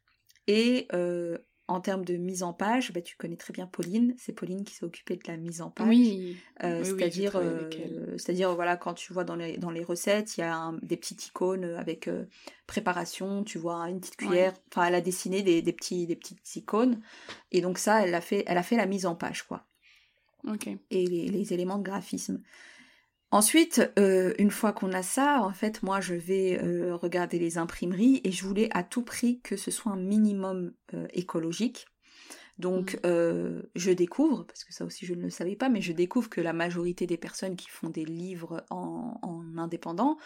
et 0.48 0.88
euh, 0.94 1.38
en 1.70 1.82
termes 1.82 2.04
de 2.04 2.18
mise 2.18 2.42
en 2.42 2.52
page, 2.52 2.92
bah, 2.92 3.02
tu 3.02 3.16
connais 3.16 3.36
très 3.36 3.54
bien 3.54 3.68
Pauline. 3.68 4.16
C'est 4.18 4.34
Pauline 4.34 4.64
qui 4.64 4.74
s'est 4.74 4.86
occupée 4.86 5.18
de 5.18 5.22
la 5.28 5.38
mise 5.38 5.62
en 5.62 5.70
page. 5.70 5.88
Oui. 5.88 6.38
Euh, 6.64 6.84
c'est-à-dire, 6.84 7.36
euh, 7.36 7.70
c'est-à-dire 8.18 8.56
voilà, 8.56 8.76
quand 8.76 8.96
tu 8.96 9.14
vois 9.14 9.24
dans 9.24 9.36
les 9.36 9.58
dans 9.58 9.70
les 9.70 9.84
recettes, 9.84 10.36
il 10.38 10.42
y 10.42 10.44
a 10.44 10.74
des 10.82 10.98
petites 10.98 11.28
icônes 11.28 11.66
avec 11.78 12.08
euh, 12.08 12.26
préparation. 12.66 13.44
Tu 13.44 13.60
vois 13.60 13.88
une 13.88 14.00
petite 14.00 14.18
cuillère. 14.18 14.54
Enfin, 14.72 14.86
elle 14.88 14.96
a 14.96 15.02
dessiné 15.02 15.44
des, 15.44 15.62
des, 15.62 15.74
petits 15.74 16.08
des 16.08 16.16
petites 16.16 16.56
icônes. 16.56 17.02
Et 17.52 17.62
donc 17.62 17.78
ça, 17.78 18.04
elle 18.04 18.16
a 18.16 18.22
fait 18.22 18.44
elle 18.48 18.58
a 18.58 18.64
fait 18.64 18.76
la 18.76 18.88
mise 18.88 19.06
en 19.06 19.14
page 19.14 19.44
quoi. 19.44 19.64
Ok. 20.48 20.68
Et 20.90 21.06
les, 21.06 21.28
les 21.28 21.54
éléments 21.54 21.78
de 21.78 21.84
graphisme. 21.84 22.42
Ensuite, 23.32 23.92
euh, 24.00 24.34
une 24.40 24.50
fois 24.50 24.74
qu'on 24.74 24.92
a 24.92 25.04
ça, 25.04 25.42
en 25.44 25.54
fait, 25.54 25.84
moi, 25.84 26.02
je 26.02 26.16
vais 26.16 26.60
euh, 26.64 26.96
regarder 26.96 27.38
les 27.38 27.60
imprimeries 27.60 28.22
et 28.24 28.32
je 28.32 28.44
voulais 28.44 28.70
à 28.72 28.82
tout 28.84 29.04
prix 29.04 29.40
que 29.42 29.56
ce 29.56 29.70
soit 29.70 29.92
un 29.92 29.98
minimum 29.98 30.74
euh, 30.96 31.06
écologique. 31.14 31.86
Donc, 32.60 33.00
mmh. 33.04 33.62
je 33.76 33.92
découvre, 33.92 34.44
parce 34.44 34.64
que 34.64 34.74
ça 34.74 34.86
aussi 34.86 35.06
je 35.06 35.14
ne 35.14 35.24
le 35.24 35.30
savais 35.30 35.56
pas, 35.56 35.70
mais 35.70 35.82
je 35.82 35.94
découvre 35.94 36.30
que 36.30 36.42
la 36.42 36.54
majorité 36.54 37.08
des 37.08 37.18
personnes 37.18 37.56
qui 37.56 37.70
font 37.70 37.90
des 37.90 38.06
livres 38.06 38.66
en, 38.70 39.18
indépendant 39.58 40.18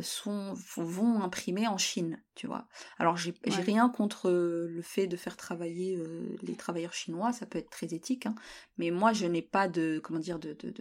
sont, 0.00 0.54
vont 0.76 1.22
imprimer 1.22 1.68
en 1.68 1.76
Chine, 1.76 2.22
tu 2.34 2.46
vois. 2.46 2.66
Alors, 2.98 3.16
j'ai 3.16 3.34
rien 3.46 3.90
contre 3.90 4.30
le 4.30 4.82
fait 4.82 5.06
de 5.06 5.16
faire 5.16 5.36
travailler 5.36 6.02
les 6.42 6.56
travailleurs 6.56 6.94
chinois, 6.94 7.32
ça 7.32 7.44
peut 7.44 7.58
être 7.58 7.70
très 7.70 7.92
éthique, 7.94 8.26
hein, 8.26 8.34
mais 8.78 8.90
moi, 8.90 9.12
je 9.12 9.26
n'ai 9.26 9.42
pas 9.42 9.68
de, 9.68 10.00
comment 10.02 10.20
dire, 10.20 10.38
de, 10.38 10.54
de 10.54 10.72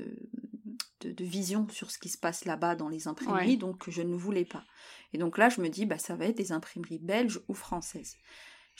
de, 1.10 1.24
vision 1.24 1.68
sur 1.70 1.92
ce 1.92 2.00
qui 2.00 2.10
se 2.10 2.18
passe 2.18 2.46
là-bas 2.46 2.76
dans 2.76 2.90
les 2.90 3.08
imprimeries, 3.08 3.58
donc 3.58 3.90
je 3.90 4.02
ne 4.02 4.16
voulais 4.16 4.46
pas. 4.46 4.64
Et 5.14 5.18
donc 5.18 5.38
là, 5.38 5.50
je 5.50 5.62
me 5.62 5.70
dis, 5.70 5.86
bah, 5.86 5.98
ça 5.98 6.16
va 6.16 6.26
être 6.26 6.38
des 6.38 6.52
imprimeries 6.52 7.00
belges 7.00 7.40
ou 7.48 7.54
françaises. 7.54 8.18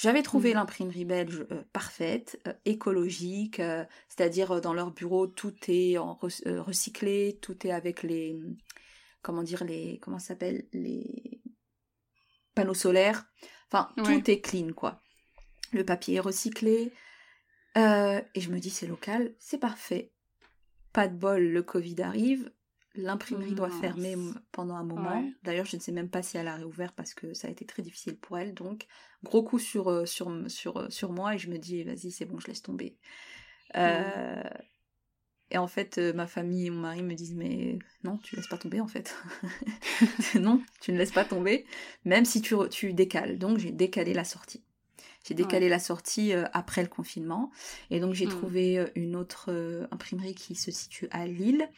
J'avais 0.02 0.24
trouvé 0.24 0.52
mmh. 0.52 0.56
l'imprimerie 0.56 1.06
belge 1.06 1.46
euh, 1.52 1.62
parfaite, 1.74 2.42
euh, 2.48 2.54
écologique, 2.66 3.60
euh, 3.60 3.86
c'est-à-dire 4.10 4.60
dans 4.60 4.74
leur 4.74 4.90
bureau, 4.90 5.28
tout 5.28 5.54
est 5.68 6.00
en 6.00 6.16
recyclé, 6.16 7.38
tout 7.40 7.68
est 7.68 7.72
avec 7.72 8.02
les, 8.02 8.42
comment 9.22 9.44
dire, 9.44 9.64
les, 9.64 10.00
comment 10.00 10.18
s'appelle, 10.18 10.66
les 10.74 11.40
panneaux 12.56 12.74
solaires. 12.74 13.26
Enfin, 13.72 13.94
tout 13.96 14.32
est 14.32 14.42
clean, 14.42 14.74
quoi. 14.74 15.04
Le 15.72 15.86
papier 15.86 16.16
est 16.16 16.20
recyclé. 16.20 16.92
et 17.76 18.42
je 18.42 18.50
me 18.50 18.58
dis, 18.58 18.72
c'est 18.72 18.88
local, 18.88 19.36
c'est 19.38 19.60
parfait. 19.60 20.14
Pas 20.94 21.08
de 21.08 21.16
bol, 21.16 21.44
le 21.44 21.62
Covid 21.62 22.02
arrive. 22.02 22.52
L'imprimerie 22.96 23.54
doit 23.54 23.70
fermer 23.70 24.18
pendant 24.52 24.76
un 24.76 24.84
moment. 24.84 25.24
D'ailleurs, 25.44 25.66
je 25.66 25.78
ne 25.78 25.82
sais 25.82 25.94
même 25.94 26.10
pas 26.10 26.22
si 26.22 26.38
elle 26.38 26.48
a 26.48 26.56
réouvert 26.56 26.92
parce 26.92 27.14
que 27.14 27.34
ça 27.34 27.48
a 27.48 27.52
été 27.52 27.66
très 27.66 27.82
difficile 27.82 28.18
pour 28.18 28.38
elle. 28.38 28.54
Donc, 28.54 28.86
gros 29.24 29.44
coup 29.44 29.60
sur, 29.60 29.90
euh, 29.90 30.06
sur, 30.06 30.30
sur, 30.50 30.78
euh, 30.78 30.90
sur 30.90 31.12
moi 31.12 31.36
et 31.36 31.38
je 31.38 31.50
me 31.50 31.58
dis, 31.58 31.84
vas-y, 31.84 32.12
c'est 32.12 32.26
bon, 32.26 32.40
je 32.40 32.48
laisse 32.48 32.62
tomber. 32.62 32.98
Euh, 33.78 34.44
et 35.52 35.58
en 35.58 35.68
fait, 35.68 35.98
ma 35.98 36.28
famille 36.28 36.68
et 36.68 36.70
mon 36.70 36.82
mari 36.82 37.02
me 37.02 37.14
disent, 37.14 37.34
mais 37.34 37.80
non, 38.04 38.18
tu 38.18 38.36
laisses 38.36 38.48
pas 38.48 38.58
tomber 38.58 38.82
en 38.82 38.88
fait. 38.88 39.16
non, 40.40 40.62
tu 40.82 40.92
ne 40.92 40.98
laisses 40.98 41.12
pas 41.12 41.26
tomber, 41.26 41.66
même 42.04 42.26
si 42.26 42.42
tu, 42.42 42.56
tu 42.70 42.94
décales. 42.94 43.38
Donc, 43.38 43.58
j'ai 43.58 43.72
décalé 43.72 44.14
la 44.14 44.26
sortie. 44.26 44.64
J'ai 45.24 45.36
décalé 45.36 45.70
la 45.70 45.80
sortie 45.80 46.34
après 46.34 46.82
le 46.82 46.88
confinement. 46.88 47.52
Et 47.92 48.00
donc 48.00 48.16
j'ai 48.16 48.26
mmh. 48.26 48.30
trouvé 48.30 48.92
une 48.96 49.16
autre 49.16 49.52
imprimerie 49.92 50.34
qui 50.34 50.56
se 50.56 50.72
situe 50.72 51.08
à 51.12 51.28
Lille, 51.28 51.70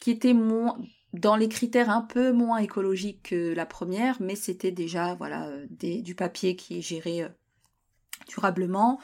qui 0.00 0.10
était 0.10 0.34
moins, 0.34 0.78
dans 1.12 1.36
les 1.36 1.48
critères 1.48 1.90
un 1.90 2.02
peu 2.02 2.32
moins 2.32 2.58
écologiques 2.58 3.30
que 3.30 3.54
la 3.54 3.66
première, 3.66 4.20
mais 4.20 4.36
c'était 4.36 4.70
déjà 4.70 5.14
voilà 5.14 5.50
du 5.70 6.14
papier 6.14 6.56
qui 6.56 6.78
est 6.78 6.82
géré 6.82 7.26
durablement. 8.28 9.00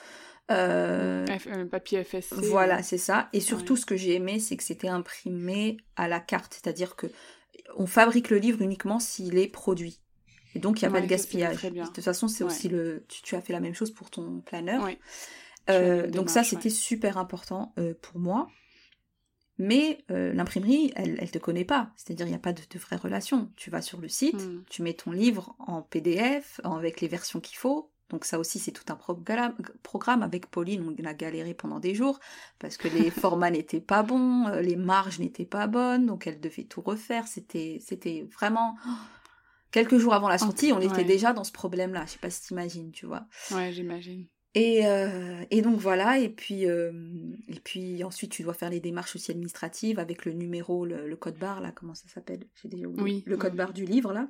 Euh, 0.51 1.25
papier 1.71 2.03
FSC. 2.03 2.35
Voilà, 2.35 2.83
c'est 2.83 2.99
ça. 2.99 3.29
Et 3.33 3.41
surtout, 3.41 3.77
ce 3.77 3.87
que 3.87 3.97
j'ai 3.97 4.15
aimé, 4.15 4.41
c'est 4.41 4.57
que 4.57 4.65
c'était 4.65 4.89
imprimé 4.89 5.77
à 5.97 6.09
la 6.09 6.19
carte, 6.19 6.55
c'est-à-dire 6.61 6.97
que 6.97 7.07
on 7.77 7.87
fabrique 7.87 8.31
le 8.31 8.39
livre 8.39 8.63
uniquement 8.63 8.99
s'il 8.99 9.39
est 9.39 9.47
produit. 9.47 10.01
Et 10.57 10.59
donc, 10.59 10.83
il 10.83 10.85
n'y 10.85 10.89
a 10.89 10.93
pas 10.93 11.01
de 11.01 11.07
gaspillage. 11.07 11.63
De 11.63 11.85
toute 11.85 12.01
façon, 12.01 12.27
c'est 12.27 12.43
aussi 12.43 12.69
le. 12.69 13.05
Tu, 13.09 13.37
as 13.37 13.41
fait 13.41 13.53
la 13.53 13.61
même 13.61 13.75
chose 13.75 13.93
pour 13.93 14.11
ton 14.11 14.41
planeur. 14.41 14.89
Euh, 15.69 16.09
donc, 16.09 16.31
ça, 16.31 16.43
c'était 16.43 16.71
super 16.71 17.17
important 17.19 17.73
euh, 17.79 17.95
pour 18.03 18.19
moi. 18.19 18.49
Mais 19.61 19.99
euh, 20.11 20.33
l'imprimerie, 20.33 20.91
elle 20.97 21.19
ne 21.21 21.27
te 21.27 21.37
connaît 21.37 21.67
pas. 21.67 21.91
C'est-à-dire, 21.95 22.27
il 22.27 22.31
n'y 22.31 22.35
a 22.35 22.39
pas 22.39 22.55
de, 22.55 22.63
vraie 22.79 22.97
relation. 22.97 23.53
Tu 23.57 23.69
vas 23.69 23.83
sur 23.83 24.01
le 24.01 24.09
site, 24.09 24.43
hmm. 24.43 24.65
tu 24.71 24.81
mets 24.81 24.95
ton 24.95 25.13
livre 25.13 25.55
en 25.59 25.83
PDF, 25.83 26.63
avec 26.65 27.03
les 27.03 27.09
versions 27.09 27.41
qu'il 27.41 27.59
faut. 27.59 27.91
Donc 28.09 28.25
ça 28.25 28.39
aussi, 28.39 28.59
c'est 28.59 28.73
tout 28.73 28.91
un 28.91 28.97
programme. 29.83 30.23
Avec 30.23 30.47
Pauline, 30.47 30.97
on 30.99 31.05
a 31.05 31.13
galéré 31.13 31.53
pendant 31.53 31.79
des 31.79 31.95
jours 31.95 32.19
parce 32.59 32.79
que 32.79 32.89
les 32.89 33.11
formats 33.11 33.51
n'étaient 33.51 33.83
pas 33.83 34.03
bons, 34.03 34.49
les 34.63 34.77
marges 34.77 35.19
n'étaient 35.19 35.45
pas 35.45 35.67
bonnes, 35.67 36.07
donc 36.07 36.27
elle 36.27 36.41
devait 36.41 36.65
tout 36.65 36.81
refaire. 36.81 37.29
C'était, 37.29 37.83
c'était 37.85 38.27
vraiment 38.33 38.77
quelques 39.73 39.99
jours 39.99 40.15
avant 40.15 40.29
la 40.29 40.39
sortie, 40.39 40.73
on 40.73 40.81
était 40.81 41.05
déjà 41.05 41.35
dans 41.35 41.45
ce 41.45 41.53
problème-là. 41.53 42.07
Je 42.07 42.13
sais 42.13 42.19
pas 42.19 42.31
si 42.31 42.43
t'imagines, 42.43 42.93
tu 42.93 43.05
vois. 43.05 43.27
Ouais, 43.51 43.73
j'imagine. 43.73 44.27
Et, 44.55 44.87
euh, 44.87 45.45
et, 45.51 45.63
donc 45.63 45.79
voilà, 45.79 46.19
et 46.19 46.29
puis, 46.29 46.67
euh, 46.67 46.91
et 47.47 47.61
puis 47.61 48.03
ensuite 48.03 48.33
tu 48.33 48.43
dois 48.43 48.55
faire 48.55 48.71
les 48.71 48.81
démarches 48.81 49.15
aussi 49.15 49.31
administratives 49.31 50.01
avec 50.01 50.25
le 50.25 50.33
numéro, 50.33 50.85
le, 50.85 51.15
code 51.17 51.39
barre, 51.39 51.61
là, 51.61 51.71
comment 51.73 51.95
ça 51.95 52.09
s'appelle? 52.09 52.45
J'ai 52.61 52.69
déjà 52.69 52.89
oublié. 52.89 53.23
Le 53.27 53.37
code 53.37 53.55
barre 53.55 53.73
du 53.73 53.85
livre, 53.85 54.13
là. 54.13 54.29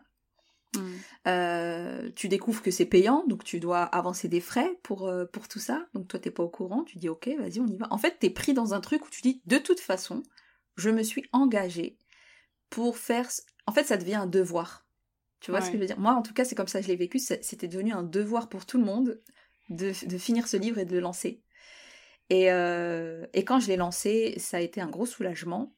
Mm. 0.76 0.80
Euh, 1.26 2.10
tu 2.14 2.28
découvres 2.28 2.62
que 2.62 2.70
c'est 2.70 2.84
payant, 2.84 3.24
donc 3.26 3.44
tu 3.44 3.60
dois 3.60 3.82
avancer 3.82 4.28
des 4.28 4.40
frais 4.40 4.78
pour, 4.82 5.10
pour 5.32 5.48
tout 5.48 5.58
ça. 5.58 5.86
Donc 5.94 6.06
toi, 6.08 6.20
t'es 6.20 6.30
pas 6.30 6.42
au 6.42 6.50
courant, 6.50 6.84
tu 6.84 6.98
dis 6.98 7.08
ok, 7.08 7.30
vas-y, 7.38 7.60
on 7.60 7.66
y 7.66 7.76
va. 7.76 7.86
En 7.90 7.98
fait, 7.98 8.18
t'es 8.20 8.30
pris 8.30 8.52
dans 8.52 8.74
un 8.74 8.80
truc 8.80 9.06
où 9.06 9.10
tu 9.10 9.22
dis 9.22 9.40
de 9.46 9.56
toute 9.56 9.80
façon, 9.80 10.22
je 10.76 10.90
me 10.90 11.02
suis 11.02 11.24
engagée 11.32 11.96
pour 12.68 12.98
faire. 12.98 13.28
En 13.66 13.72
fait, 13.72 13.84
ça 13.84 13.96
devient 13.96 14.16
un 14.16 14.26
devoir. 14.26 14.86
Tu 15.40 15.50
vois 15.50 15.62
ce 15.62 15.70
que 15.70 15.76
je 15.76 15.80
veux 15.80 15.86
dire? 15.86 15.98
Moi, 15.98 16.12
en 16.12 16.20
tout 16.20 16.34
cas, 16.34 16.44
c'est 16.44 16.54
comme 16.54 16.68
ça 16.68 16.80
que 16.80 16.84
je 16.84 16.90
l'ai 16.90 16.96
vécu. 16.96 17.18
C'était 17.18 17.68
devenu 17.68 17.92
un 17.92 18.02
devoir 18.02 18.50
pour 18.50 18.66
tout 18.66 18.76
le 18.76 18.84
monde 18.84 19.18
de, 19.70 19.92
finir 19.92 20.46
ce 20.48 20.56
livre 20.56 20.78
et 20.78 20.84
de 20.84 20.92
le 20.92 21.00
lancer. 21.00 21.40
Et, 22.28 22.52
euh, 22.52 23.26
et 23.32 23.44
quand 23.44 23.60
je 23.60 23.68
l'ai 23.68 23.76
lancé, 23.76 24.34
ça 24.38 24.58
a 24.58 24.60
été 24.60 24.80
un 24.80 24.88
gros 24.88 25.06
soulagement. 25.06 25.74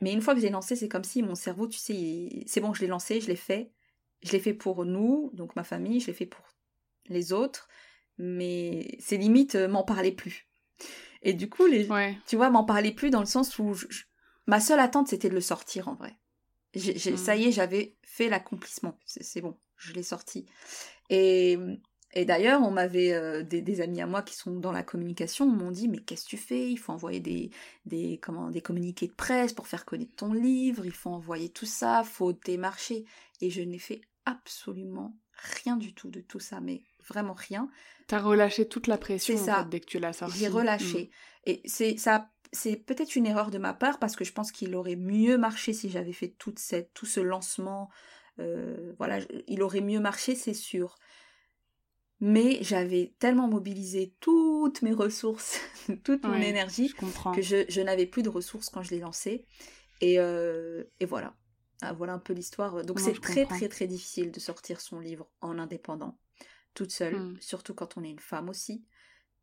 Mais 0.00 0.12
une 0.12 0.20
fois 0.20 0.34
que 0.34 0.40
j'ai 0.40 0.50
lancé, 0.50 0.76
c'est 0.76 0.88
comme 0.88 1.04
si 1.04 1.22
mon 1.22 1.34
cerveau, 1.34 1.66
tu 1.66 1.78
sais, 1.78 2.44
c'est 2.46 2.60
bon, 2.60 2.74
je 2.74 2.82
l'ai 2.82 2.86
lancé, 2.86 3.20
je 3.20 3.28
l'ai 3.28 3.36
fait. 3.36 3.70
Je 4.22 4.32
l'ai 4.32 4.40
fait 4.40 4.54
pour 4.54 4.84
nous, 4.84 5.30
donc 5.34 5.56
ma 5.56 5.64
famille, 5.64 6.00
je 6.00 6.08
l'ai 6.08 6.12
fait 6.12 6.26
pour 6.26 6.44
les 7.06 7.32
autres. 7.32 7.68
Mais 8.18 8.96
c'est 8.98 9.16
limite, 9.16 9.54
euh, 9.54 9.68
m'en 9.68 9.84
parlait 9.84 10.12
plus. 10.12 10.46
Et 11.22 11.32
du 11.32 11.48
coup, 11.48 11.66
les, 11.66 11.88
tu 12.26 12.36
vois, 12.36 12.50
m'en 12.50 12.64
parlait 12.64 12.92
plus 12.92 13.10
dans 13.10 13.20
le 13.20 13.26
sens 13.26 13.58
où 13.58 13.74
ma 14.46 14.60
seule 14.60 14.80
attente, 14.80 15.08
c'était 15.08 15.28
de 15.28 15.34
le 15.34 15.40
sortir 15.40 15.88
en 15.88 15.94
vrai. 15.94 16.16
Mmh. 16.74 17.16
Ça 17.16 17.36
y 17.36 17.46
est, 17.46 17.52
j'avais 17.52 17.96
fait 18.02 18.28
l'accomplissement. 18.28 18.98
C'est 19.06 19.40
bon, 19.40 19.56
je 19.76 19.92
l'ai 19.92 20.02
sorti. 20.02 20.46
Et, 21.10 21.58
et 22.18 22.24
d'ailleurs, 22.24 22.62
on 22.62 22.70
m'avait 22.70 23.12
euh, 23.12 23.42
des, 23.42 23.80
amis 23.82 24.00
à 24.00 24.06
moi 24.06 24.22
qui 24.22 24.34
sont 24.34 24.52
dans 24.52 24.72
la 24.72 24.82
communication 24.82 25.44
m'ont 25.44 25.70
dit 25.70 25.86
mais 25.86 25.98
qu'est-ce 25.98 26.24
que 26.24 26.30
tu 26.30 26.38
fais? 26.38 26.70
Il 26.70 26.78
faut 26.78 26.92
envoyer 26.92 27.20
des 27.20 27.50
des 27.84 28.18
comment 28.22 28.50
des 28.50 28.62
communiqués 28.62 29.06
de 29.06 29.12
presse 29.12 29.52
pour 29.52 29.68
faire 29.68 29.84
connaître 29.84 30.16
ton 30.16 30.32
livre. 30.32 30.86
Il 30.86 30.92
faut 30.92 31.10
envoyer 31.10 31.50
tout 31.50 31.66
ça, 31.66 32.04
faut 32.04 32.32
démarcher. 32.32 33.04
Et 33.42 33.50
je 33.50 33.60
n'ai 33.60 33.78
fait 33.78 34.00
absolument 34.24 35.14
rien 35.62 35.76
du 35.76 35.92
tout 35.92 36.08
de 36.08 36.22
tout 36.22 36.40
ça, 36.40 36.58
mais 36.60 36.80
vraiment 37.06 37.34
rien. 37.34 37.68
T'as 38.06 38.20
relâché 38.20 38.66
toute 38.66 38.86
la 38.86 38.96
pression 38.96 39.36
ça. 39.36 39.60
En 39.60 39.62
fait, 39.64 39.68
dès 39.68 39.80
que 39.80 39.86
tu 39.86 39.98
l'as 39.98 40.14
sorti. 40.14 40.38
J'ai 40.38 40.48
relâché. 40.48 41.02
Mm. 41.02 41.50
Et 41.50 41.60
c'est 41.66 41.98
ça, 41.98 42.30
c'est 42.50 42.76
peut-être 42.76 43.14
une 43.14 43.26
erreur 43.26 43.50
de 43.50 43.58
ma 43.58 43.74
part 43.74 43.98
parce 43.98 44.16
que 44.16 44.24
je 44.24 44.32
pense 44.32 44.52
qu'il 44.52 44.74
aurait 44.74 44.96
mieux 44.96 45.36
marché 45.36 45.74
si 45.74 45.90
j'avais 45.90 46.14
fait 46.14 46.34
toute 46.38 46.60
cette, 46.60 46.94
tout 46.94 47.04
ce 47.04 47.20
lancement. 47.20 47.90
Euh, 48.38 48.94
voilà, 48.96 49.18
il 49.48 49.62
aurait 49.62 49.82
mieux 49.82 50.00
marché, 50.00 50.34
c'est 50.34 50.54
sûr. 50.54 50.96
Mais 52.20 52.58
j'avais 52.62 53.14
tellement 53.18 53.46
mobilisé 53.46 54.14
toutes 54.20 54.80
mes 54.82 54.92
ressources, 54.92 55.60
toute 56.04 56.24
mon 56.24 56.40
énergie, 56.40 56.92
que 57.34 57.42
je, 57.42 57.66
je 57.68 57.80
n'avais 57.82 58.06
plus 58.06 58.22
de 58.22 58.30
ressources 58.30 58.70
quand 58.70 58.82
je 58.82 58.90
l'ai 58.90 59.00
lancé. 59.00 59.44
Et, 60.00 60.18
euh, 60.18 60.84
et 61.00 61.04
voilà. 61.04 61.34
Ah, 61.82 61.92
voilà 61.92 62.14
un 62.14 62.18
peu 62.18 62.32
l'histoire. 62.32 62.84
Donc 62.84 63.00
c'est 63.00 63.20
très 63.20 63.44
très 63.44 63.68
très 63.68 63.86
difficile 63.86 64.30
de 64.30 64.40
sortir 64.40 64.80
son 64.80 64.98
livre 64.98 65.28
en 65.42 65.58
indépendant, 65.58 66.18
toute 66.74 66.90
seule, 66.90 67.16
hmm. 67.16 67.36
surtout 67.40 67.74
quand 67.74 67.98
on 67.98 68.04
est 68.04 68.10
une 68.10 68.18
femme 68.18 68.48
aussi. 68.48 68.84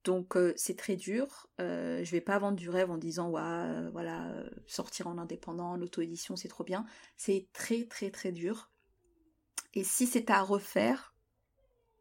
Donc 0.03 0.36
euh, 0.36 0.53
c'est 0.55 0.78
très 0.78 0.95
dur. 0.95 1.47
Euh, 1.61 2.03
je 2.03 2.11
vais 2.11 2.21
pas 2.21 2.38
vendre 2.39 2.57
du 2.57 2.69
rêve 2.69 2.89
en 2.91 2.97
disant 2.97 3.30
ouais, 3.30 3.41
euh, 3.43 3.89
voilà 3.91 4.34
sortir 4.67 5.07
en 5.07 5.17
indépendant, 5.17 5.78
l'auto-édition 5.78 6.36
c'est 6.36 6.47
trop 6.47 6.63
bien. 6.63 6.86
C'est 7.17 7.47
très 7.53 7.86
très 7.86 8.09
très 8.09 8.32
dur. 8.32 8.71
Et 9.76 9.84
si 9.84 10.07
c'est 10.07 10.30
à 10.30 10.41
refaire, 10.41 11.12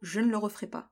je 0.03 0.19
ne 0.19 0.29
le 0.29 0.37
referai 0.37 0.67
pas. 0.67 0.91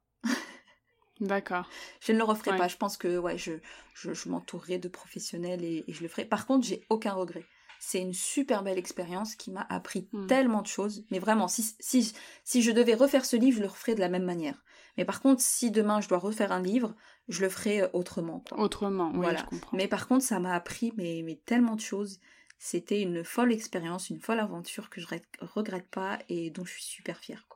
D'accord. 1.20 1.70
Je 2.02 2.14
ne 2.14 2.18
le 2.18 2.24
referai 2.24 2.58
pas. 2.58 2.68
Je 2.68 2.78
pense 2.78 2.98
que 2.98 3.20
ouais, 3.20 3.38
je, 3.38 3.52
je, 3.94 4.28
m'entourerai 4.28 4.80
de 4.80 4.88
professionnels 4.88 5.64
et, 5.64 5.84
et, 5.88 5.94
je 5.94 6.02
le 6.02 6.08
ferai. 6.08 6.26
Par 6.26 6.48
contre, 6.48 6.66
j'ai 6.66 6.84
aucun 6.90 7.14
regret. 7.14 7.46
C'est 7.80 8.02
une 8.02 8.14
super 8.14 8.64
belle 8.64 8.80
expérience 8.80 9.36
qui 9.36 9.52
m'a 9.52 9.66
appris 9.70 10.10
hmm. 10.14 10.26
tellement 10.26 10.64
de 10.64 10.68
choses. 10.68 11.06
Mais 11.12 11.20
vraiment, 11.20 11.48
si, 11.48 11.76
si, 11.80 12.14
si 12.44 12.62
je 12.64 12.72
devais 12.72 12.96
refaire 12.96 13.24
ce 13.24 13.36
livre, 13.36 13.58
je 13.58 13.62
le 13.62 13.68
referais 13.68 13.94
de 13.94 14.00
la 14.00 14.10
même 14.10 14.24
manière. 14.24 14.64
Mais 14.98 15.06
par 15.06 15.22
contre, 15.22 15.42
si 15.42 15.70
demain 15.70 16.02
je 16.02 16.08
dois 16.08 16.18
refaire 16.18 16.52
un 16.52 16.62
livre, 16.62 16.96
je 17.28 17.42
le 17.42 17.50
ferai 17.50 17.82
euh, 17.82 17.88
autrement. 17.94 18.44
Autrement, 18.52 19.12
oui, 19.14 19.28
je 19.38 19.44
comprends. 19.46 19.78
Mais 19.78 19.88
par 19.88 20.08
contre, 20.08 20.24
ça 20.24 20.40
m'a 20.40 20.56
appris 20.56 20.92
mais, 20.98 21.22
mais 21.24 21.40
tellement 21.46 21.76
de 21.76 21.82
choses. 21.82 22.20
C'était 22.58 23.02
une 23.02 23.24
folle 23.24 23.52
expérience, 23.52 24.10
une 24.10 24.20
folle 24.20 24.40
aventure 24.40 24.90
que 24.90 25.02
je 25.02 25.08
regrette 25.42 25.90
pas 25.90 26.20
et 26.30 26.52
dont 26.52 26.66
je 26.66 26.74
suis 26.74 26.84
super 26.84 27.18
fière. 27.18 27.48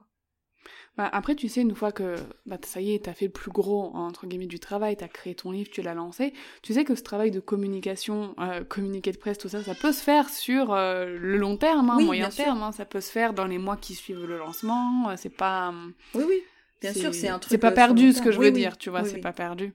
Bah, 0.97 1.09
après, 1.11 1.35
tu 1.35 1.49
sais, 1.49 1.61
une 1.61 1.75
fois 1.75 1.91
que 1.91 2.15
bah, 2.45 2.57
ça 2.63 2.79
y 2.79 2.93
est, 2.93 3.05
t'as 3.05 3.13
fait 3.13 3.25
le 3.25 3.31
plus 3.31 3.51
gros, 3.51 3.91
entre 3.95 4.27
guillemets, 4.27 4.45
du 4.45 4.59
travail, 4.59 4.95
t'as 4.95 5.09
créé 5.09 5.35
ton 5.35 5.51
livre, 5.51 5.69
tu 5.69 5.81
l'as 5.81 5.93
lancé, 5.93 6.33
tu 6.61 6.73
sais 6.73 6.85
que 6.85 6.95
ce 6.95 7.03
travail 7.03 7.31
de 7.31 7.41
communication, 7.41 8.33
euh, 8.39 8.63
communiqué 8.63 9.11
de 9.11 9.17
presse, 9.17 9.37
tout 9.37 9.49
ça, 9.49 9.61
ça 9.61 9.75
peut 9.75 9.91
se 9.91 10.01
faire 10.01 10.29
sur 10.29 10.73
euh, 10.73 11.17
le 11.19 11.37
long 11.37 11.57
terme, 11.57 11.89
hein, 11.89 11.99
moyen 11.99 12.29
terme, 12.29 12.63
hein, 12.63 12.71
ça 12.71 12.85
peut 12.85 13.01
se 13.01 13.11
faire 13.11 13.33
dans 13.33 13.45
les 13.45 13.57
mois 13.57 13.75
qui 13.75 13.93
suivent 13.93 14.25
le 14.25 14.37
lancement, 14.37 15.09
euh, 15.09 15.15
c'est 15.17 15.29
pas... 15.29 15.73
Oui, 16.13 16.23
oui, 16.27 16.41
bien 16.79 16.93
sûr, 16.93 17.13
c'est 17.13 17.27
un 17.27 17.39
truc... 17.39 17.51
C'est 17.51 17.57
pas 17.57 17.71
perdu, 17.71 18.13
ce 18.13 18.21
que 18.21 18.31
je 18.31 18.39
veux 18.39 18.51
dire, 18.51 18.77
tu 18.77 18.89
vois, 18.89 19.03
c'est 19.03 19.19
pas 19.19 19.33
perdu. 19.33 19.73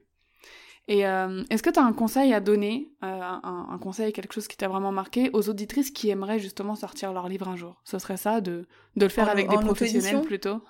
Et 0.88 1.00
est-ce 1.00 1.62
que 1.62 1.70
tu 1.70 1.78
as 1.78 1.84
un 1.84 1.92
conseil 1.92 2.32
à 2.32 2.40
donner, 2.40 2.90
un, 3.02 3.66
un, 3.70 3.78
conseil, 3.78 4.12
quelque 4.12 4.32
chose 4.32 4.48
qui 4.48 4.56
t'a 4.56 4.66
vraiment 4.66 4.90
marqué, 4.90 5.30
aux 5.34 5.48
auditrices 5.48 5.90
qui 5.90 6.08
aimeraient 6.08 6.40
justement 6.40 6.74
sortir 6.74 7.12
leur 7.12 7.28
livre 7.28 7.46
un 7.46 7.56
jour? 7.56 7.80
Ce 7.84 7.98
serait 8.00 8.16
ça, 8.16 8.40
de, 8.40 8.66
de 8.96 9.04
le 9.04 9.08
faire 9.08 9.28
avec 9.28 9.48
des 9.48 9.58
professionnels 9.58 10.22
plutôt? 10.22 10.62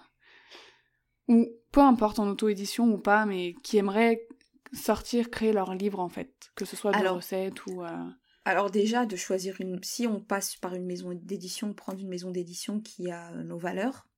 Ou 1.31 1.49
peu 1.71 1.81
importe 1.81 2.19
en 2.19 2.29
auto-édition 2.29 2.91
ou 2.91 2.99
pas, 2.99 3.25
mais 3.25 3.55
qui 3.63 3.79
aimeraient 3.79 4.27
sortir, 4.73 5.31
créer 5.31 5.53
leur 5.53 5.75
livre 5.75 6.01
en 6.01 6.09
fait, 6.09 6.51
que 6.57 6.65
ce 6.65 6.75
soit 6.75 6.93
des 6.93 7.07
recettes 7.07 7.65
ou... 7.67 7.85
Euh, 7.85 7.89
alors 8.45 8.71
déjà, 8.71 9.07
de 9.07 9.15
choisir 9.15 9.61
une... 9.61 9.81
Si 9.85 10.09
on 10.09 10.21
passe 10.21 10.57
par 10.57 10.75
une 10.75 10.87
maison 10.87 11.13
d'édition, 11.15 11.73
prendre 11.73 12.01
une 12.01 12.09
maison 12.09 12.33
d'édition 12.33 12.81
qui 12.81 13.11
a 13.13 13.31
nos 13.31 13.59
valeurs. 13.59 14.09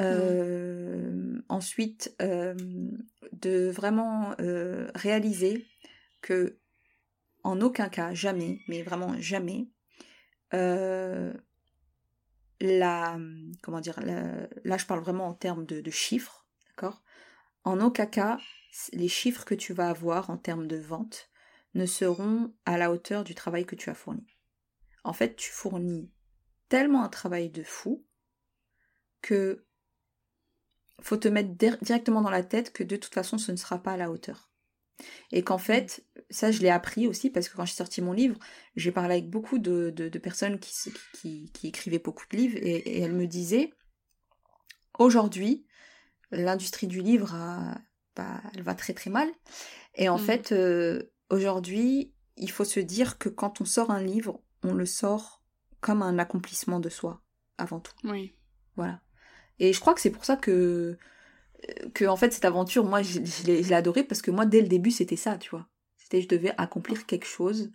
Euh, 0.00 1.38
ensuite, 1.48 2.16
euh, 2.22 2.54
de 3.32 3.68
vraiment 3.68 4.34
réaliser 4.94 5.66
que 6.22 6.58
en 7.42 7.60
aucun 7.60 7.90
cas, 7.90 8.14
jamais, 8.14 8.60
mais 8.66 8.82
vraiment 8.82 9.14
jamais, 9.20 9.68
la, 12.60 13.18
comment 13.62 13.80
dire, 13.80 14.00
là 14.00 14.76
je 14.76 14.86
parle 14.86 15.00
vraiment 15.00 15.28
en 15.28 15.34
termes 15.34 15.66
de, 15.66 15.90
chiffres, 15.90 16.46
d'accord? 16.70 17.02
En 17.64 17.80
aucun 17.80 18.06
cas, 18.06 18.38
les 18.92 19.08
chiffres 19.08 19.44
que 19.44 19.54
tu 19.54 19.72
vas 19.72 19.88
avoir 19.88 20.30
en 20.30 20.36
termes 20.36 20.66
de 20.66 20.76
vente 20.76 21.30
ne 21.74 21.86
seront 21.86 22.54
à 22.66 22.78
la 22.78 22.90
hauteur 22.90 23.24
du 23.24 23.34
travail 23.34 23.64
que 23.66 23.74
tu 23.74 23.90
as 23.90 23.94
fourni. 23.94 24.26
En 25.02 25.12
fait, 25.12 25.34
tu 25.36 25.50
fournis 25.50 26.10
tellement 26.68 27.04
un 27.04 27.08
travail 27.08 27.50
de 27.50 27.62
fou 27.62 28.04
que 29.22 29.64
faut 31.00 31.16
te 31.16 31.28
mettre 31.28 31.50
directement 31.50 32.22
dans 32.22 32.30
la 32.30 32.44
tête 32.44 32.72
que 32.72 32.84
de 32.84 32.96
toute 32.96 33.14
façon 33.14 33.38
ce 33.38 33.52
ne 33.52 33.56
sera 33.56 33.82
pas 33.82 33.92
à 33.92 33.96
la 33.96 34.10
hauteur. 34.10 34.50
Et 35.32 35.42
qu'en 35.42 35.58
fait, 35.58 36.06
ça 36.34 36.50
je 36.50 36.60
l'ai 36.60 36.70
appris 36.70 37.06
aussi 37.06 37.30
parce 37.30 37.48
que 37.48 37.56
quand 37.56 37.64
j'ai 37.64 37.74
sorti 37.74 38.02
mon 38.02 38.12
livre, 38.12 38.38
j'ai 38.76 38.92
parlé 38.92 39.14
avec 39.14 39.30
beaucoup 39.30 39.58
de, 39.58 39.90
personnes 40.22 40.58
qui, 40.58 40.92
qui, 41.52 41.68
écrivaient 41.68 41.98
beaucoup 41.98 42.24
de 42.30 42.36
livres 42.36 42.58
et, 42.60 43.00
elles 43.00 43.14
me 43.14 43.26
disaient 43.26 43.72
aujourd'hui, 44.98 45.66
l'industrie 46.30 46.86
du 46.86 47.00
livre, 47.00 47.34
bah, 48.16 48.42
elle 48.54 48.62
va 48.62 48.74
très 48.74 48.94
très 48.94 49.10
mal. 49.10 49.28
Et 49.94 50.08
en 50.08 50.16
mmh. 50.16 50.20
fait, 50.20 50.52
euh, 50.52 51.02
aujourd'hui, 51.30 52.12
il 52.36 52.50
faut 52.50 52.64
se 52.64 52.80
dire 52.80 53.18
que 53.18 53.28
quand 53.28 53.60
on 53.60 53.64
sort 53.64 53.90
un 53.90 54.02
livre, 54.02 54.42
on 54.62 54.74
le 54.74 54.86
sort 54.86 55.42
comme 55.80 56.02
un 56.02 56.18
accomplissement 56.18 56.80
de 56.80 56.88
soi, 56.88 57.22
avant 57.58 57.80
tout. 57.80 57.92
Oui. 58.04 58.34
Voilà. 58.76 59.00
Et 59.60 59.72
je 59.72 59.80
crois 59.80 59.94
que 59.94 60.00
c'est 60.00 60.10
pour 60.10 60.24
ça 60.24 60.36
que 60.36 60.98
que 61.94 62.04
en 62.04 62.16
fait 62.16 62.32
cette 62.32 62.44
aventure, 62.44 62.84
moi, 62.84 63.02
je, 63.02 63.20
l'ai 63.46 63.72
adorée 63.72 64.04
parce 64.04 64.22
que 64.22 64.30
moi, 64.30 64.46
dès 64.46 64.60
le 64.60 64.68
début, 64.68 64.90
c'était 64.90 65.16
ça, 65.16 65.38
tu 65.38 65.50
vois. 65.50 65.66
C'était 66.14 66.22
je 66.22 66.28
devais 66.28 66.54
accomplir 66.58 67.06
quelque 67.06 67.26
chose, 67.26 67.72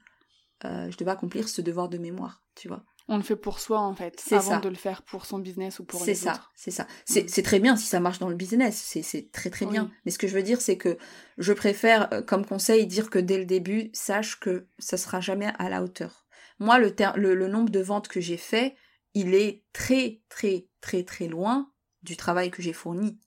euh, 0.65 0.89
je 0.89 0.97
devais 0.97 1.11
accomplir 1.11 1.49
ce 1.49 1.61
devoir 1.61 1.89
de 1.89 1.97
mémoire, 1.97 2.43
tu 2.55 2.67
vois. 2.67 2.83
On 3.07 3.17
le 3.17 3.23
fait 3.23 3.35
pour 3.35 3.59
soi 3.59 3.79
en 3.79 3.95
fait, 3.95 4.23
avant 4.31 4.59
de 4.59 4.69
le 4.69 4.75
faire 4.75 5.01
pour 5.01 5.25
son 5.25 5.39
business 5.39 5.79
ou 5.79 5.83
pour 5.83 6.05
les 6.05 6.13
ça, 6.13 6.47
C'est 6.55 6.69
ça, 6.71 6.87
c'est 7.05 7.17
ça. 7.23 7.27
C'est 7.27 7.41
très 7.41 7.59
bien 7.59 7.75
si 7.75 7.87
ça 7.87 7.99
marche 7.99 8.19
dans 8.19 8.29
le 8.29 8.35
business, 8.35 8.75
c'est 9.01 9.31
très 9.31 9.49
très 9.49 9.65
bien. 9.65 9.91
Mais 10.05 10.11
ce 10.11 10.19
que 10.19 10.27
je 10.27 10.35
veux 10.35 10.43
dire, 10.43 10.61
c'est 10.61 10.77
que 10.77 10.97
je 11.39 11.53
préfère, 11.53 12.13
euh, 12.13 12.21
comme 12.21 12.45
conseil, 12.45 12.85
dire 12.85 13.09
que 13.09 13.17
dès 13.17 13.39
le 13.39 13.45
début, 13.45 13.89
sache 13.93 14.39
que 14.39 14.67
ça 14.77 14.97
sera 14.97 15.21
jamais 15.21 15.51
à 15.57 15.69
la 15.69 15.83
hauteur. 15.83 16.27
Moi, 16.59 16.77
le, 16.77 16.93
le, 17.15 17.33
le 17.33 17.47
nombre 17.47 17.71
de 17.71 17.79
ventes 17.79 18.09
que 18.09 18.21
j'ai 18.21 18.37
fait, 18.37 18.75
il 19.15 19.33
est 19.33 19.63
très 19.73 20.21
très 20.29 20.67
très 20.81 21.03
très 21.03 21.27
loin 21.27 21.71
du 22.03 22.15
travail 22.15 22.51
que 22.51 22.61
j'ai 22.61 22.73
fourni 22.73 23.19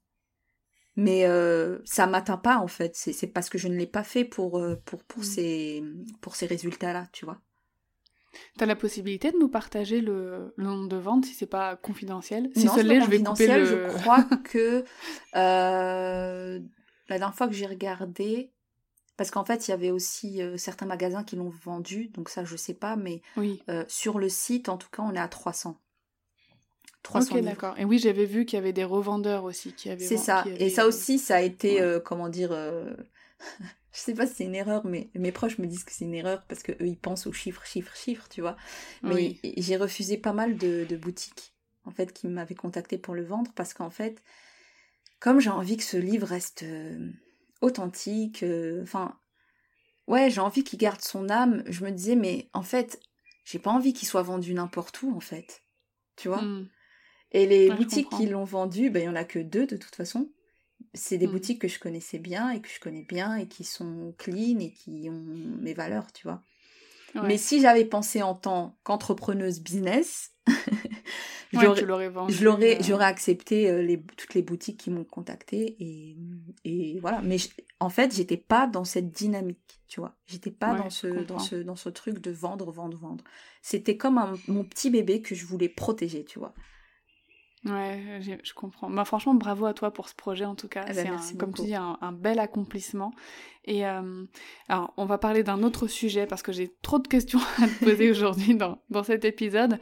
mais 0.97 1.25
euh, 1.25 1.79
ça 1.85 2.07
m'atteint 2.07 2.37
pas 2.37 2.59
en 2.59 2.69
fait. 2.69 2.95
C'est 2.95 3.27
parce 3.27 3.49
que 3.49 3.59
je 3.59 3.69
ne 3.69 3.77
l'ai 3.77 3.87
pas 3.87 4.05
fait 4.05 4.25
pour 4.25 4.59
euh, 4.59 4.77
pour 4.85 5.03
pour 5.05 5.25
ces 5.25 5.83
pour 6.21 6.37
ces 6.37 6.47
résultats 6.47 6.93
là 6.93 7.07
tu 7.13 7.25
vois. 7.25 7.41
T'as 8.57 8.65
la 8.65 8.77
possibilité 8.77 9.31
de 9.31 9.37
nous 9.37 9.49
partager 9.49 10.01
le, 10.01 10.55
nombre 10.57 10.89
de 10.89 10.97
ventes 10.97 11.27
si 11.27 11.35
c'est 11.35 11.45
pas 11.45 11.77
confidentiel? 11.77 12.51
Si 12.57 12.65
non, 12.65 12.73
je 12.77 13.11
vais 13.11 13.23
couper 13.23 13.47
le... 13.47 13.65
Je 13.67 13.99
crois 13.99 14.25
que 14.43 14.85
euh, 15.37 16.61
la 17.09 17.19
dernière 17.19 17.35
fois 17.35 17.47
que 17.47 17.53
j'ai 17.53 17.67
regardé, 17.67 18.51
parce 19.19 19.31
qu'en 19.31 19.45
fait 19.45 19.69
il 19.69 19.73
y 19.73 19.75
avait 19.75 19.91
aussi 19.91 20.41
certains 20.57 20.87
magasins 20.87 21.25
qui 21.25 21.37
l'ont 21.37 21.53
vendu, 21.63 22.09
donc 22.09 22.31
ça 22.31 22.45
je 22.45 22.57
sais 22.57 22.73
pas, 22.73 22.97
mais 22.97 23.21
oui. 23.37 23.63
sur 23.87 24.19
le 24.19 24.31
site 24.31 24.71
en 24.71 24.79
tout 24.79 24.89
cas 24.91 25.03
on 25.03 25.15
est 25.15 25.21
à 25.21 25.29
300. 25.29 25.79
300 27.03 27.37
ok, 27.37 27.43
d'accord. 27.43 27.75
Et 27.79 27.85
oui, 27.85 27.99
j'avais 27.99 28.25
vu 28.25 28.45
qu'il 28.45 28.57
y 28.57 28.61
avait 28.61 28.73
des 28.73 28.85
revendeurs 28.85 29.45
aussi 29.45 29.73
qui 29.73 29.91
avaient. 29.91 30.05
C'est 30.05 30.17
ça. 30.17 30.45
Et 30.59 30.71
ça 30.71 30.87
aussi, 30.87 31.19
ça 31.19 31.37
a 31.37 31.41
été, 31.41 31.81
euh, 31.81 32.01
comment 32.01 32.29
dire, 32.29 32.53
euh... 32.53 32.95
je 33.93 33.99
sais 33.99 34.15
pas 34.15 34.27
si 34.27 34.35
c'est 34.35 34.45
une 34.45 34.55
erreur, 34.55 34.87
mais 34.87 35.11
mes 35.15 35.33
proches 35.33 35.59
me 35.59 35.67
disent 35.67 35.85
que 35.85 35.93
c'est 35.93 36.05
une 36.05 36.15
erreur 36.15 36.45
parce 36.49 36.63
que 36.63 36.73
eux 36.73 36.87
ils 36.87 36.99
pensent 36.99 37.27
aux 37.27 37.33
chiffres, 37.33 37.65
chiffres, 37.67 37.95
chiffres, 37.97 38.29
tu 38.31 38.41
vois. 38.41 38.57
Mais 39.03 39.37
j'ai 39.57 39.77
refusé 39.77 40.17
pas 40.17 40.33
mal 40.33 40.57
de, 40.57 40.87
de, 40.89 40.97
boutiques, 40.97 41.55
en 41.85 41.91
fait, 41.91 42.13
qui 42.13 42.29
m'avaient 42.29 42.55
contacté 42.55 42.99
pour 42.99 43.15
le 43.15 43.25
vendre 43.25 43.51
parce 43.55 43.75
qu'en 43.75 43.91
fait, 43.91 44.23
comme 45.21 45.41
j'ai 45.41 45.51
envie 45.51 45.77
que 45.77 45.85
ce 45.85 45.99
livre 45.99 46.27
reste 46.27 46.63
euh, 46.63 47.11
authentique, 47.61 48.43
euh, 48.43 48.83
enfin, 48.83 49.19
ouais, 50.07 50.31
j'ai 50.31 50.41
envie 50.41 50.65
qu'il 50.65 50.79
garde 50.79 51.01
son 51.01 51.29
âme. 51.29 51.63
Je 51.67 51.85
me 51.85 51.91
disais, 51.91 52.17
mais 52.17 52.49
en 52.55 52.63
fait, 52.63 52.99
j'ai 53.45 53.59
pas 53.59 53.71
envie 53.71 53.93
qu'il 53.93 54.09
soit 54.09 54.23
vendu 54.23 54.55
n'importe 54.55 55.03
où, 55.03 55.15
en 55.15 55.21
fait. 55.21 55.63
Tu 56.17 56.29
vois? 56.29 56.43
Hmm. 56.43 56.69
Et 57.33 57.47
les 57.47 57.71
boutiques 57.71 58.11
qui 58.11 58.27
l'ont 58.27 58.45
vendu, 58.45 58.91
ben, 58.91 59.01
il 59.01 59.03
n'y 59.03 59.09
en 59.09 59.17
a 59.17 59.25
que 59.25 59.39
deux 59.39 59.67
de 59.67 59.77
toute 59.77 59.95
façon. 59.95 60.31
C'est 60.95 61.17
des 61.17 61.27
hmm. 61.27 61.33
boutiques 61.33 61.63
que 61.63 61.69
je 61.69 61.79
connaissais 61.79 62.19
bien 62.19 62.51
et 62.51 62.61
que 62.61 62.69
je 62.69 62.79
connais 62.79 63.05
bien 63.09 63.37
et 63.37 63.47
qui 63.47 63.65
sont 63.65 64.15
clean 64.19 64.59
et 64.61 64.73
qui 64.73 65.09
ont 65.09 65.25
mes 65.61 65.75
valeurs, 65.75 66.13
tu 66.13 66.25
vois. 66.25 66.43
Mais 67.15 67.37
si 67.37 67.61
j'avais 67.61 67.85
pensé 67.85 68.23
en 68.23 68.35
tant 68.35 68.79
qu'entrepreneuse 68.85 69.61
business, 69.61 70.33
j'aurais, 71.53 71.85
euh. 71.85 72.77
j'aurais 72.81 73.05
accepté 73.05 73.71
euh, 73.71 73.83
les, 73.83 74.03
toutes 74.17 74.35
les 74.35 74.43
boutiques 74.43 74.81
qui 74.81 74.91
m'ont 74.91 75.05
contacté 75.05 75.77
et, 75.79 76.17
et 76.65 77.01
voilà. 77.01 77.21
Mais 77.23 77.37
en 77.81 77.91
fait, 77.91 78.15
j'étais 78.15 78.39
pas 78.39 78.67
dans 78.67 78.85
cette 78.85 79.11
dynamique, 79.11 79.83
tu 79.89 80.01
vois. 80.01 80.17
J'étais 80.27 80.51
pas 80.51 80.75
dans 80.75 80.91
ce, 80.91 81.07
dans 81.07 81.39
ce, 81.39 81.57
dans 81.57 81.77
ce 81.77 81.91
truc 81.91 82.19
de 82.19 82.31
vendre, 82.31 82.73
vendre, 82.73 82.99
vendre. 82.99 83.25
C'était 83.61 83.97
comme 83.97 84.39
mon 84.49 84.65
petit 84.65 84.91
bébé 84.91 85.21
que 85.21 85.35
je 85.35 85.45
voulais 85.45 85.69
protéger, 85.69 86.25
tu 86.25 86.39
vois. 86.39 86.55
Ouais, 87.65 88.21
je 88.43 88.55
comprends. 88.55 88.91
Bah, 88.91 89.05
franchement, 89.05 89.35
bravo 89.35 89.67
à 89.67 89.75
toi 89.75 89.93
pour 89.93 90.09
ce 90.09 90.17
projet 90.17 90.45
en 90.45 90.57
tout 90.57 90.67
cas. 90.67 90.85
Eh 90.89 90.95
ben, 90.95 91.19
c'est 91.19 91.39
comme 91.39 91.55
tu 91.55 91.63
dis 91.63 91.75
un, 91.77 92.13
bel 92.13 92.41
accomplissement. 92.41 93.13
Et 93.65 93.87
euh, 93.87 94.25
alors, 94.69 94.93
on 94.97 95.05
va 95.05 95.19
parler 95.19 95.45
d'un 95.45 95.63
autre 95.63 95.87
sujet 95.87 96.27
parce 96.27 96.43
que 96.43 96.51
j'ai 96.51 96.75
trop 96.83 96.99
de 96.99 97.07
questions 97.07 97.39
à 97.63 97.69
te 97.69 97.85
poser 97.85 98.11
aujourd'hui 98.11 98.57
dans, 98.57 98.79
dans 98.91 99.05
cet 99.05 99.25
épisode. 99.25 99.79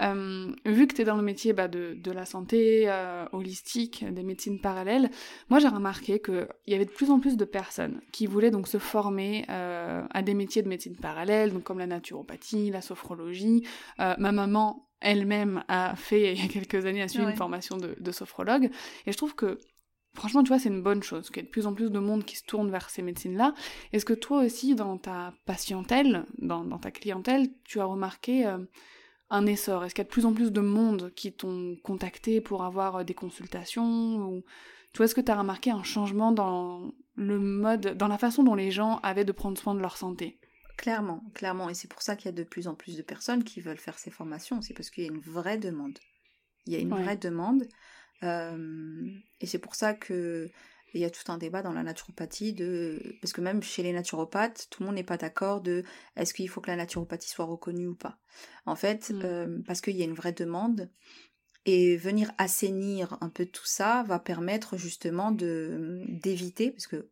Euh, 0.00 0.50
vu 0.66 0.88
que 0.88 0.96
tu 0.96 1.02
es 1.02 1.04
dans 1.04 1.16
le 1.16 1.22
métier 1.22 1.52
bah, 1.52 1.68
de, 1.68 1.94
de 1.94 2.10
la 2.10 2.24
santé 2.24 2.86
euh, 2.88 3.26
holistique, 3.30 4.04
des 4.12 4.24
médecines 4.24 4.60
parallèles, 4.60 5.08
moi 5.48 5.60
j'ai 5.60 5.68
remarqué 5.68 6.20
qu'il 6.20 6.48
y 6.66 6.74
avait 6.74 6.86
de 6.86 6.90
plus 6.90 7.10
en 7.10 7.20
plus 7.20 7.36
de 7.36 7.44
personnes 7.44 8.00
qui 8.10 8.26
voulaient 8.26 8.50
donc 8.50 8.66
se 8.66 8.78
former 8.78 9.44
à 9.48 10.22
des 10.22 10.34
métiers 10.34 10.62
de 10.62 10.68
médecine 10.68 10.96
parallèle, 10.96 11.52
donc 11.52 11.62
comme 11.64 11.78
la 11.78 11.86
naturopathie, 11.86 12.70
la 12.70 12.80
sophrologie. 12.80 13.62
ma 13.98 14.32
maman 14.32 14.89
elle-même 15.00 15.64
a 15.68 15.96
fait 15.96 16.34
il 16.34 16.42
y 16.42 16.44
a 16.44 16.48
quelques 16.48 16.86
années, 16.86 17.02
a 17.02 17.08
suivi 17.08 17.24
une 17.24 17.36
formation 17.36 17.76
de, 17.76 18.12
sophrologue. 18.12 18.70
Et 19.06 19.12
je 19.12 19.16
trouve 19.16 19.34
que, 19.34 19.58
franchement, 20.14 20.42
tu 20.42 20.48
vois, 20.48 20.58
c'est 20.58 20.68
une 20.68 20.82
bonne 20.82 21.02
chose, 21.02 21.28
qu'il 21.28 21.38
y 21.38 21.40
ait 21.40 21.46
de 21.46 21.50
plus 21.50 21.66
en 21.66 21.74
plus 21.74 21.90
de 21.90 21.98
monde 21.98 22.24
qui 22.24 22.36
se 22.36 22.44
tourne 22.44 22.70
vers 22.70 22.90
ces 22.90 23.02
médecines-là. 23.02 23.54
Est-ce 23.92 24.04
que 24.04 24.12
toi 24.12 24.44
aussi, 24.44 24.74
dans 24.74 24.98
ta 24.98 25.34
patientèle, 25.46 26.24
dans, 26.38 26.78
ta 26.78 26.90
clientèle, 26.90 27.48
tu 27.64 27.80
as 27.80 27.84
remarqué 27.84 28.46
euh, 28.46 28.58
un 29.30 29.46
essor? 29.46 29.84
Est-ce 29.84 29.94
qu'il 29.94 30.02
y 30.02 30.06
a 30.06 30.08
de 30.08 30.12
plus 30.12 30.26
en 30.26 30.34
plus 30.34 30.52
de 30.52 30.60
monde 30.60 31.12
qui 31.14 31.32
t'ont 31.32 31.76
contacté 31.82 32.40
pour 32.40 32.64
avoir 32.64 32.96
euh, 32.96 33.04
des 33.04 33.14
consultations 33.14 34.16
ou... 34.18 34.44
Tu 34.92 34.96
vois, 34.96 35.04
est-ce 35.04 35.14
que 35.14 35.20
tu 35.20 35.30
as 35.30 35.38
remarqué 35.38 35.70
un 35.70 35.84
changement 35.84 36.32
dans 36.32 36.92
le 37.14 37.38
mode, 37.38 37.96
dans 37.96 38.08
la 38.08 38.18
façon 38.18 38.42
dont 38.42 38.56
les 38.56 38.72
gens 38.72 38.98
avaient 39.04 39.24
de 39.24 39.30
prendre 39.30 39.56
soin 39.56 39.76
de 39.76 39.78
leur 39.78 39.96
santé? 39.96 40.40
Clairement, 40.80 41.22
clairement. 41.34 41.68
Et 41.68 41.74
c'est 41.74 41.88
pour 41.88 42.00
ça 42.00 42.16
qu'il 42.16 42.24
y 42.24 42.28
a 42.30 42.32
de 42.32 42.42
plus 42.42 42.66
en 42.66 42.74
plus 42.74 42.96
de 42.96 43.02
personnes 43.02 43.44
qui 43.44 43.60
veulent 43.60 43.76
faire 43.76 43.98
ces 43.98 44.10
formations. 44.10 44.62
C'est 44.62 44.72
parce 44.72 44.88
qu'il 44.88 45.04
y 45.04 45.06
a 45.06 45.12
une 45.12 45.20
vraie 45.20 45.58
demande. 45.58 45.98
Il 46.64 46.72
y 46.72 46.76
a 46.76 46.78
une 46.78 46.88
vraie 46.88 47.18
demande. 47.18 47.68
Euh, 48.22 49.10
et 49.42 49.46
c'est 49.46 49.58
pour 49.58 49.74
ça 49.74 49.92
que 49.92 50.48
il 50.94 51.02
y 51.02 51.04
a 51.04 51.10
tout 51.10 51.30
un 51.30 51.36
débat 51.36 51.60
dans 51.60 51.74
la 51.74 51.82
naturopathie 51.82 52.54
de 52.54 52.98
parce 53.20 53.34
que 53.34 53.42
même 53.42 53.62
chez 53.62 53.82
les 53.82 53.92
naturopathes, 53.92 54.68
tout 54.70 54.82
le 54.82 54.86
monde 54.86 54.94
n'est 54.94 55.04
pas 55.04 55.18
d'accord 55.18 55.60
de 55.60 55.84
est-ce 56.16 56.32
qu'il 56.32 56.48
faut 56.48 56.62
que 56.62 56.70
la 56.70 56.76
naturopathie 56.76 57.28
soit 57.28 57.44
reconnue 57.44 57.88
ou 57.88 57.94
pas? 57.94 58.18
En 58.64 58.74
fait, 58.74 59.10
mm. 59.10 59.20
euh, 59.22 59.58
parce 59.66 59.82
qu'il 59.82 59.98
y 59.98 60.02
a 60.02 60.06
une 60.06 60.14
vraie 60.14 60.32
demande 60.32 60.90
et 61.66 61.98
venir 61.98 62.32
assainir 62.38 63.18
un 63.20 63.28
peu 63.28 63.44
tout 63.44 63.66
ça 63.66 64.02
va 64.08 64.18
permettre 64.18 64.78
justement 64.78 65.30
de 65.30 66.04
d'éviter 66.08 66.70
parce 66.70 66.86
que 66.86 67.10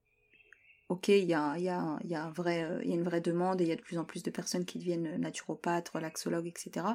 ok, 0.88 1.08
il 1.08 1.24
y 1.24 1.34
a, 1.34 1.58
y, 1.58 1.68
a, 1.68 1.98
y, 2.04 2.14
a 2.14 2.24
un 2.24 2.30
vrai, 2.30 2.64
euh, 2.64 2.82
y 2.84 2.92
a 2.92 2.94
une 2.94 3.04
vraie 3.04 3.20
demande 3.20 3.60
et 3.60 3.64
il 3.64 3.68
y 3.68 3.72
a 3.72 3.76
de 3.76 3.82
plus 3.82 3.98
en 3.98 4.04
plus 4.04 4.22
de 4.22 4.30
personnes 4.30 4.64
qui 4.64 4.78
deviennent 4.78 5.16
naturopathes, 5.18 5.90
relaxologues, 5.90 6.46
etc. 6.46 6.86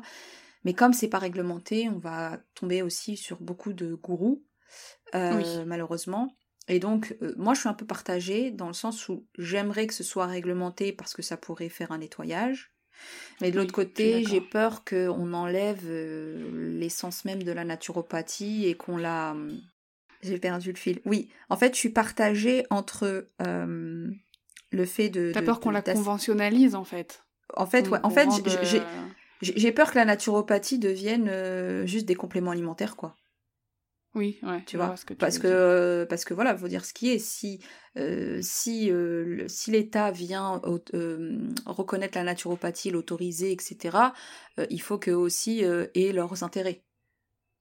Mais 0.64 0.74
comme 0.74 0.94
c'est 0.94 1.10
pas 1.10 1.20
réglementé, 1.20 1.90
on 1.90 2.00
va 2.00 2.40
tomber 2.56 2.82
aussi 2.82 3.18
sur 3.18 3.40
beaucoup 3.40 3.74
de 3.74 3.94
gourous, 3.94 4.44
euh, 5.14 5.66
malheureusement. 5.66 6.36
Et 6.70 6.80
donc, 6.80 7.16
euh, 7.22 7.34
moi, 7.38 7.54
je 7.54 7.60
suis 7.60 7.70
un 7.70 7.74
peu 7.74 7.86
partagée 7.86 8.50
dans 8.50 8.68
le 8.68 8.74
sens 8.74 9.10
où 9.10 9.28
j'aimerais 9.38 9.86
que 9.86 9.94
ce 9.94 10.04
soit 10.04 10.26
réglementé 10.26 10.94
parce 10.94 11.14
que 11.14 11.22
ça 11.22 11.38
pourrait 11.38 11.70
faire 11.70 11.92
un 11.92 11.98
nettoyage. 11.98 12.74
Mais 13.42 13.52
de 13.52 13.58
l'autre 13.58 13.74
côté, 13.74 14.24
j'ai 14.24 14.40
peur 14.40 14.86
qu'on 14.86 15.34
enlève 15.34 15.86
l'essence 15.90 17.26
même 17.26 17.44
de 17.44 17.52
la 17.52 17.66
naturopathie 17.66 18.66
et 18.68 18.76
qu'on 18.76 18.96
la 18.96 19.36
j'ai 20.24 20.40
perdu 20.40 20.72
le 20.72 20.78
fil. 20.78 21.02
Oui, 21.06 21.30
en 21.50 21.58
fait, 21.58 21.74
je 21.74 21.80
suis 21.80 21.90
partagée 21.90 22.66
entre 22.70 23.30
euh, 23.42 24.12
le 24.72 24.86
fait 24.86 25.10
de. 25.10 25.32
T'as 25.34 25.42
peur 25.42 25.60
qu'on 25.60 25.72
la 25.72 25.82
conventionnalise, 25.82 26.76
en 26.76 26.84
fait. 26.84 27.24
En 27.56 27.66
fait, 27.66 27.90
ouais. 27.90 28.00
En 28.04 28.10
fait, 28.10 28.30
j'ai 29.42 29.72
peur 29.72 29.92
que 29.92 29.98
la 29.98 30.06
naturopathie 30.06 30.80
devienne 30.80 31.28
euh, 31.30 31.86
juste 31.86 32.06
des 32.06 32.16
compléments 32.16 32.52
alimentaires, 32.52 32.96
quoi. 32.96 33.16
Oui, 34.16 34.40
ouais. 34.44 34.62
Tu 34.68 34.78
vois, 34.78 34.94
parce 35.18 35.40
que 35.40 35.48
euh, 35.48 36.06
parce 36.06 36.24
que 36.24 36.36
voilà, 36.36 36.56
faut 36.56 36.68
dire 36.68 36.86
ce 36.86 36.94
qui 36.94 37.10
est. 37.10 37.18
Si 37.18 37.60
si 38.42 38.92
si 39.48 39.72
l'État 39.72 40.12
vient 40.12 40.62
reconnaître 41.66 42.18
la 42.18 42.24
naturopathie, 42.24 42.92
l'autoriser, 42.92 43.52
etc. 43.52 43.98
il 44.70 44.82
faut 44.82 45.00
que 45.00 45.12
aussi 45.12 45.62
aient 45.62 46.12
leurs 46.14 46.44
intérêts 46.44 46.84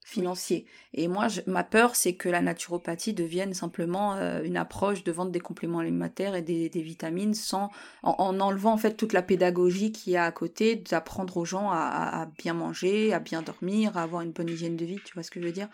financier. 0.04 0.66
Et 0.94 1.08
moi, 1.08 1.28
ma 1.46 1.64
peur, 1.64 1.96
c'est 1.96 2.14
que 2.14 2.28
la 2.28 2.40
naturopathie 2.40 3.14
devienne 3.14 3.54
simplement 3.54 4.14
euh, 4.14 4.42
une 4.42 4.56
approche 4.56 5.04
de 5.04 5.12
vente 5.12 5.30
des 5.30 5.40
compléments 5.40 5.78
alimentaires 5.78 6.34
et 6.34 6.42
des, 6.42 6.68
vitamines 6.68 7.34
sans, 7.34 7.70
en, 8.02 8.40
enlevant 8.40 8.72
en 8.72 8.76
fait 8.76 8.96
toute 8.96 9.12
la 9.12 9.22
pédagogie 9.22 9.92
qui 9.92 10.12
y 10.12 10.16
a 10.16 10.24
à 10.24 10.32
côté, 10.32 10.76
d'apprendre 10.76 11.36
aux 11.36 11.44
gens 11.44 11.70
à, 11.70 12.28
bien 12.38 12.54
manger, 12.54 13.12
à 13.12 13.20
bien 13.20 13.42
dormir, 13.42 13.96
à 13.96 14.02
avoir 14.02 14.22
une 14.22 14.32
bonne 14.32 14.48
hygiène 14.48 14.76
de 14.76 14.84
vie, 14.84 15.00
tu 15.04 15.14
vois 15.14 15.22
ce 15.22 15.30
que 15.30 15.40
je 15.40 15.46
veux 15.46 15.52
dire? 15.52 15.68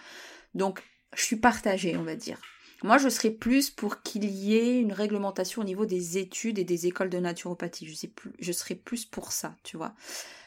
Donc, 0.55 0.83
je 1.14 1.22
suis 1.22 1.37
partagée, 1.37 1.97
on 1.97 2.03
va 2.03 2.14
dire. 2.14 2.39
Moi, 2.85 2.99
je 2.99 3.09
serais 3.09 3.31
plus 3.31 3.70
pour 3.70 4.03
qu'il 4.03 4.24
y 4.24 4.57
ait 4.57 4.79
une 4.79 4.93
réglementation 4.93 5.62
au 5.62 5.64
niveau 5.64 5.85
des 5.85 6.18
études 6.18 6.61
et 6.61 6.64
des 6.64 6.87
écoles 6.87 7.11
de 7.11 7.18
naturopathie. 7.18 7.89
Je, 7.89 7.95
sais 7.95 8.07
plus, 8.07 8.31
je 8.39 8.53
serais 8.53 8.76
plus 8.76 9.05
pour 9.05 9.33
ça, 9.33 9.57
tu 9.64 9.76
vois? 9.76 9.95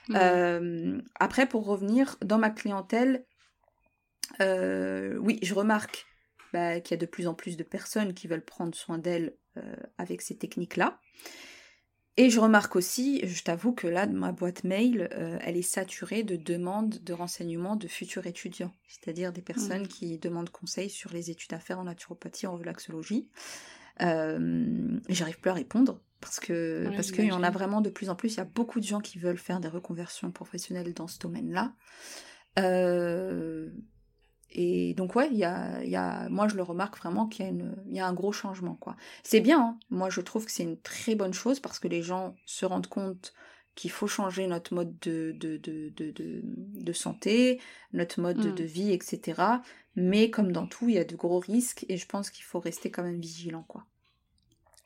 Mmh. 0.08 0.16
Euh, 0.16 1.02
après, 1.20 1.46
pour 1.46 1.66
revenir, 1.66 2.16
dans 2.24 2.38
ma 2.38 2.50
clientèle, 2.50 3.26
euh, 4.40 5.18
oui, 5.18 5.40
je 5.42 5.54
remarque 5.54 6.06
bah, 6.54 6.80
qu'il 6.80 6.96
y 6.96 7.00
a 7.00 7.02
de 7.02 7.06
plus 7.06 7.28
en 7.28 7.34
plus 7.34 7.58
de 7.58 7.64
personnes 7.64 8.14
qui 8.14 8.28
veulent 8.28 8.46
prendre 8.46 8.76
soin 8.76 8.98
d'elles 8.98 9.36
euh, 9.58 9.76
avec 9.98 10.22
ces 10.22 10.38
techniques-là. 10.38 11.00
Et 12.18 12.30
je 12.30 12.40
remarque 12.40 12.76
aussi, 12.76 13.26
je 13.26 13.42
t'avoue 13.42 13.74
que 13.74 13.88
là, 13.88 14.06
ma 14.06 14.34
boîte 14.34 14.66
mail, 14.66 15.10
euh, 15.14 15.38
elle 15.42 15.56
est 15.56 15.62
saturée 15.62 16.24
de 16.24 16.36
demandes 16.36 17.00
de 17.02 17.14
renseignements 17.14 17.78
de 17.78 17.88
futurs 17.88 18.28
étudiants, 18.28 18.74
c'est-à-dire 18.88 19.32
des 19.32 19.42
personnes 19.42 19.84
mmh. 19.84 19.88
qui 19.88 20.20
demandent 20.20 20.50
conseil 20.50 20.90
sur 20.90 21.12
les 21.14 21.32
études 21.32 21.54
à 21.54 21.60
faire 21.60 21.80
en 21.80 21.86
naturopathie, 21.86 22.48
en 22.48 22.58
relaxologie. 22.58 23.30
J'arrive 24.00 25.40
plus 25.40 25.52
à 25.52 25.54
répondre 25.54 26.02
parce 26.20 26.40
que 26.40 26.90
parce 26.96 27.12
qu'il 27.12 27.26
y 27.26 27.32
en 27.32 27.44
a 27.44 27.50
vraiment 27.50 27.82
de 27.82 27.90
plus 27.90 28.10
en 28.10 28.16
plus. 28.16 28.34
Il 28.34 28.38
y 28.38 28.42
a 28.42 28.46
beaucoup 28.46 28.80
de 28.80 28.86
gens 28.86 29.00
qui 29.00 29.20
veulent 29.20 29.38
faire 29.38 29.60
des 29.60 29.68
reconversions 29.68 30.32
professionnelles 30.32 30.94
dans 30.94 31.08
ce 31.08 31.20
domaine-là. 31.20 31.74
Euh, 32.60 33.70
et 34.52 34.94
donc 34.94 35.16
ouais, 35.16 35.30
il 35.32 35.38
y 35.38 35.44
a, 35.44 35.84
y 35.84 35.96
a, 35.96 36.28
moi 36.30 36.48
je 36.48 36.56
le 36.56 36.64
remarque 36.64 36.98
vraiment 36.98 37.28
qu'il 37.28 37.46
y, 37.46 37.48
a 37.48 37.52
une, 37.52 37.76
y 37.90 38.00
a 38.00 38.08
un 38.08 38.14
gros 38.14 38.32
changement 38.32 38.76
quoi. 38.76 38.96
C'est 39.24 39.40
bien, 39.40 39.62
hein. 39.62 39.80
moi 39.90 40.10
je 40.10 40.22
trouve 40.22 40.46
que 40.46 40.52
c'est 40.52 40.64
une 40.64 40.80
très 40.80 41.16
bonne 41.16 41.34
chose 41.34 41.60
parce 41.60 41.80
que 41.80 41.88
les 41.88 42.02
gens 42.02 42.36
se 42.46 42.66
rendent 42.66 42.88
compte 42.88 43.34
qu'il 43.76 43.92
faut 43.92 44.08
changer 44.08 44.48
notre 44.48 44.74
mode 44.74 45.00
de, 45.00 45.32
de, 45.40 45.58
de, 45.58 45.90
de, 45.96 46.12
de 46.44 46.94
santé, 46.94 47.62
notre 47.94 48.20
mode 48.20 48.38
de 48.38 48.64
mm. 48.64 48.68
vie, 48.68 48.92
etc. 48.92 49.42
Mais 49.96 50.30
comme 50.30 50.52
dans 50.52 50.68
tout, 50.68 50.90
il 50.90 50.96
y 50.96 51.00
a 51.00 51.06
de 51.06 51.16
gros 51.16 51.40
risques 51.40 51.86
et 51.88 51.98
je 51.98 52.06
pense 52.06 52.30
qu'il 52.30 52.44
faut 52.44 52.60
rester 52.60 52.92
quand 52.92 53.04
même 53.04 53.20
vigilant 53.20 53.64
quoi. 53.68 53.86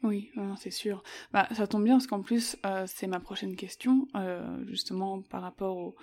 Oui, 0.04 0.32
c'est 0.58 0.72
sûr. 0.72 1.02
Bah, 1.34 1.48
ça 1.56 1.66
tombe 1.66 1.84
bien 1.84 1.96
parce 1.96 2.06
qu'en 2.06 2.22
plus, 2.22 2.58
euh, 2.66 2.86
c'est 2.88 3.08
ma 3.08 3.20
prochaine 3.20 3.56
question, 3.56 4.08
euh, 4.16 4.64
justement 4.68 5.22
par 5.24 5.42
rapport 5.42 5.78
au, 5.78 5.96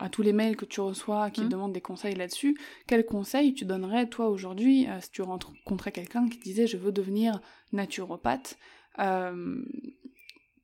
à 0.00 0.08
tous 0.08 0.22
les 0.22 0.32
mails 0.32 0.56
que 0.56 0.64
tu 0.64 0.80
reçois 0.80 1.30
qui 1.30 1.42
te 1.42 1.46
mmh. 1.46 1.50
demandent 1.50 1.72
des 1.72 1.80
conseils 1.80 2.14
là-dessus, 2.14 2.58
quels 2.86 3.04
conseils 3.04 3.54
tu 3.54 3.64
donnerais 3.64 4.08
toi 4.08 4.28
aujourd'hui 4.28 4.88
euh, 4.88 5.00
si 5.00 5.10
tu 5.10 5.22
rencontrais 5.22 5.92
quelqu'un 5.92 6.28
qui 6.28 6.38
disait 6.38 6.66
je 6.66 6.76
veux 6.76 6.92
devenir 6.92 7.40
naturopathe 7.72 8.58
euh, 8.98 9.62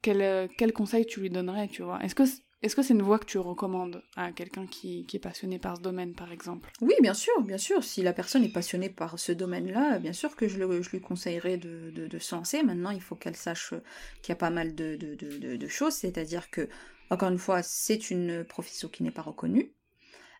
quel, 0.03 0.22
euh, 0.22 0.47
quel, 0.57 0.72
conseil 0.72 1.07
tu 1.07 1.20
lui 1.20 1.30
donnerais, 1.30 1.68
tu 1.68 1.82
vois? 1.82 2.03
Est-ce 2.03 2.14
que 2.14 2.24
est-ce 2.62 2.74
que 2.74 2.82
c'est 2.82 2.95
une 2.95 3.03
voie 3.03 3.18
que 3.18 3.26
tu 3.26 3.39
recommandes 3.39 4.03
à 4.16 4.32
quelqu'un 4.32 4.66
qui, 4.66 5.05
qui, 5.05 5.18
est 5.18 5.20
passionné 5.20 5.59
par 5.59 5.76
ce 5.76 5.82
domaine, 5.82 6.14
par 6.14 6.32
exemple? 6.32 6.72
Oui, 6.80 6.95
bien 7.03 7.12
sûr, 7.12 7.43
bien 7.43 7.59
sûr. 7.59 7.84
Si 7.84 8.03
la 8.03 8.14
personne 8.14 8.45
est 8.45 8.53
passionnée 8.53 8.89
par 8.89 9.18
ce 9.18 9.30
domaine-là, 9.30 9.99
bien 9.99 10.14
sûr 10.14 10.34
que 10.34 10.49
je, 10.49 10.59
le, 10.59 10.82
je 10.82 10.91
lui 10.91 11.01
conseillerais 11.01 11.59
de, 11.59 11.91
de, 11.95 12.07
de, 12.07 12.18
se 12.18 12.34
lancer. 12.34 12.62
Maintenant, 12.62 12.91
il 12.91 13.03
faut 13.03 13.14
qu'elle 13.14 13.37
sache 13.37 13.74
qu'il 14.22 14.30
y 14.30 14.32
a 14.32 14.37
pas 14.37 14.51
mal 14.51 14.74
de, 14.74 14.97
de 14.97 15.68
choses, 15.68 15.93
c'est-à-dire 15.93 16.51
que 16.51 16.68
encore 17.11 17.31
une 17.31 17.39
fois, 17.39 17.63
c'est 17.63 18.11
une 18.11 18.45
profession 18.45 18.89
qui 18.89 19.03
n'est 19.03 19.11
pas 19.11 19.23
reconnue. 19.23 19.73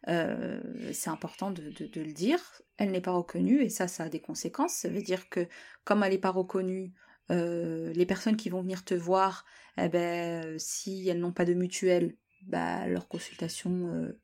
Euh, 0.09 0.61
c'est 0.93 1.11
important 1.11 1.51
de, 1.51 1.73
le 1.95 2.13
dire. 2.13 2.41
Elle 2.77 2.91
n'est 2.91 3.01
pas 3.01 3.13
reconnue 3.13 3.63
et 3.63 3.69
ça, 3.69 3.89
ça 3.89 4.05
a 4.05 4.09
des 4.09 4.21
conséquences. 4.21 4.75
Ça 4.75 4.89
veut 4.89 5.03
dire 5.03 5.29
que 5.29 5.47
comme 5.85 6.03
elle 6.03 6.13
n'est 6.13 6.19
pas 6.19 6.31
reconnue, 6.31 6.93
euh, 7.31 7.93
les 7.93 8.07
personnes 8.07 8.37
qui 8.37 8.49
vont 8.49 8.63
venir 8.63 8.85
te 8.85 8.95
voir, 8.95 9.45
eh 9.79 9.89
ben, 9.89 10.59
si 10.59 11.09
elles 11.09 11.19
n'ont 11.19 11.33
pas 11.33 11.45
de 11.45 11.55
mutuelle, 11.55 12.17
bah, 12.43 12.87
leur 12.87 13.09
consultation 13.09 13.89
euh, 13.89 14.21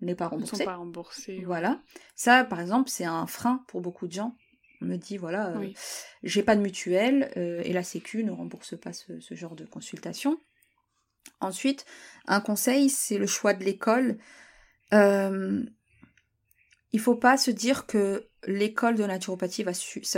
n'est 0.00 0.16
pas 0.16 0.28
remboursée. 0.28 0.56
Sont 0.56 0.64
pas 0.64 0.76
remboursées. 0.76 1.44
Voilà. 1.44 1.80
Ça, 2.16 2.44
par 2.44 2.60
exemple, 2.60 2.90
c'est 2.90 3.04
un 3.04 3.26
frein 3.26 3.64
pour 3.68 3.80
beaucoup 3.80 4.08
de 4.08 4.12
gens. 4.12 4.36
On 4.80 4.86
me 4.86 4.96
dit, 4.96 5.16
voilà, 5.16 5.54
j'ai 6.24 6.42
pas 6.42 6.56
de 6.56 6.60
mutuelle 6.60 7.30
et 7.36 7.72
la 7.72 7.82
Sécu 7.82 8.22
ne 8.22 8.32
rembourse 8.32 8.78
pas 8.78 8.92
ce, 8.92 9.18
ce 9.18 9.34
genre 9.34 9.54
de 9.54 9.64
consultation. 9.64 10.38
Ensuite, 11.40 11.84
un 12.26 12.40
conseil, 12.40 12.88
c'est 12.88 13.18
le 13.18 13.26
choix 13.26 13.54
de 13.54 13.64
l'école. 13.64 14.18
Euh, 14.92 15.64
il 16.92 17.00
faut 17.00 17.16
pas 17.16 17.36
se 17.36 17.50
dire 17.50 17.86
que 17.86 18.28
l'école 18.46 18.94
de 18.94 19.04
naturopathie 19.04 19.62
va, 19.62 19.72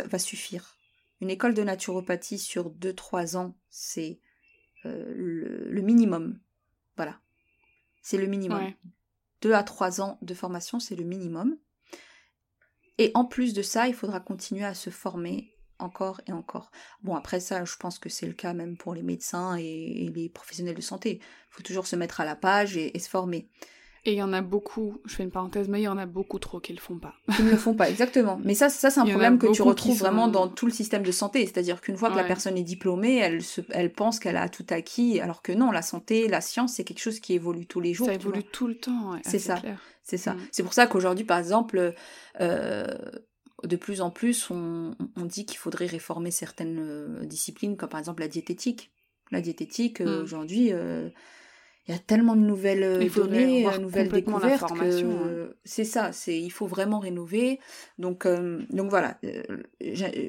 va, 0.05 0.19
suffire. 0.19 0.77
Une 1.21 1.31
école 1.31 1.55
de 1.55 1.63
naturopathie 1.63 2.39
sur 2.39 2.71
2-3 2.71 3.37
ans, 3.37 3.57
c'est 3.71 4.21
euh, 4.85 5.13
le, 5.15 5.81
minimum. 5.81 6.39
Voilà. 6.97 7.19
C'est 8.03 8.19
le 8.19 8.27
minimum. 8.27 8.73
2 9.41 9.53
à 9.53 9.63
3 9.63 10.01
ans 10.01 10.19
de 10.23 10.35
formation, 10.35 10.79
c'est 10.79 10.97
le 10.97 11.05
minimum. 11.05 11.57
Et 12.99 13.11
en 13.15 13.25
plus 13.25 13.53
de 13.53 13.63
ça, 13.63 13.89
il 13.89 13.95
faudra 13.95 14.21
continuer 14.21 14.65
à 14.65 14.75
se 14.75 14.91
former 14.91 15.56
encore 15.79 16.21
et 16.27 16.33
encore. 16.33 16.71
Bon, 17.03 17.15
après 17.15 17.41
ça, 17.41 17.65
je 17.65 17.77
pense 17.77 17.99
que 17.99 18.09
c'est 18.09 18.27
le 18.27 18.33
cas 18.33 18.53
même 18.53 18.77
pour 18.77 18.95
les 18.95 19.03
médecins 19.03 19.57
et, 19.57 20.11
les 20.15 20.29
professionnels 20.29 20.75
de 20.75 20.81
santé. 20.81 21.21
Il 21.23 21.55
faut 21.55 21.63
toujours 21.63 21.87
se 21.87 21.97
mettre 21.97 22.21
à 22.21 22.25
la 22.25 22.37
page 22.37 22.77
et 22.77 22.99
se 22.99 23.09
former. 23.09 23.49
Et 24.07 24.13
il 24.13 24.19
y 24.19 24.23
en 24.23 24.33
a 24.33 24.41
beaucoup, 24.41 24.99
je 25.05 25.17
fais 25.17 25.25
une 25.25 25.33
parenthèse, 25.33 25.69
mais 25.69 25.81
il 25.81 25.85
y 25.85 25.89
en 25.89 25.99
a 25.99 26.07
beaucoup 26.07 26.39
trop 26.39 26.61
qui 26.61 26.73
le 26.73 26.79
font 26.79 26.97
pas. 26.97 27.15
Qui 27.35 27.43
ne 27.43 27.51
le 27.51 27.57
font 27.57 27.75
pas, 27.75 27.91
exactement. 27.91 28.41
Mais 28.45 28.55
ça, 28.55 28.69
ça 28.69 28.89
c'est 28.89 29.01
un 29.01 29.05
problème 29.05 29.37
que 29.37 29.49
tu 29.49 29.63
retrouves 29.63 29.99
vraiment 29.99 30.29
dans 30.29 30.47
tout 30.47 30.67
le 30.67 30.73
système 30.73 31.03
de 31.03 31.11
santé. 31.11 31.45
C'est-à-dire 31.45 31.81
qu'une 31.81 31.97
fois 31.97 32.11
que 32.11 32.17
la 32.17 32.23
personne 32.23 32.57
est 32.57 32.63
diplômée, 32.63 33.17
elle, 33.17 33.43
se, 33.43 33.63
elle 33.71 33.93
pense 33.93 34.21
qu'elle 34.21 34.37
a 34.37 34.49
tout 34.49 34.65
acquis, 34.71 35.21
alors 35.21 35.43
que 35.43 35.51
non, 35.51 35.73
la 35.73 35.83
santé, 35.83 36.29
la 36.29 36.41
science, 36.41 36.75
c'est 36.75 36.85
quelque 36.85 37.01
chose 37.01 37.19
qui 37.19 37.35
évolue 37.35 37.67
tous 37.67 37.81
les 37.81 37.95
jours. 37.95 38.07
Ça 38.07 38.15
évolue 38.15 38.45
tout 38.45 38.69
le 38.69 38.77
temps, 38.77 39.11
ouais. 39.11 39.21
C'est 39.25 39.41
ça. 39.41 39.61
C'est 40.05 40.19
ça. 40.19 40.35
Mm. 40.35 40.41
C'est 40.53 40.63
pour 40.63 40.73
ça 40.73 40.87
qu'aujourd'hui, 40.87 41.25
par 41.25 41.41
exemple, 41.41 41.93
euh, 42.41 42.87
de 43.65 43.77
plus 43.77 44.01
en 44.01 44.11
plus, 44.11 44.51
on, 44.51 44.95
on 45.17 45.25
dit 45.25 45.47
qu'il 45.47 45.59
faudrait 45.59 45.87
réformer 45.87 46.31
certaines 46.31 46.79
euh, 46.79 47.25
disciplines, 47.25 47.77
comme 47.77 47.89
par 47.89 48.01
exemple 48.01 48.23
la 48.23 48.29
diététique. 48.29 48.91
La 49.33 49.41
diététique, 49.41 50.01
euh, 50.01 50.21
mm. 50.21 50.23
aujourd'hui, 50.23 50.73
il 51.87 51.93
y 51.93 51.95
a 51.95 52.01
tellement 52.01 52.35
de 52.35 52.41
nouvelles 52.41 52.83
euh, 52.83 53.09
données, 53.09 53.65
de 53.65 53.69
euh, 53.69 53.79
nouvelles 53.79 54.09
découvertes 54.09 54.73
que 54.73 55.05
hein. 55.05 55.51
c'est 55.65 55.85
ça, 55.85 56.11
c'est 56.13 56.41
il 56.41 56.51
faut 56.51 56.67
vraiment 56.67 56.99
rénover. 56.99 57.61
Donc 57.99 58.27
euh, 58.27 58.65
donc 58.71 58.91
voilà, 58.91 59.19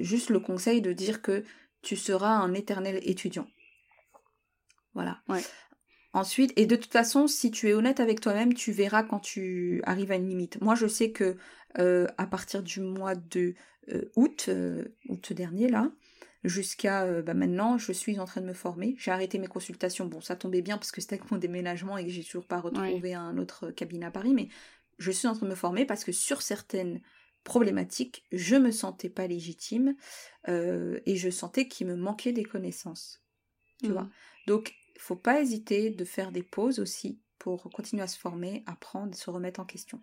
juste 0.02 0.30
le 0.30 0.40
conseil 0.40 0.82
de 0.82 0.94
dire 0.94 1.22
que 1.22 1.44
tu 1.82 1.96
seras 1.96 2.30
un 2.30 2.54
éternel 2.54 3.00
étudiant. 3.02 3.48
Voilà. 4.94 5.22
Ensuite, 6.14 6.52
et 6.56 6.66
de 6.66 6.76
toute 6.76 6.92
façon, 6.92 7.28
si 7.28 7.52
tu 7.52 7.70
es 7.70 7.74
honnête 7.74 8.00
avec 8.00 8.22
toi-même, 8.22 8.54
tu 8.54 8.72
verras 8.72 9.04
quand 9.04 9.20
tu 9.20 9.82
arrives 9.86 10.12
à 10.12 10.16
une 10.16 10.28
limite. 10.28 10.60
Moi, 10.62 10.74
je 10.74 10.88
sais 10.88 11.12
que 11.12 11.38
à 11.78 12.28
partir 12.28 12.64
du 12.64 12.82
mois 12.82 13.16
de 13.16 13.54
août, 14.16 14.50
août 15.10 15.34
dernier 15.34 15.70
là, 15.70 15.92
jusqu'à 16.44 17.04
euh, 17.04 17.22
bah, 17.22 17.34
maintenant, 17.34 17.78
je 17.78 17.92
suis 17.92 18.20
en 18.20 18.26
train 18.26 18.42
de 18.42 18.46
me 18.46 18.54
former. 18.54 18.96
J'ai 18.98 19.12
arrêté 19.12 19.40
mes 19.40 19.48
consultations. 19.48 20.06
Bon, 20.06 20.22
ça 20.22 20.36
tombait 20.36 20.62
bien 20.62 20.78
parce 20.78 20.92
que 20.92 21.02
c'était 21.02 21.16
avec 21.16 21.32
mon 21.32 21.38
déménagement 21.38 21.98
et 21.98 22.06
que 22.06 22.12
j'ai 22.12 22.24
toujours 22.24 22.46
pas 22.46 22.60
retrouvé 22.60 23.14
un 23.14 23.38
autre 23.38 23.72
cabinet 23.72 24.06
à 24.06 24.12
Paris, 24.12 24.34
mais 24.34 24.50
je 24.98 25.12
suis 25.12 25.28
en 25.28 25.36
train 25.36 25.46
de 25.46 25.52
me 25.52 25.56
former 25.56 25.86
parce 25.86 26.04
que 26.04 26.12
sur 26.12 26.42
certaines 26.42 27.02
problématiques, 27.44 28.26
je 28.32 28.56
me 28.56 28.72
sentais 28.72 29.10
pas 29.10 29.28
légitime 29.28 29.96
euh, 30.48 31.00
et 31.06 31.16
je 31.16 31.30
sentais 31.30 31.68
qu'il 31.68 31.88
me 31.88 31.96
manquait 31.96 32.34
des 32.34 32.44
connaissances. 32.44 33.24
Tu 33.82 33.92
vois? 33.92 34.04
Mmh. 34.04 34.12
Donc, 34.48 34.74
faut 34.98 35.16
pas 35.16 35.42
hésiter 35.42 35.92
de 35.92 36.04
faire 36.04 36.32
des 36.32 36.42
pauses 36.42 36.80
aussi 36.80 37.20
pour 37.38 37.70
continuer 37.72 38.02
à 38.02 38.08
se 38.08 38.18
former, 38.18 38.64
apprendre, 38.66 39.16
se 39.16 39.30
remettre 39.30 39.60
en 39.60 39.66
question. 39.66 40.02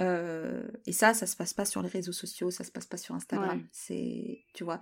Euh, 0.00 0.66
et 0.86 0.92
ça, 0.92 1.14
ça 1.14 1.26
se 1.26 1.36
passe 1.36 1.54
pas 1.54 1.64
sur 1.64 1.80
les 1.82 1.88
réseaux 1.88 2.12
sociaux, 2.12 2.50
ça 2.50 2.64
se 2.64 2.72
passe 2.72 2.86
pas 2.86 2.96
sur 2.96 3.14
Instagram. 3.14 3.64
C'est, 3.70 4.42
tu 4.52 4.64
vois, 4.64 4.80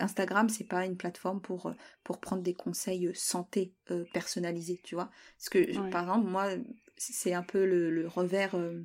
Instagram, 0.00 0.48
c'est 0.48 0.64
pas 0.64 0.86
une 0.86 0.96
plateforme 0.96 1.40
pour 1.40 1.72
pour 2.02 2.18
prendre 2.18 2.42
des 2.42 2.54
conseils 2.54 3.10
santé 3.14 3.74
euh, 3.90 4.04
personnalisés, 4.12 4.80
tu 4.82 4.94
vois. 4.94 5.10
Parce 5.38 5.50
que, 5.50 5.90
par 5.90 6.04
exemple, 6.04 6.28
moi, 6.28 6.48
c'est 6.96 7.34
un 7.34 7.42
peu 7.42 7.64
le, 7.66 8.06
revers 8.08 8.54
euh, 8.54 8.80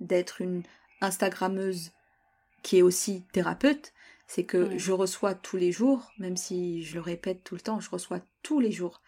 d'être 0.00 0.40
une 0.40 0.62
Instagrammeuse 1.02 1.92
qui 2.62 2.78
est 2.78 2.82
aussi 2.82 3.24
thérapeute, 3.32 3.92
c'est 4.26 4.44
que 4.44 4.78
je 4.78 4.92
reçois 4.92 5.34
tous 5.34 5.56
les 5.56 5.72
jours, 5.72 6.12
même 6.18 6.36
si 6.36 6.82
je 6.84 6.94
le 6.94 7.00
répète 7.00 7.42
tout 7.42 7.54
le 7.54 7.60
temps, 7.60 7.80
je 7.80 7.90
reçois 7.90 8.20
tous 8.42 8.60
les 8.60 8.70
jours 8.70 9.02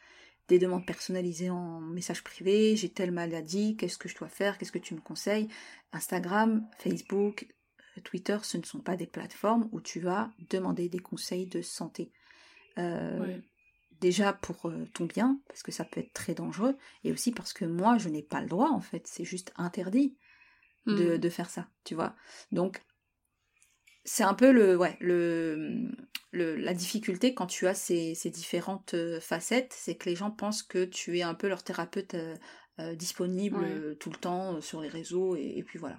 des 0.53 0.59
demandes 0.59 0.85
personnalisées 0.85 1.49
en 1.49 1.81
message 1.81 2.23
privé, 2.23 2.77
j'ai 2.77 2.91
telle 2.91 3.11
maladie, 3.11 3.75
qu'est-ce 3.75 3.97
que 3.97 4.07
je 4.07 4.15
dois 4.19 4.29
faire, 4.29 4.59
qu'est-ce 4.59 4.71
que 4.71 4.79
tu 4.79 4.95
me 4.95 5.01
conseilles? 5.01 5.49
Instagram, 5.93 6.69
Facebook, 6.79 7.49
euh, 7.97 8.03
Twitter, 8.03 8.37
ce 8.43 8.59
ne 8.59 8.63
sont 8.63 8.81
pas 8.81 8.97
des 8.97 9.07
plateformes 9.07 9.71
où 9.73 9.81
tu 9.81 9.99
vas 9.99 10.31
demander 10.51 10.91
des 10.91 10.99
conseils 10.99 11.47
de 11.47 11.63
santé. 11.63 12.13
Euh, 12.77 13.39
déjà 14.03 14.35
pour 14.35 14.69
euh, 14.69 14.87
ton 14.93 15.07
bien, 15.07 15.41
parce 15.49 15.63
que 15.63 15.73
ça 15.73 15.87
peut 15.87 16.01
être 16.01 16.13
très 16.13 16.35
dangereux, 16.35 16.77
et 17.03 17.13
aussi 17.13 17.33
parce 17.33 17.55
que 17.55 17.65
moi, 17.65 17.97
je 17.97 18.11
n'ai 18.11 18.23
pas 18.23 18.43
le 18.43 18.49
droit, 18.49 18.69
en 18.69 18.83
fait, 18.83 19.07
c'est 19.07 19.25
juste 19.25 19.55
interdit 19.57 20.19
de, 20.85 21.17
hmm. 21.17 21.19
de, 21.19 21.29
faire 21.31 21.49
ça, 21.49 21.67
tu 21.85 21.95
vois? 21.95 22.15
Donc, 22.51 22.83
c'est 24.05 24.25
un 24.25 24.35
peu 24.35 24.51
le, 24.51 24.77
ouais, 24.77 24.97
le, 25.01 25.89
la 26.33 26.75
difficulté 26.75 27.35
quand 27.35 27.47
tu 27.47 27.67
as 27.67 27.75
ces, 27.75 28.15
différentes 28.27 28.95
euh, 28.95 29.21
facettes, 29.21 29.75
c'est 29.77 29.95
que 29.95 30.09
les 30.09 30.17
gens 30.17 30.31
pensent 30.31 30.63
que 30.63 30.85
tu 30.85 31.19
es 31.19 31.23
un 31.23 31.35
peu 31.35 31.49
leur 31.49 31.63
thérapeute 31.63 32.15
euh, 32.15 32.35
euh, 32.81 32.95
disponible 32.95 33.97
tout 33.99 34.11
le 34.11 34.17
temps 34.17 34.61
sur 34.61 34.81
les 34.81 34.89
réseaux, 34.89 35.37
et, 35.37 35.63
puis 35.67 35.79
voilà. 35.79 35.99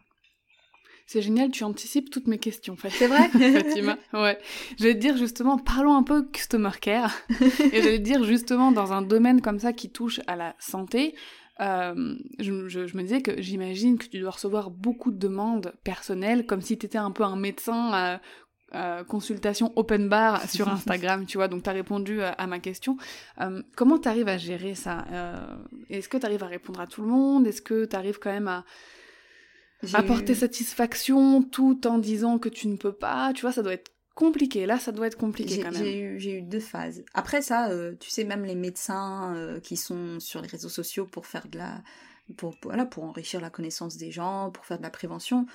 C'est 1.05 1.21
génial, 1.21 1.51
tu 1.51 1.65
anticipes 1.65 2.09
toutes 2.09 2.27
mes 2.27 2.39
questions. 2.39 2.77
C'est 2.89 3.07
vrai 3.07 3.29
Fatima 3.29 3.97
Ouais. 4.13 4.39
Je 4.79 4.85
vais 4.85 4.93
te 4.93 4.99
dire 4.99 5.17
justement, 5.17 5.57
parlons 5.57 5.95
un 5.95 6.03
peu 6.03 6.23
customer 6.23 6.71
care. 6.79 7.13
et 7.29 7.81
je 7.81 7.89
vais 7.89 7.97
te 7.99 8.03
dire 8.03 8.23
justement, 8.23 8.71
dans 8.71 8.93
un 8.93 9.01
domaine 9.01 9.41
comme 9.41 9.59
ça 9.59 9.73
qui 9.73 9.91
touche 9.91 10.21
à 10.27 10.35
la 10.37 10.55
santé, 10.59 11.13
euh, 11.59 12.15
je, 12.39 12.51
me 12.51 13.01
disais 13.01 13.21
que 13.21 13.41
j'imagine 13.41 13.97
que 13.97 14.07
tu 14.07 14.19
dois 14.19 14.31
recevoir 14.31 14.71
beaucoup 14.71 15.11
de 15.11 15.17
demandes 15.17 15.73
personnelles, 15.83 16.45
comme 16.45 16.61
si 16.61 16.77
tu 16.77 16.85
étais 16.85 16.97
un 16.97 17.11
peu 17.11 17.23
un 17.23 17.35
médecin 17.35 17.91
à, 17.93 18.19
consultation 19.07 19.71
open 19.75 20.09
bar 20.09 20.49
sur 20.49 20.67
Instagram, 20.67 21.27
tu 21.27 21.37
vois, 21.37 21.47
donc 21.47 21.61
tu 21.61 21.69
as 21.69 21.73
répondu 21.73 22.23
à, 22.23 22.47
ma 22.47 22.57
question. 22.57 22.97
Euh, 23.39 23.61
comment 23.75 23.99
tu 23.99 24.09
arrives 24.09 24.27
à 24.27 24.39
gérer 24.39 24.73
ça 24.73 25.05
euh, 25.11 25.55
Est-ce 25.91 26.09
que 26.09 26.17
tu 26.17 26.25
arrives 26.25 26.43
à 26.43 26.47
répondre 26.47 26.79
à 26.79 26.87
tout 26.87 27.03
le 27.03 27.07
monde? 27.07 27.45
Est-ce 27.45 27.61
que 27.61 27.85
tu 27.85 27.95
arrives 27.95 28.17
quand 28.17 28.31
même 28.31 28.47
à 28.47 28.65
apporter 29.93 30.33
satisfaction 30.33 31.43
tout 31.43 31.85
en 31.85 31.99
disant 31.99 32.39
que 32.39 32.49
tu 32.49 32.67
ne 32.67 32.77
peux 32.77 32.93
pas? 32.93 33.31
Tu 33.33 33.41
vois, 33.41 33.51
ça 33.51 33.61
doit 33.61 33.73
être 33.73 33.92
compliqué. 34.15 34.65
Là, 34.65 34.79
ça 34.79 34.91
doit 34.91 35.07
être 35.07 35.17
compliqué 35.17 35.59
quand 35.61 35.71
même. 35.71 36.17
J'ai 36.17 36.37
eu, 36.37 36.41
deux 36.41 36.59
phases. 36.59 37.03
Après 37.13 37.41
ça, 37.41 37.69
euh, 37.69 37.95
tu 37.99 38.09
sais, 38.09 38.23
même 38.23 38.45
les 38.45 38.55
médecins 38.55 39.35
euh, 39.35 39.59
qui 39.59 39.77
sont 39.77 40.19
sur 40.19 40.41
les 40.41 40.47
réseaux 40.47 40.69
sociaux 40.69 41.05
pour 41.05 41.25
faire 41.25 41.47
de 41.47 41.57
la, 41.57 41.81
pour, 42.37 42.55
voilà, 42.63 42.85
pour 42.85 43.03
enrichir 43.03 43.41
la 43.41 43.49
connaissance 43.49 43.97
des 43.97 44.11
gens, 44.11 44.51
pour 44.51 44.65
faire 44.65 44.77
de 44.77 44.83
la 44.83 44.89
prévention, 44.89 45.45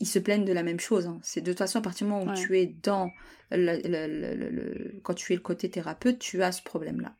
ils 0.00 0.06
se 0.06 0.18
plaignent 0.18 0.44
de 0.44 0.52
la 0.52 0.62
même 0.62 0.80
chose. 0.80 1.06
Hein. 1.06 1.18
C'est 1.22 1.40
de 1.40 1.50
toute 1.50 1.58
façon 1.58 1.78
à 1.78 1.82
partir 1.82 2.06
du 2.06 2.12
moment 2.12 2.32
où 2.32 2.34
tu 2.34 2.58
es 2.58 2.66
dans 2.66 3.10
le, 3.50 5.00
quand 5.02 5.14
tu 5.14 5.32
es 5.32 5.36
le 5.36 5.42
côté 5.42 5.70
thérapeute, 5.70 6.18
tu 6.18 6.42
as 6.42 6.52
ce 6.52 6.62
problème-là. 6.62 7.14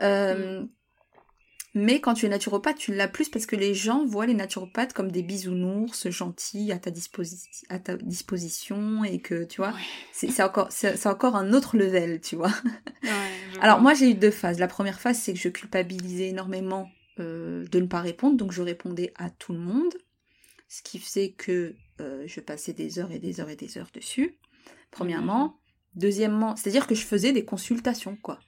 Euh, 0.00 0.62
mm. 0.62 0.68
Mais 1.80 2.00
quand 2.00 2.14
tu 2.14 2.26
es 2.26 2.28
naturopathe, 2.28 2.76
tu 2.76 2.92
l'as 2.92 3.06
plus 3.06 3.28
parce 3.28 3.46
que 3.46 3.54
les 3.54 3.72
gens 3.72 4.04
voient 4.04 4.26
les 4.26 4.34
naturopathes 4.34 4.92
comme 4.92 5.12
des 5.12 5.22
bisounours 5.22 6.10
gentils 6.10 6.72
à 6.72 6.78
ta, 6.78 6.90
à 7.68 7.78
ta 7.78 7.96
disposition 7.96 9.04
et 9.04 9.20
que, 9.20 9.44
tu 9.44 9.60
vois, 9.60 9.72
c'est 10.12 10.42
encore, 10.42 10.70
encore 11.04 11.36
un 11.36 11.52
autre 11.52 11.76
level, 11.76 12.20
tu 12.20 12.34
vois. 12.36 12.52
Alors 13.60 13.80
moi 13.80 13.94
j'ai 13.94 14.10
eu 14.10 14.14
deux 14.14 14.32
phases. 14.32 14.58
La 14.58 14.66
première 14.66 15.00
phase 15.00 15.18
c'est 15.18 15.32
que 15.32 15.38
je 15.38 15.48
culpabilisais 15.48 16.28
énormément 16.28 16.90
euh, 17.20 17.64
de 17.68 17.78
ne 17.78 17.86
pas 17.86 18.00
répondre, 18.00 18.36
donc 18.36 18.50
je 18.50 18.62
répondais 18.62 19.12
à 19.16 19.30
tout 19.30 19.52
le 19.52 19.60
monde, 19.60 19.94
ce 20.68 20.82
qui 20.82 20.98
faisait 20.98 21.30
que 21.30 21.74
euh, 22.00 22.24
je 22.26 22.40
passais 22.40 22.72
des 22.72 22.98
heures 22.98 23.12
et 23.12 23.20
des 23.20 23.40
heures 23.40 23.50
et 23.50 23.56
des 23.56 23.78
heures 23.78 23.90
dessus, 23.94 24.36
premièrement. 24.90 25.60
Deuxièmement, 25.94 26.54
c'est-à-dire 26.54 26.86
que 26.86 26.94
je 26.94 27.04
faisais 27.04 27.32
des 27.32 27.44
consultations, 27.44 28.16
quoi. 28.16 28.40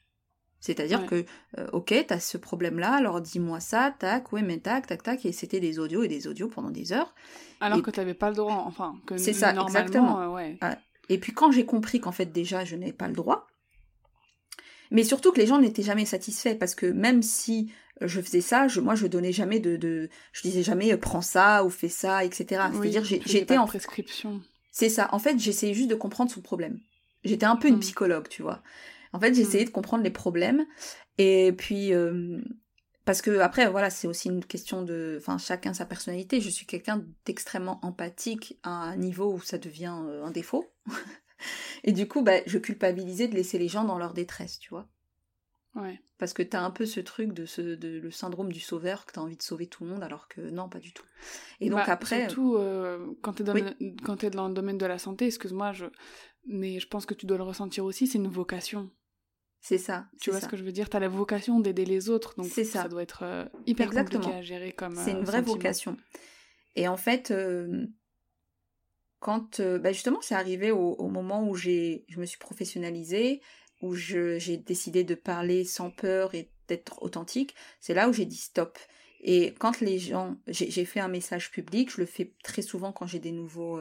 C'est-à-dire 0.60 1.06
que, 1.06 1.24
euh, 1.58 1.66
ok, 1.72 1.94
t'as 2.06 2.20
ce 2.20 2.36
problème-là, 2.36 2.92
alors 2.92 3.22
dis-moi 3.22 3.60
ça, 3.60 3.94
tac, 3.98 4.30
ouais, 4.32 4.42
mais 4.42 4.58
tac, 4.58 4.86
tac, 4.86 5.02
tac, 5.02 5.24
et 5.24 5.32
c'était 5.32 5.58
des 5.58 5.78
audios 5.78 6.02
et 6.02 6.08
des 6.08 6.28
audios 6.28 6.48
pendant 6.48 6.70
des 6.70 6.92
heures. 6.92 7.14
Alors 7.60 7.82
que 7.82 7.90
t'avais 7.90 8.14
pas 8.14 8.28
le 8.28 8.36
droit, 8.36 8.62
enfin, 8.66 9.00
que 9.06 9.16
C'est 9.16 9.32
ça, 9.32 9.54
exactement. 9.54 10.20
Euh, 10.20 10.28
ouais. 10.28 10.58
Et 11.08 11.18
puis 11.18 11.32
quand 11.32 11.50
j'ai 11.50 11.64
compris 11.64 11.98
qu'en 11.98 12.12
fait 12.12 12.26
déjà 12.26 12.64
je 12.64 12.76
n'avais 12.76 12.92
pas 12.92 13.08
le 13.08 13.14
droit, 13.14 13.46
mais 14.90 15.02
surtout 15.02 15.32
que 15.32 15.40
les 15.40 15.46
gens 15.46 15.58
n'étaient 15.58 15.82
jamais 15.82 16.04
satisfaits, 16.04 16.56
parce 16.58 16.74
que 16.74 16.86
même 16.86 17.22
si 17.22 17.72
je 18.02 18.20
faisais 18.20 18.40
ça, 18.42 18.68
je, 18.68 18.80
moi 18.80 18.94
je 18.94 19.06
donnais 19.06 19.32
jamais 19.32 19.60
de, 19.60 19.76
de 19.76 20.10
je 20.32 20.42
disais 20.42 20.62
jamais 20.62 20.92
euh, 20.92 20.98
prends 20.98 21.22
ça 21.22 21.64
ou 21.64 21.70
fais 21.70 21.88
ça, 21.88 22.24
etc. 22.24 22.62
C'est-à-dire 22.72 23.04
j'étais 23.04 23.56
en 23.56 23.66
prescription. 23.66 24.42
C'est 24.72 24.88
ça. 24.88 25.08
En 25.12 25.18
fait, 25.18 25.38
j'essayais 25.38 25.74
juste 25.74 25.90
de 25.90 25.94
comprendre 25.94 26.30
son 26.30 26.40
problème. 26.40 26.78
J'étais 27.24 27.46
un 27.46 27.56
peu 27.56 27.68
une 27.68 27.76
mm. 27.76 27.80
psychologue, 27.80 28.28
tu 28.28 28.42
vois. 28.42 28.62
En 29.12 29.20
fait, 29.20 29.34
j'ai 29.34 29.42
essayé 29.42 29.64
mm. 29.64 29.68
de 29.68 29.72
comprendre 29.72 30.04
les 30.04 30.10
problèmes. 30.10 30.66
Et 31.18 31.52
puis, 31.52 31.92
euh, 31.92 32.40
parce 33.04 33.22
que 33.22 33.38
après, 33.40 33.68
voilà, 33.68 33.90
c'est 33.90 34.06
aussi 34.06 34.28
une 34.28 34.44
question 34.44 34.82
de, 34.82 35.16
enfin, 35.20 35.38
chacun 35.38 35.74
sa 35.74 35.86
personnalité. 35.86 36.40
Je 36.40 36.50
suis 36.50 36.66
quelqu'un 36.66 37.04
d'extrêmement 37.24 37.80
empathique 37.82 38.58
à 38.62 38.70
un 38.70 38.96
niveau 38.96 39.32
où 39.32 39.40
ça 39.40 39.58
devient 39.58 39.96
euh, 40.06 40.24
un 40.24 40.30
défaut. 40.30 40.72
et 41.84 41.92
du 41.92 42.06
coup, 42.06 42.22
bah, 42.22 42.40
je 42.46 42.58
culpabilisais 42.58 43.28
de 43.28 43.34
laisser 43.34 43.58
les 43.58 43.68
gens 43.68 43.84
dans 43.84 43.98
leur 43.98 44.14
détresse, 44.14 44.58
tu 44.58 44.70
vois. 44.70 44.88
Ouais. 45.74 46.00
Parce 46.18 46.32
que 46.32 46.42
t'as 46.42 46.60
un 46.60 46.70
peu 46.70 46.84
ce 46.84 47.00
truc 47.00 47.32
de, 47.32 47.46
ce, 47.46 47.60
de 47.60 48.00
le 48.00 48.10
syndrome 48.10 48.52
du 48.52 48.60
sauveur, 48.60 49.06
que 49.06 49.12
t'as 49.12 49.20
envie 49.20 49.36
de 49.36 49.42
sauver 49.42 49.66
tout 49.66 49.84
le 49.84 49.90
monde, 49.90 50.02
alors 50.02 50.28
que 50.28 50.40
non, 50.40 50.68
pas 50.68 50.80
du 50.80 50.92
tout. 50.92 51.04
Et 51.60 51.70
donc 51.70 51.78
bah, 51.78 51.92
après. 51.92 52.26
Surtout 52.26 52.56
euh, 52.56 53.14
quand 53.22 53.34
t'es 53.34 53.44
dans, 53.44 53.54
quand 54.04 54.24
es 54.24 54.30
dans 54.30 54.48
le 54.48 54.54
domaine 54.54 54.78
de 54.78 54.86
la 54.86 54.98
santé, 54.98 55.26
excuse-moi, 55.26 55.72
je... 55.72 55.86
mais 56.46 56.80
je 56.80 56.88
pense 56.88 57.06
que 57.06 57.14
tu 57.14 57.26
dois 57.26 57.36
le 57.36 57.44
ressentir 57.44 57.84
aussi, 57.84 58.06
c'est 58.06 58.18
une 58.18 58.28
vocation. 58.28 58.90
C'est 59.60 59.78
ça. 59.78 60.06
Tu 60.20 60.30
vois 60.30 60.40
ce 60.40 60.48
que 60.48 60.56
je 60.56 60.64
veux 60.64 60.72
dire? 60.72 60.88
Tu 60.88 60.96
as 60.96 61.00
la 61.00 61.08
vocation 61.08 61.60
d'aider 61.60 61.84
les 61.84 62.08
autres, 62.08 62.34
donc 62.36 62.46
ça. 62.46 62.64
ça. 62.64 62.88
doit 62.88 63.02
être 63.02 63.22
euh, 63.22 63.44
hyper 63.66 63.90
compliqué 63.90 64.32
à 64.32 64.42
gérer 64.42 64.72
comme. 64.72 64.96
C'est 64.96 65.12
une 65.12 65.18
euh, 65.18 65.24
vraie 65.24 65.42
vocation. 65.42 65.96
Et 66.76 66.88
en 66.88 66.96
fait, 66.96 67.30
euh, 67.30 67.86
quand 69.18 69.60
bah, 69.60 69.92
justement 69.92 70.20
c'est 70.22 70.34
arrivé 70.34 70.70
au, 70.70 70.94
au, 70.94 71.08
moment 71.08 71.46
où 71.46 71.54
j'ai 71.54 72.04
je 72.08 72.20
me 72.20 72.24
suis 72.24 72.38
professionnalisée, 72.38 73.42
où 73.82 73.94
j'ai 73.94 74.56
décidé 74.56 75.04
de 75.04 75.14
parler 75.14 75.64
sans 75.64 75.90
peur 75.90 76.34
et 76.34 76.50
d'être 76.68 77.02
authentique, 77.02 77.54
c'est 77.80 77.94
là 77.94 78.08
où 78.08 78.12
j'ai 78.12 78.26
dit 78.26 78.36
stop. 78.36 78.78
Et 79.22 79.52
quand 79.58 79.80
les 79.80 79.98
gens, 79.98 80.38
j'ai 80.46 80.86
fait 80.86 81.00
un 81.00 81.08
message 81.08 81.50
public, 81.50 81.90
je 81.92 82.00
le 82.00 82.06
fais 82.06 82.32
très 82.42 82.62
souvent 82.62 82.90
quand 82.92 83.06
j'ai 83.06 83.18
des 83.18 83.32
nouveaux 83.32 83.78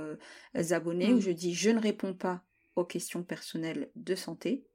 abonnés, 0.54 1.14
où 1.14 1.18
mm. 1.18 1.22
je 1.22 1.32
dis 1.32 1.54
je 1.54 1.70
ne 1.70 1.80
réponds 1.80 2.14
pas 2.14 2.44
aux 2.76 2.84
questions 2.84 3.24
personnelles 3.24 3.90
de 3.96 4.16
santé. 4.16 4.66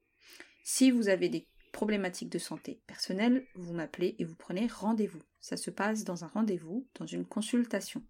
Si 0.64 0.90
vous 0.90 1.08
avez 1.08 1.28
des 1.28 1.46
problématiques 1.72 2.30
de 2.30 2.38
santé 2.38 2.80
personnelle, 2.86 3.46
vous 3.54 3.74
m'appelez 3.74 4.16
et 4.18 4.24
vous 4.24 4.34
prenez 4.34 4.66
rendez-vous. 4.66 5.22
Ça 5.40 5.58
se 5.58 5.70
passe 5.70 6.04
dans 6.04 6.24
un 6.24 6.28
rendez-vous, 6.28 6.88
dans 6.98 7.06
une 7.06 7.26
consultation. 7.26 8.02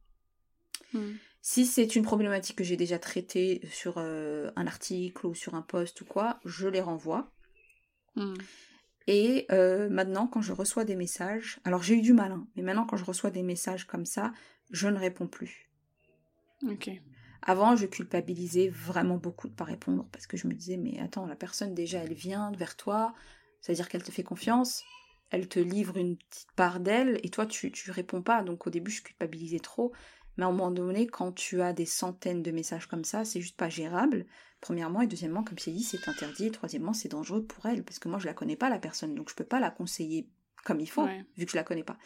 Mm. 0.93 1.15
Si 1.43 1.67
c'est 1.67 1.97
une 1.97 2.05
problématique 2.05 2.57
que 2.57 2.65
j'ai 2.65 2.77
déjà 2.77 2.99
traitée 2.99 3.61
sur 3.71 3.99
euh, 3.99 4.51
un 4.55 4.67
article 4.67 5.27
ou 5.27 5.35
sur 5.35 5.55
un 5.55 5.63
post 5.63 6.01
ou 6.01 6.05
quoi, 6.05 6.39
je 6.45 6.69
les 6.69 6.81
renvoie. 6.81 7.33
Mm. 8.15 8.35
Et 9.07 9.47
euh, 9.51 9.91
maintenant, 9.91 10.27
quand 10.27 10.41
je 10.41 10.53
reçois 10.53 10.85
des 10.85 10.97
messages, 10.97 11.59
alors 11.65 11.83
j'ai 11.83 11.97
eu 11.97 12.03
du 12.03 12.13
mal, 12.13 12.33
hein, 12.33 12.47
mais 12.57 12.63
maintenant 12.63 12.87
quand 12.87 12.97
je 12.97 13.05
reçois 13.05 13.31
des 13.31 13.43
messages 13.43 13.85
comme 13.85 14.07
ça, 14.07 14.33
je 14.71 14.89
ne 14.89 14.99
réponds 14.99 15.27
plus. 15.27 15.71
Ok. 16.63 16.91
Avant, 17.47 17.77
je 17.77 17.87
culpabilisais 17.87 18.69
vraiment 18.69 19.19
beaucoup 19.19 19.49
de 19.49 19.53
ne 19.53 19.57
pas 19.57 19.65
répondre 19.65 20.07
parce 20.11 20.27
que 20.27 20.39
je 20.39 20.49
me 20.49 20.55
disais, 20.55 20.79
mais 20.79 20.99
attends, 21.01 21.27
la 21.27 21.37
personne 21.37 21.75
déjà, 21.75 21.99
elle 21.99 22.15
vient 22.15 22.51
vers 22.53 22.75
toi, 22.75 23.15
c'est-à-dire 23.61 23.89
qu'elle 23.89 24.03
te 24.03 24.11
fait 24.11 24.23
confiance, 24.23 24.83
elle 25.31 25.47
te 25.47 25.59
livre 25.59 25.99
une 25.99 26.17
petite 26.17 26.53
part 26.57 26.81
d'elle 26.81 27.21
et 27.23 27.29
toi, 27.29 27.45
tu, 27.45 27.71
tu 27.71 27.91
réponds 27.91 28.23
pas. 28.23 28.43
Donc 28.43 28.67
au 28.67 28.71
début, 28.71 28.91
je 28.91 29.03
culpabilisais 29.03 29.59
trop. 29.59 29.93
Mais 30.37 30.45
à 30.45 30.49
un 30.49 30.53
moment 30.53 30.71
donné, 30.71 31.07
quand 31.07 31.33
tu 31.33 31.61
as 31.61 31.73
des 31.73 31.87
centaines 31.87 32.43
de 32.43 32.51
messages 32.51 32.87
comme 32.87 33.05
ça, 33.05 33.25
c'est 33.25 33.41
juste 33.41 33.57
pas 33.57 33.69
gérable. 33.69 34.27
Premièrement, 34.61 35.03
et 35.03 35.07
deuxièmement, 35.07 35.45
comme 35.45 35.59
c'est 35.59 35.71
dit, 35.71 35.85
c'est 35.85 36.09
interdit. 36.09 36.47
Et 36.47 36.51
troisièmement, 36.51 36.95
c'est 36.95 37.11
dangereux 37.11 37.45
pour 37.45 37.67
elle, 37.67 37.85
parce 37.85 37.99
que 37.99 38.09
moi, 38.09 38.19
je 38.19 38.27
la 38.27 38.35
connais 38.35 38.57
pas, 38.57 38.71
la 38.71 38.79
personne, 38.79 39.15
donc 39.15 39.29
je 39.29 39.35
peux 39.35 39.45
pas 39.45 39.61
la 39.61 39.71
conseiller 39.71 40.29
comme 40.65 40.81
il 40.81 40.89
faut, 40.89 41.07
vu 41.37 41.45
que 41.45 41.53
je 41.53 41.57
la 41.57 41.63
connais 41.63 41.85
pas. 41.85 41.99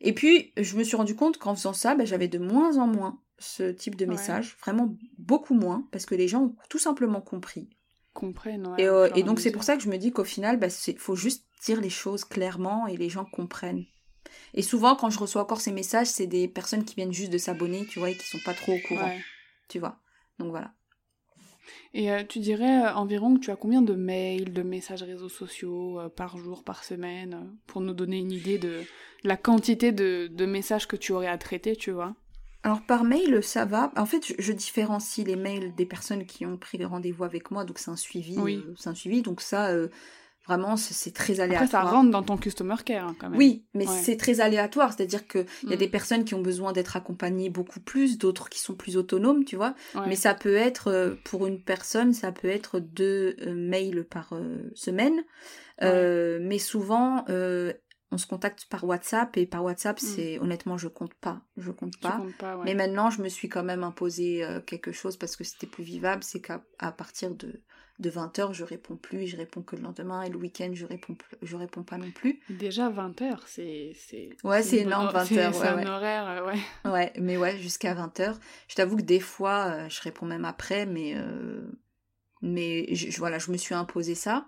Et 0.00 0.14
puis, 0.14 0.52
je 0.56 0.76
me 0.76 0.82
suis 0.82 0.96
rendu 0.96 1.14
compte 1.14 1.38
qu'en 1.38 1.54
faisant 1.54 1.72
ça, 1.72 1.94
ben, 1.94 2.06
j'avais 2.06 2.28
de 2.28 2.38
moins 2.38 2.78
en 2.78 2.86
moins 2.86 3.20
ce 3.38 3.70
type 3.70 3.96
de 3.96 4.06
message, 4.06 4.56
vraiment 4.60 4.94
beaucoup 5.18 5.54
moins, 5.54 5.88
parce 5.92 6.04
que 6.04 6.14
les 6.14 6.28
gens 6.28 6.42
ont 6.42 6.56
tout 6.68 6.78
simplement 6.78 7.20
compris. 7.20 7.70
Comprennent, 8.12 8.66
ouais, 8.66 8.82
et, 8.82 8.88
euh, 8.88 9.08
et, 9.14 9.22
donc, 9.22 9.40
c'est 9.40 9.52
pour 9.52 9.62
ça 9.62 9.76
que 9.76 9.82
je 9.82 9.88
me 9.88 9.96
dis 9.96 10.10
qu'au 10.10 10.24
final, 10.24 10.56
il 10.56 10.58
ben, 10.58 10.70
faut 10.98 11.16
juste 11.16 11.46
dire 11.64 11.80
les 11.80 11.90
choses 11.90 12.24
clairement 12.24 12.86
et 12.86 12.96
les 12.96 13.08
gens 13.08 13.24
comprennent. 13.24 13.84
Et 14.54 14.62
souvent, 14.62 14.96
quand 14.96 15.10
je 15.10 15.18
reçois 15.18 15.42
encore 15.42 15.60
ces 15.60 15.72
messages, 15.72 16.08
c'est 16.08 16.26
des 16.26 16.48
personnes 16.48 16.84
qui 16.84 16.94
viennent 16.96 17.12
juste 17.12 17.32
de 17.32 17.38
s'abonner, 17.38 17.86
tu 17.86 17.98
vois, 17.98 18.10
et 18.10 18.16
qui 18.16 18.26
sont 18.26 18.40
pas 18.44 18.54
trop 18.54 18.72
au 18.72 18.78
courant. 18.86 19.12
Tu 19.68 19.78
vois. 19.78 20.00
Donc 20.38 20.50
voilà. 20.50 20.72
Et 21.94 22.10
euh, 22.10 22.22
tu 22.28 22.38
dirais 22.38 22.84
euh, 22.84 22.94
environ 22.94 23.34
que 23.34 23.40
tu 23.40 23.50
as 23.50 23.56
combien 23.56 23.82
de 23.82 23.94
mails, 23.94 24.52
de 24.52 24.62
messages 24.62 25.02
réseaux 25.02 25.28
sociaux 25.28 25.98
euh, 25.98 26.08
par 26.08 26.38
jour, 26.38 26.62
par 26.62 26.84
semaine, 26.84 27.50
pour 27.66 27.80
nous 27.80 27.94
donner 27.94 28.18
une 28.18 28.32
idée 28.32 28.58
de 28.58 28.82
la 29.24 29.36
quantité 29.36 29.92
de, 29.92 30.28
de, 30.28 30.46
messages 30.46 30.86
que 30.86 30.96
tu 30.96 31.12
aurais 31.12 31.26
à 31.26 31.38
traiter, 31.38 31.76
tu 31.76 31.90
vois? 31.90 32.14
Alors 32.62 32.82
par 32.82 33.04
mail, 33.04 33.42
ça 33.42 33.64
va. 33.64 33.90
En 33.96 34.06
fait, 34.06 34.26
je, 34.26 34.34
je, 34.38 34.52
différencie 34.52 35.26
les 35.26 35.36
mails 35.36 35.74
des 35.74 35.86
personnes 35.86 36.26
qui 36.26 36.44
ont 36.46 36.56
pris 36.56 36.82
rendez-vous 36.84 37.24
avec 37.24 37.50
moi, 37.50 37.64
donc 37.64 37.78
c'est 37.78 37.90
un 37.90 37.96
suivi. 37.96 38.38
Oui. 38.38 38.62
c'est 38.76 38.90
un 38.90 38.94
suivi, 38.94 39.22
donc 39.22 39.40
ça, 39.40 39.72
Vraiment, 40.46 40.76
c'est 40.76 41.12
très 41.12 41.40
aléatoire. 41.40 41.62
Après, 41.62 41.70
ça 41.70 41.82
rentre 41.82 42.10
dans 42.10 42.22
ton 42.22 42.36
customer 42.38 42.76
care 42.84 43.08
hein, 43.08 43.16
quand 43.18 43.28
même. 43.28 43.38
Oui, 43.38 43.66
mais 43.74 43.86
c'est 43.86 44.16
très 44.16 44.40
aléatoire. 44.40 44.92
C'est-à-dire 44.92 45.28
qu'il 45.28 45.44
y 45.64 45.72
a 45.72 45.76
mm. 45.76 45.78
des 45.78 45.88
personnes 45.88 46.24
qui 46.24 46.34
ont 46.34 46.40
besoin 46.40 46.72
d'être 46.72 46.96
accompagnées 46.96 47.50
beaucoup 47.50 47.80
plus, 47.80 48.16
d'autres 48.18 48.48
qui 48.48 48.58
sont 48.58 48.74
plus 48.74 48.96
autonomes, 48.96 49.44
tu 49.44 49.56
vois. 49.56 49.74
Mais 50.06 50.16
ça 50.16 50.34
peut 50.34 50.56
être, 50.56 50.88
euh, 50.88 51.14
pour 51.24 51.46
une 51.46 51.62
personne, 51.62 52.14
ça 52.14 52.32
peut 52.32 52.48
être 52.48 52.80
deux 52.80 53.36
euh, 53.42 53.54
mails 53.54 54.04
par 54.04 54.32
euh, 54.32 54.70
semaine. 54.74 55.22
mais 55.80 56.58
souvent, 56.58 57.24
on 58.12 58.18
se 58.18 58.26
contacte 58.26 58.64
par 58.68 58.84
WhatsApp 58.84 59.36
et 59.36 59.46
par 59.46 59.62
WhatsApp, 59.62 60.00
mm. 60.00 60.04
c'est 60.04 60.38
honnêtement, 60.38 60.78
je 60.78 60.88
compte 60.88 61.14
pas, 61.14 61.42
je 61.58 61.70
compte 61.70 62.00
pas. 62.00 62.20
Mais 62.64 62.74
maintenant, 62.74 63.10
je 63.10 63.22
me 63.22 63.28
suis 63.28 63.50
quand 63.50 63.62
même 63.62 63.84
imposé 63.84 64.42
quelque 64.66 64.90
chose 64.90 65.18
parce 65.18 65.36
que 65.36 65.44
c'était 65.44 65.66
plus 65.66 65.84
vivable, 65.84 66.24
c'est 66.24 66.40
qu'à 66.40 66.62
partir 66.92 67.30
de 67.30 67.62
de 68.00 68.10
20h, 68.10 68.52
je 68.52 68.64
réponds 68.64 68.96
plus, 68.96 69.26
je 69.26 69.36
réponds 69.36 69.62
que 69.62 69.76
le 69.76 69.82
lendemain, 69.82 70.22
et 70.22 70.30
le 70.30 70.36
week-end, 70.36 70.70
je 70.72 70.86
réponds, 70.86 71.16
je 71.42 71.56
réponds 71.56 71.82
pas 71.82 71.98
non 71.98 72.10
plus. 72.10 72.40
Déjà 72.48 72.90
20h, 72.90 73.38
c'est... 73.46 73.92
Ouais, 74.42 74.62
c'est 74.62 74.78
énorme, 74.78 75.08
20h. 75.08 75.26
C'est 75.26 75.34
ouais, 75.36 75.66
un 75.66 75.86
horaire, 75.86 76.28
euh, 76.28 76.46
ouais. 76.46 76.58
Ouais, 76.90 77.12
mais 77.16 77.36
ouais, 77.36 77.58
jusqu'à 77.58 77.94
20h. 77.94 78.36
Je 78.68 78.74
t'avoue 78.74 78.96
que 78.96 79.02
des 79.02 79.20
fois, 79.20 79.66
euh, 79.66 79.88
je 79.88 80.00
réponds 80.00 80.26
même 80.26 80.44
après, 80.44 80.86
mais... 80.86 81.14
Euh, 81.14 81.70
mais 82.42 82.94
je, 82.94 83.18
voilà, 83.18 83.38
je 83.38 83.50
me 83.52 83.58
suis 83.58 83.74
imposé 83.74 84.14
ça. 84.14 84.46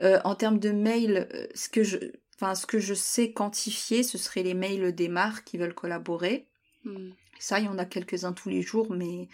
en 0.00 0.34
termes 0.34 0.58
de 0.58 0.70
mails, 0.70 1.28
ce 1.54 1.68
que 1.68 1.84
je... 1.84 1.98
Enfin, 2.36 2.54
ce 2.56 2.66
que 2.66 2.80
je 2.80 2.94
sais 2.94 3.32
quantifier, 3.32 4.02
ce 4.02 4.18
serait 4.18 4.42
les 4.42 4.54
mails 4.54 4.92
des 4.92 5.08
marques 5.08 5.44
qui 5.44 5.56
veulent 5.56 5.74
collaborer. 5.74 6.48
Hmm. 6.84 7.10
Ça, 7.38 7.60
il 7.60 7.66
y 7.66 7.68
en 7.68 7.78
a 7.78 7.84
quelques-uns 7.84 8.32
tous 8.32 8.48
les 8.48 8.62
jours, 8.62 8.92
mais 8.92 9.28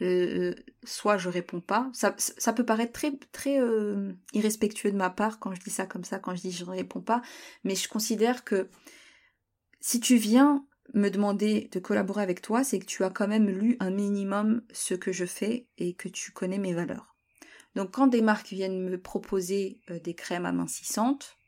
euh, 0.00 0.54
soit 0.84 1.18
je 1.18 1.28
réponds 1.28 1.60
pas. 1.60 1.90
Ça, 1.92 2.14
ça 2.16 2.52
peut 2.52 2.64
paraître 2.64 2.92
très, 2.92 3.12
très 3.32 3.60
euh, 3.60 4.12
irrespectueux 4.32 4.90
de 4.90 4.96
ma 4.96 5.10
part 5.10 5.38
quand 5.38 5.54
je 5.54 5.60
dis 5.60 5.70
ça 5.70 5.86
comme 5.86 6.04
ça, 6.04 6.18
quand 6.18 6.34
je 6.34 6.40
dis 6.40 6.52
je 6.52 6.64
ne 6.64 6.70
réponds 6.70 7.00
pas, 7.00 7.22
mais 7.64 7.74
je 7.74 7.88
considère 7.88 8.44
que 8.44 8.68
si 9.80 10.00
tu 10.00 10.16
viens 10.16 10.64
me 10.94 11.08
demander 11.08 11.68
de 11.72 11.78
collaborer 11.78 12.22
avec 12.22 12.42
toi, 12.42 12.64
c'est 12.64 12.78
que 12.78 12.86
tu 12.86 13.04
as 13.04 13.10
quand 13.10 13.28
même 13.28 13.48
lu 13.48 13.76
un 13.80 13.90
minimum 13.90 14.62
ce 14.72 14.94
que 14.94 15.12
je 15.12 15.24
fais 15.24 15.66
et 15.78 15.94
que 15.94 16.08
tu 16.08 16.32
connais 16.32 16.58
mes 16.58 16.74
valeurs. 16.74 17.16
Donc 17.74 17.92
quand 17.92 18.06
des 18.06 18.22
marques 18.22 18.48
viennent 18.48 18.88
me 18.88 19.00
proposer 19.00 19.80
euh, 19.90 19.98
des 19.98 20.14
crèmes 20.14 20.46
amincissantes, 20.46 21.38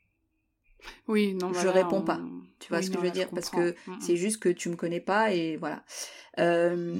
oui, 1.07 1.33
non, 1.33 1.53
je 1.53 1.67
réponds 1.67 2.01
pas. 2.01 2.21
Tu 2.59 2.69
vois 2.69 2.81
ce 2.81 2.89
que 2.89 2.97
je 2.97 3.01
veux 3.01 3.11
dire? 3.11 3.29
Parce 3.29 3.49
que 3.49 3.71
mm, 3.71 3.91
mm. 3.91 4.01
c'est 4.01 4.15
juste 4.15 4.39
que 4.39 4.49
tu 4.49 4.69
me 4.69 4.75
connais 4.75 4.99
pas 4.99 5.33
et 5.33 5.57
voilà. 5.57 5.83
Euh, 6.39 6.95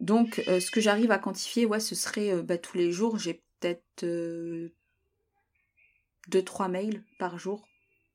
donc, 0.00 0.42
euh, 0.48 0.60
ce 0.60 0.70
que 0.70 0.80
j'arrive 0.80 1.10
à 1.10 1.18
quantifier, 1.18 1.66
ouais, 1.66 1.80
ce 1.80 1.94
serait 1.94 2.32
euh, 2.32 2.42
bah, 2.42 2.58
tous 2.58 2.76
les 2.76 2.90
jours, 2.90 3.18
j'ai 3.18 3.42
peut-être 3.60 4.04
2-3 6.28 6.64
euh, 6.64 6.68
mails 6.68 7.02
par 7.18 7.38
jour. 7.38 7.68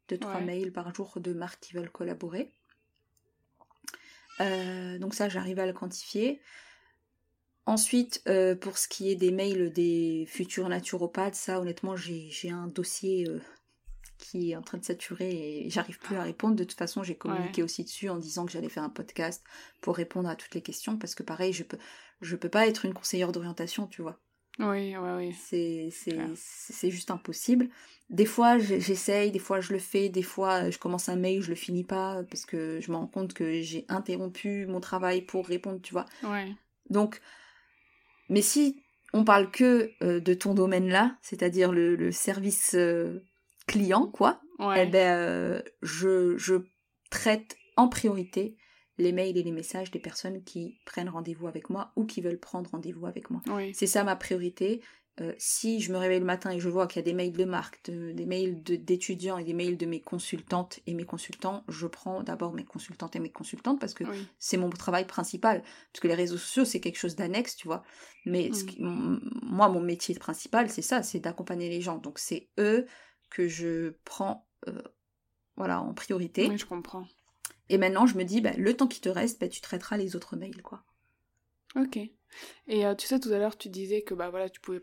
2-3 0.10 0.44
mails 0.44 0.74
par 0.74 0.94
jour 0.94 1.14
de 1.18 1.34
marques 1.34 1.60
qui 1.62 1.74
veulent 1.74 1.92
collaborer. 1.92 2.52
donc 4.40 5.14
ça, 5.14 5.30
j'arrive 5.30 5.60
à 5.60 5.68
le 5.68 5.74
quantifier. 5.74 6.42
Ensuite, 7.68 8.24
pour 8.60 8.80
ce 8.80 8.88
qui 8.88 9.12
est 9.12 9.16
des 9.16 9.32
mails 9.32 9.72
des 9.72 10.26
futurs 10.28 10.68
naturopathes, 10.68 11.36
ça, 11.36 11.60
honnêtement, 11.62 11.96
j'ai 11.96 12.50
un 12.50 12.66
dossier 12.66 13.28
qui 14.20 14.52
est 14.52 14.56
en 14.56 14.62
train 14.62 14.78
de 14.78 14.84
saturer 14.84 15.32
et 15.32 15.70
j'arrive 15.70 15.98
plus 15.98 16.16
à 16.16 16.24
répondre. 16.24 16.56
De 16.56 16.64
toute 16.64 16.78
façon, 16.78 17.02
j'ai 17.02 17.16
communiqué 17.16 17.64
aussi 17.64 17.84
dessus 17.84 18.10
en 18.10 18.18
disant 18.18 18.46
que 18.46 18.52
j'allais 18.52 18.70
faire 18.70 18.84
un 18.84 18.90
podcast 18.90 19.44
pour 19.82 19.96
répondre 19.96 20.30
à 20.30 20.36
toutes 20.36 20.54
les 20.54 20.62
questions 20.62 20.98
parce 20.98 21.16
que 21.16 21.24
pareil, 21.24 21.54
je 21.54 21.64
peux 21.64 21.80
je 22.22 22.36
peux 22.36 22.50
pas 22.50 22.68
être 22.68 22.86
une 22.86 22.94
conseillère 22.94 23.32
d'orientation, 23.32 23.88
tu 23.88 24.02
vois. 24.02 24.20
Oui, 24.60 24.96
oui, 24.98 25.10
oui. 25.18 25.34
C'est 25.34 25.90
c'est 26.36 26.92
juste 26.92 27.12
impossible. 27.12 27.70
Des 28.10 28.26
fois, 28.26 28.60
j'essaye, 28.60 29.32
des 29.32 29.40
fois 29.40 29.62
je 29.62 29.72
le 29.72 29.80
fais, 29.80 30.10
des 30.10 30.24
fois 30.24 30.70
je 30.70 30.78
commence 30.78 31.08
un 31.10 31.16
mail, 31.16 31.42
je 31.42 31.50
le 31.50 31.56
finis 31.56 31.86
pas 31.86 32.22
parce 32.30 32.46
que 32.46 32.80
je 32.82 32.92
me 32.92 32.98
rends 32.98 33.08
compte 33.08 33.34
que 33.34 33.62
j'ai 33.62 33.86
interrompu 33.88 34.66
mon 34.66 34.82
travail 34.82 35.22
pour 35.22 35.48
répondre, 35.48 35.80
tu 35.82 35.94
vois. 35.94 36.06
Ouais. 36.24 36.52
Donc 36.90 37.22
mais 38.28 38.42
si 38.42 38.84
on 39.14 39.24
parle 39.24 39.50
que 39.50 39.92
euh, 40.04 40.20
de 40.20 40.34
ton 40.34 40.54
domaine 40.54 40.88
là, 40.88 41.18
c'est-à-dire 41.22 41.72
le, 41.72 41.96
le, 41.96 42.12
service 42.12 42.76
euh, 42.76 43.24
client, 43.70 44.08
quoi, 44.08 44.42
eh 44.60 44.86
ben, 44.86 45.18
euh, 45.18 45.62
je, 45.82 46.38
je 46.38 46.56
traite 47.10 47.56
en 47.78 47.88
priorité 47.88 48.58
les 48.98 49.14
mails 49.14 49.38
et 49.38 49.44
les 49.44 49.52
messages 49.52 49.92
des 49.92 50.00
personnes 50.00 50.44
qui 50.44 50.80
prennent 50.86 51.10
rendez-vous 51.10 51.48
avec 51.48 51.70
moi 51.70 51.92
ou 51.96 52.06
qui 52.06 52.20
veulent 52.20 52.40
prendre 52.40 52.70
rendez-vous 52.72 53.06
avec 53.06 53.30
moi. 53.30 53.42
C'est 53.74 53.88
ça 53.88 54.04
ma 54.04 54.16
priorité. 54.16 54.82
Euh, 55.22 55.34
si 55.38 55.82
je 55.82 55.92
me 55.92 55.98
réveille 55.98 56.20
le 56.20 56.26
matin 56.26 56.52
et 56.52 56.60
je 56.60 56.70
vois 56.70 56.88
qu'il 56.88 56.98
y 56.98 57.04
a 57.04 57.04
des 57.04 57.14
mails 57.14 57.34
de 57.34 57.44
marque, 57.44 57.90
des 57.90 58.26
mails 58.26 58.64
d'étudiants 58.64 59.38
et 59.38 59.44
des 59.44 59.54
mails 59.54 59.78
de 59.78 59.86
mes 59.86 60.00
consultantes 60.00 60.80
et 60.88 60.94
mes 60.94 61.04
consultants, 61.04 61.64
je 61.68 61.88
prends 61.88 62.24
d'abord 62.24 62.54
mes 62.54 62.64
consultantes 62.64 63.16
et 63.16 63.20
mes 63.20 63.32
consultantes 63.32 63.80
parce 63.80 63.94
que 63.94 64.06
c'est 64.38 64.58
mon 64.58 64.70
travail 64.70 65.06
principal. 65.06 65.62
Parce 65.62 66.02
que 66.02 66.08
les 66.08 66.14
réseaux 66.14 66.38
sociaux, 66.38 66.66
c'est 66.66 66.80
quelque 66.80 67.00
chose 67.00 67.16
d'annexe, 67.16 67.56
tu 67.58 67.68
vois. 67.68 67.84
Mais 68.26 68.50
mm. 68.78 69.20
moi, 69.44 69.68
mon 69.68 69.82
métier 69.82 70.16
principal, 70.16 70.70
c'est 70.70 70.82
ça, 70.82 71.04
c'est 71.04 71.20
d'accompagner 71.20 71.70
les 71.70 71.82
gens. 71.82 71.98
Donc 71.98 72.20
c'est 72.20 72.50
eux 72.58 72.86
que 73.30 73.48
je 73.48 73.94
prends 74.06 74.48
euh, 74.68 74.82
voilà, 75.56 75.82
en 75.82 75.94
priorité. 75.94 76.48
Oui, 76.48 76.58
je 76.58 76.66
comprends. 76.66 77.06
Et 77.68 77.78
maintenant, 77.78 78.08
je 78.08 78.18
me 78.18 78.24
dis, 78.24 78.42
bah, 78.42 78.54
le 78.58 78.76
temps 78.76 78.88
qui 78.88 79.02
te 79.02 79.10
reste, 79.10 79.40
bah, 79.40 79.50
tu 79.50 79.62
traiteras 79.62 79.98
les 79.98 80.16
autres 80.16 80.36
mails, 80.36 80.62
quoi. 80.62 80.84
Ok. 81.76 81.98
Et 82.68 82.86
euh, 82.86 82.96
tu 82.96 83.08
sais, 83.08 83.20
tout 83.20 83.32
à 83.32 83.38
l'heure, 83.38 83.58
tu 83.58 83.70
disais 83.70 84.02
que 84.02 84.14
bah 84.14 84.30
voilà, 84.30 84.50
tu 84.50 84.60
pouvais 84.60 84.82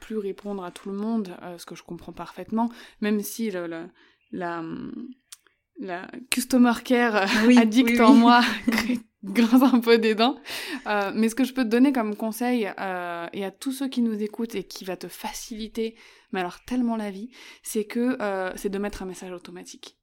plus 0.00 0.18
répondre 0.18 0.64
à 0.64 0.70
tout 0.70 0.90
le 0.90 0.96
monde, 0.96 1.36
euh, 1.42 1.58
ce 1.58 1.66
que 1.66 1.74
je 1.74 1.82
comprends 1.82 2.12
parfaitement, 2.12 2.70
même 3.00 3.20
si 3.20 3.50
le, 3.50 3.88
la, 4.32 4.62
la 5.78 6.06
customer 6.30 6.72
care 6.84 7.26
addict 7.56 8.00
en 8.00 8.14
moi 8.14 8.42
grince 9.24 9.62
un 9.62 9.80
peu 9.80 9.98
des 9.98 10.14
dents. 10.14 10.36
Euh, 10.86 11.10
mais 11.14 11.28
ce 11.28 11.34
que 11.34 11.44
je 11.44 11.52
peux 11.52 11.64
te 11.64 11.68
donner 11.68 11.92
comme 11.92 12.16
conseil, 12.16 12.70
euh, 12.78 13.26
et 13.32 13.44
à 13.44 13.50
tous 13.50 13.72
ceux 13.72 13.88
qui 13.88 14.02
nous 14.02 14.22
écoutent 14.22 14.54
et 14.54 14.64
qui 14.64 14.84
va 14.84 14.96
te 14.96 15.08
faciliter, 15.08 15.96
mais 16.32 16.40
alors 16.40 16.60
tellement 16.64 16.96
la 16.96 17.10
vie, 17.10 17.30
c'est 17.62 17.84
que 17.84 18.20
euh, 18.20 18.52
c'est 18.56 18.68
de 18.68 18.78
mettre 18.78 19.02
un 19.02 19.06
message 19.06 19.32
automatique. 19.32 19.96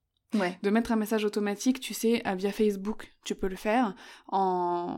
De 0.63 0.69
mettre 0.69 0.91
un 0.91 0.95
message 0.95 1.25
automatique, 1.25 1.79
tu 1.79 1.93
sais, 1.93 2.23
via 2.35 2.51
Facebook, 2.51 3.11
tu 3.23 3.35
peux 3.35 3.47
le 3.47 3.55
faire 3.55 3.95
en 4.27 4.97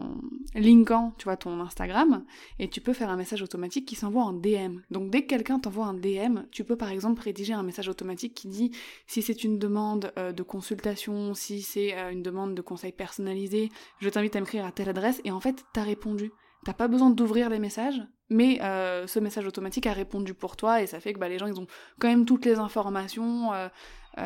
linkant, 0.53 1.13
tu 1.17 1.25
vois, 1.25 1.37
ton 1.37 1.59
Instagram, 1.59 2.25
et 2.59 2.69
tu 2.69 2.81
peux 2.81 2.93
faire 2.93 3.09
un 3.09 3.15
message 3.15 3.41
automatique 3.41 3.85
qui 3.85 3.95
s'envoie 3.95 4.23
en 4.23 4.33
DM. 4.33 4.79
Donc 4.91 5.09
dès 5.09 5.23
que 5.23 5.27
quelqu'un 5.27 5.59
t'envoie 5.59 5.85
un 5.85 5.93
DM, 5.93 6.41
tu 6.51 6.63
peux 6.63 6.75
par 6.75 6.89
exemple 6.89 7.21
rédiger 7.21 7.53
un 7.53 7.63
message 7.63 7.89
automatique 7.89 8.33
qui 8.33 8.47
dit 8.47 8.71
si 9.07 9.21
c'est 9.21 9.43
une 9.43 9.57
demande 9.57 10.11
euh, 10.17 10.31
de 10.31 10.43
consultation, 10.43 11.33
si 11.33 11.61
c'est 11.61 11.97
euh, 11.97 12.11
une 12.11 12.23
demande 12.23 12.55
de 12.55 12.61
conseil 12.61 12.91
personnalisé, 12.91 13.69
je 13.99 14.09
t'invite 14.09 14.35
à 14.35 14.39
m'écrire 14.39 14.65
à 14.65 14.71
telle 14.71 14.89
adresse, 14.89 15.21
et 15.23 15.31
en 15.31 15.39
fait, 15.39 15.65
t'as 15.73 15.83
répondu. 15.83 16.31
T'as 16.65 16.73
pas 16.73 16.87
besoin 16.87 17.09
d'ouvrir 17.09 17.49
les 17.49 17.59
messages, 17.59 18.01
mais 18.29 18.59
euh, 18.61 19.07
ce 19.07 19.19
message 19.19 19.45
automatique 19.45 19.87
a 19.87 19.93
répondu 19.93 20.33
pour 20.33 20.57
toi 20.57 20.81
et 20.81 20.87
ça 20.87 20.99
fait 20.99 21.13
que 21.13 21.19
bah, 21.19 21.29
les 21.29 21.37
gens 21.37 21.47
ils 21.47 21.59
ont 21.59 21.67
quand 21.99 22.09
même 22.09 22.25
toutes 22.25 22.45
les 22.45 22.59
informations. 22.59 23.53
Euh, 23.53 23.69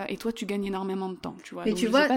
et 0.07 0.17
toi 0.17 0.31
tu 0.31 0.45
gagnes 0.45 0.65
énormément 0.65 1.09
de 1.09 1.15
temps, 1.15 1.35
tu 1.43 1.53
vois. 1.53 1.65
Mais 1.65 1.73
tu 1.73 1.87
vois, 1.87 2.07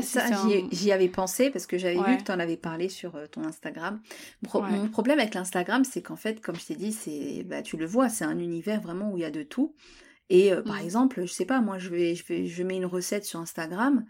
j'y 0.71 0.93
avais 0.93 1.09
pensé 1.09 1.51
parce 1.51 1.67
que 1.67 1.79
j'avais 1.79 1.97
vu 1.97 2.19
que 2.19 2.23
tu 2.23 2.33
en 2.33 2.39
avais 2.39 2.57
parlé 2.57 2.89
sur 2.89 3.17
euh, 3.17 3.27
ton 3.27 3.45
Instagram. 3.45 4.01
Mon 4.43 4.89
problème 4.89 5.19
avec 5.19 5.35
l'Instagram, 5.35 5.85
c'est 5.85 6.03
qu'en 6.03 6.17
fait, 6.17 6.41
comme 6.41 6.57
je 6.57 6.67
t'ai 6.67 6.77
dit, 6.77 6.93
c'est, 6.93 7.43
bah, 7.45 7.63
tu 7.63 7.77
le 7.77 7.87
vois, 7.87 8.09
c'est 8.09 8.25
un 8.25 8.39
univers 8.39 8.81
vraiment 8.81 9.13
où 9.13 9.17
il 9.17 9.23
y 9.23 9.25
a 9.25 9.31
de 9.31 9.43
tout. 9.43 9.75
Et 10.31 10.53
euh, 10.53 10.63
par 10.63 10.77
mmh. 10.77 10.85
exemple, 10.85 11.21
je 11.23 11.33
sais 11.33 11.45
pas, 11.45 11.61
moi, 11.61 11.79
je 11.79 11.91
vais, 11.91 12.15
je 12.15 12.25
vais, 12.25 12.47
je 12.47 12.63
mets 12.63 12.77
une 12.77 12.87
recette 12.87 13.25
sur 13.25 13.41
Instagram. 13.41 14.05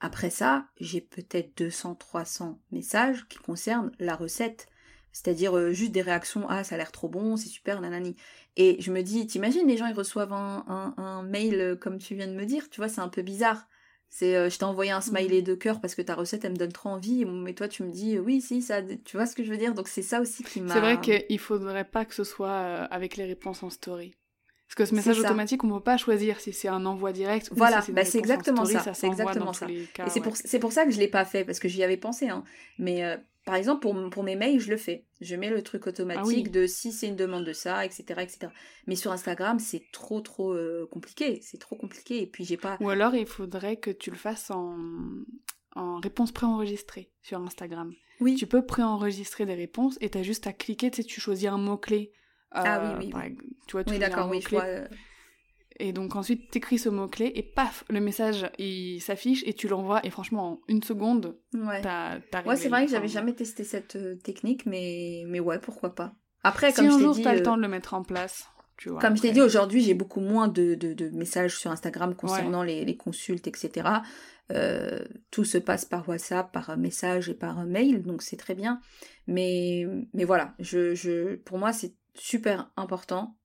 Après 0.00 0.30
ça, 0.30 0.66
j'ai 0.80 1.00
peut-être 1.00 1.56
200, 1.56 1.94
300 1.94 2.60
messages 2.72 3.26
qui 3.28 3.38
concernent 3.38 3.92
la 3.98 4.16
recette. 4.16 4.66
C'est-à-dire 5.12 5.56
euh, 5.56 5.72
juste 5.72 5.92
des 5.92 6.00
réactions, 6.00 6.46
ah 6.48 6.64
ça 6.64 6.74
a 6.74 6.78
l'air 6.78 6.90
trop 6.90 7.08
bon, 7.08 7.36
c'est 7.36 7.48
super, 7.48 7.80
nanani. 7.80 8.16
Et 8.56 8.80
je 8.80 8.90
me 8.90 9.02
dis, 9.02 9.26
t'imagines, 9.26 9.66
les 9.68 9.76
gens 9.76 9.86
ils 9.86 9.94
reçoivent 9.94 10.32
un, 10.32 10.94
un, 10.96 11.22
mail 11.22 11.60
euh, 11.60 11.76
comme 11.76 11.98
tu 11.98 12.14
viens 12.14 12.26
de 12.26 12.34
me 12.34 12.44
dire, 12.46 12.70
tu 12.70 12.80
vois, 12.80 12.88
c'est 12.88 13.00
un 13.00 13.08
peu 13.08 13.22
bizarre. 13.22 13.68
C'est, 14.08 14.36
euh, 14.36 14.50
je 14.50 14.58
t'ai 14.58 14.64
envoyé 14.64 14.90
un 14.90 15.00
smiley 15.00 15.40
mmh. 15.40 15.44
de 15.44 15.54
cœur 15.54 15.80
parce 15.80 15.94
que 15.94 16.02
ta 16.02 16.14
recette 16.14 16.44
elle 16.44 16.52
me 16.52 16.56
donne 16.56 16.72
trop 16.72 16.90
envie, 16.90 17.24
mais 17.24 17.54
toi 17.54 17.68
tu 17.68 17.82
me 17.82 17.90
dis, 17.90 18.18
oui, 18.18 18.40
si, 18.40 18.60
ça, 18.62 18.82
tu 18.82 19.16
vois 19.16 19.26
ce 19.26 19.34
que 19.34 19.44
je 19.44 19.50
veux 19.50 19.56
dire? 19.56 19.74
Donc 19.74 19.88
c'est 19.88 20.02
ça 20.02 20.20
aussi 20.20 20.42
qui 20.42 20.60
m'a. 20.60 20.74
C'est 20.74 20.80
vrai 20.80 21.00
qu'il 21.00 21.38
faudrait 21.38 21.84
pas 21.84 22.04
que 22.04 22.14
ce 22.14 22.24
soit 22.24 22.50
avec 22.50 23.16
les 23.16 23.24
réponses 23.24 23.62
en 23.62 23.70
story. 23.70 24.14
Parce 24.66 24.74
que 24.74 24.84
ce 24.86 24.94
message 24.94 25.18
automatique, 25.18 25.64
on 25.64 25.66
ne 25.66 25.74
peut 25.74 25.80
pas 25.80 25.98
choisir 25.98 26.40
si 26.40 26.54
c'est 26.54 26.68
un 26.68 26.86
envoi 26.86 27.12
direct 27.12 27.50
ou 27.50 27.54
voilà, 27.56 27.82
si 27.82 27.92
bah 27.92 28.06
c'est 28.06 28.18
exactement 28.18 28.64
ça. 28.64 28.94
c'est 28.94 29.06
exactement 29.06 29.52
ça. 29.52 29.66
et 29.68 29.86
c'est 30.08 30.22
pour, 30.22 30.32
pour, 30.60 30.72
ça 30.72 30.86
que 30.86 30.90
je 30.90 30.98
l'ai 30.98 31.08
pas 31.08 31.26
fait 31.26 31.44
parce 31.44 31.58
que 31.58 31.68
j'y 31.68 31.82
avais 31.82 31.98
pensé. 31.98 32.28
Hein. 32.28 32.42
Mais 32.78 33.02
par 33.44 33.56
exemple, 33.56 33.80
pour, 33.80 34.10
pour, 34.10 34.22
mes 34.22 34.36
mails, 34.36 34.60
je 34.60 34.70
le 34.70 34.76
fais. 34.76 35.04
Je 35.20 35.34
mets 35.34 35.50
le 35.50 35.62
truc 35.62 35.86
automatique 35.86 36.46
ah 36.48 36.52
de 36.52 36.66
si 36.66 36.92
c'est 36.92 37.08
une 37.08 37.16
demande 37.16 37.44
de 37.44 37.52
ça, 37.52 37.84
etc., 37.84 38.04
etc. 38.20 38.48
Mais 38.86 38.94
sur 38.94 39.10
Instagram, 39.10 39.58
c'est 39.58 39.82
trop, 39.92 40.20
trop 40.20 40.52
euh, 40.52 40.86
compliqué. 40.90 41.40
C'est 41.42 41.58
trop 41.58 41.74
compliqué. 41.74 42.22
Et 42.22 42.26
puis, 42.26 42.44
j'ai 42.44 42.56
pas. 42.56 42.76
Ou 42.80 42.88
alors, 42.90 43.14
il 43.14 43.26
faudrait 43.26 43.76
que 43.76 43.90
tu 43.90 44.10
le 44.10 44.16
fasses 44.16 44.50
en, 44.50 44.76
en 45.74 45.98
réponse 45.98 46.30
préenregistrée 46.30 47.10
sur 47.22 47.40
Instagram. 47.40 47.92
Oui. 48.20 48.36
Tu 48.36 48.46
peux 48.46 48.64
préenregistrer 48.64 49.44
des 49.44 49.54
réponses 49.54 49.98
et 50.00 50.10
tu 50.10 50.18
as 50.18 50.22
juste 50.22 50.46
à 50.46 50.52
cliquer. 50.52 50.90
Tu 50.92 51.02
sais, 51.02 51.08
tu 51.08 51.20
choisis 51.20 51.48
un 51.48 51.58
mot-clé. 51.58 52.12
ah 52.52 52.96
oui, 53.00 53.10
oui. 53.12 53.36
Tu 53.66 53.72
vois, 53.72 53.82
tu 53.82 53.92
oui, 53.92 53.98
d'accord, 53.98 54.28
oui, 54.30 54.40
je 54.40 54.48
vois. 54.50 54.64
Et 55.82 55.92
donc 55.92 56.14
ensuite, 56.14 56.48
t'écris 56.48 56.78
ce 56.78 56.88
mot-clé 56.88 57.32
et 57.34 57.42
paf, 57.42 57.84
le 57.90 57.98
message 57.98 58.48
il 58.56 59.00
s'affiche 59.00 59.42
et 59.48 59.52
tu 59.52 59.66
l'envoies 59.66 60.00
et 60.06 60.10
franchement 60.10 60.52
en 60.52 60.60
une 60.68 60.80
seconde, 60.80 61.36
ouais. 61.54 61.80
t'as 61.82 62.18
Ouais, 62.44 62.54
c'est 62.54 62.68
vrai 62.68 62.84
que 62.84 62.92
j'avais 62.92 63.08
jamais 63.08 63.32
testé 63.32 63.64
cette 63.64 63.96
euh, 63.96 64.14
technique, 64.14 64.64
mais 64.64 65.24
mais 65.26 65.40
ouais, 65.40 65.58
pourquoi 65.58 65.92
pas. 65.96 66.14
Après, 66.44 66.72
comme 66.72 66.88
si 66.88 67.00
je 67.00 67.04
t'ai 67.04 67.12
dit, 67.14 67.22
t'as 67.24 67.34
le 67.34 67.40
euh, 67.40 67.42
temps 67.42 67.56
de 67.56 67.62
le 67.62 67.68
mettre 67.68 67.94
en 67.94 68.04
place. 68.04 68.46
Tu 68.76 68.90
vois, 68.90 69.00
comme 69.00 69.16
je 69.16 69.22
t'ai 69.22 69.32
dit 69.32 69.40
aujourd'hui, 69.40 69.82
j'ai 69.82 69.94
beaucoup 69.94 70.20
moins 70.20 70.46
de, 70.46 70.76
de, 70.76 70.92
de, 70.92 71.10
messages 71.10 71.58
sur 71.58 71.72
Instagram 71.72 72.14
concernant 72.14 72.62
les, 72.62 72.84
les, 72.84 72.96
consultes, 72.96 73.48
etc. 73.48 73.88
Euh, 74.52 75.00
tout 75.32 75.44
se 75.44 75.58
passe 75.58 75.84
par 75.84 76.08
WhatsApp, 76.08 76.52
par 76.52 76.76
message 76.76 77.28
et 77.28 77.34
par 77.34 77.64
mail, 77.66 78.02
donc 78.02 78.22
c'est 78.22 78.36
très 78.36 78.54
bien. 78.54 78.80
Mais, 79.26 79.84
mais 80.14 80.24
voilà, 80.24 80.54
je, 80.60 80.94
je, 80.94 81.34
pour 81.34 81.58
moi, 81.58 81.72
c'est 81.72 81.94
super 82.14 82.70
important 82.76 83.36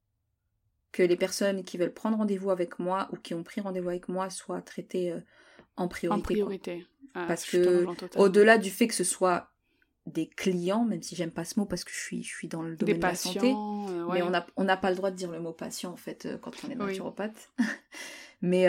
que 0.98 1.04
les 1.04 1.16
personnes 1.16 1.64
qui 1.64 1.78
veulent 1.78 1.94
prendre 1.94 2.18
rendez-vous 2.18 2.50
avec 2.50 2.80
moi 2.80 3.08
ou 3.12 3.18
qui 3.18 3.36
ont 3.36 3.44
pris 3.44 3.62
rendez-vous 3.62 3.90
avec 3.90 4.10
moi 4.10 4.32
soient 4.32 4.64
traitées 4.64 5.12
euh, 5.12 5.20
en 5.76 5.88
priorité. 5.88 6.20
En 6.20 6.24
priorité. 6.24 6.88
Ah, 7.14 7.26
parce 7.28 7.46
que 7.46 7.86
au-delà 8.18 8.58
du 8.58 8.72
fait 8.72 8.88
que 8.88 8.96
ce 8.96 9.04
soit 9.04 9.52
des 10.08 10.28
clients, 10.28 10.86
même 10.86 11.04
si 11.04 11.16
j'aime 11.16 11.30
pas 11.30 11.46
ce 11.46 11.60
mot 11.60 11.68
parce 11.68 11.84
que 11.84 11.92
je 11.92 12.00
suis, 12.00 12.24
je 12.24 12.30
suis 12.30 12.48
dans 12.48 12.64
le 12.64 12.76
domaine 12.76 12.98
de 12.98 13.02
la 13.04 13.14
santé, 13.14 13.54
euh, 13.54 14.08
mais 14.12 14.24
on 14.24 14.32
n'a 14.32 14.48
on 14.56 14.64
n'a 14.64 14.76
pas 14.76 14.90
le 14.90 14.96
droit 14.96 15.12
de 15.12 15.16
dire 15.16 15.32
le 15.32 15.40
mot 15.40 15.54
patient 15.54 15.92
en 15.92 15.98
fait 15.98 16.26
euh, 16.26 16.40
quand 16.40 16.52
on 16.64 16.72
est 16.72 16.76
naturopathe. 16.76 17.52
mais 18.42 18.66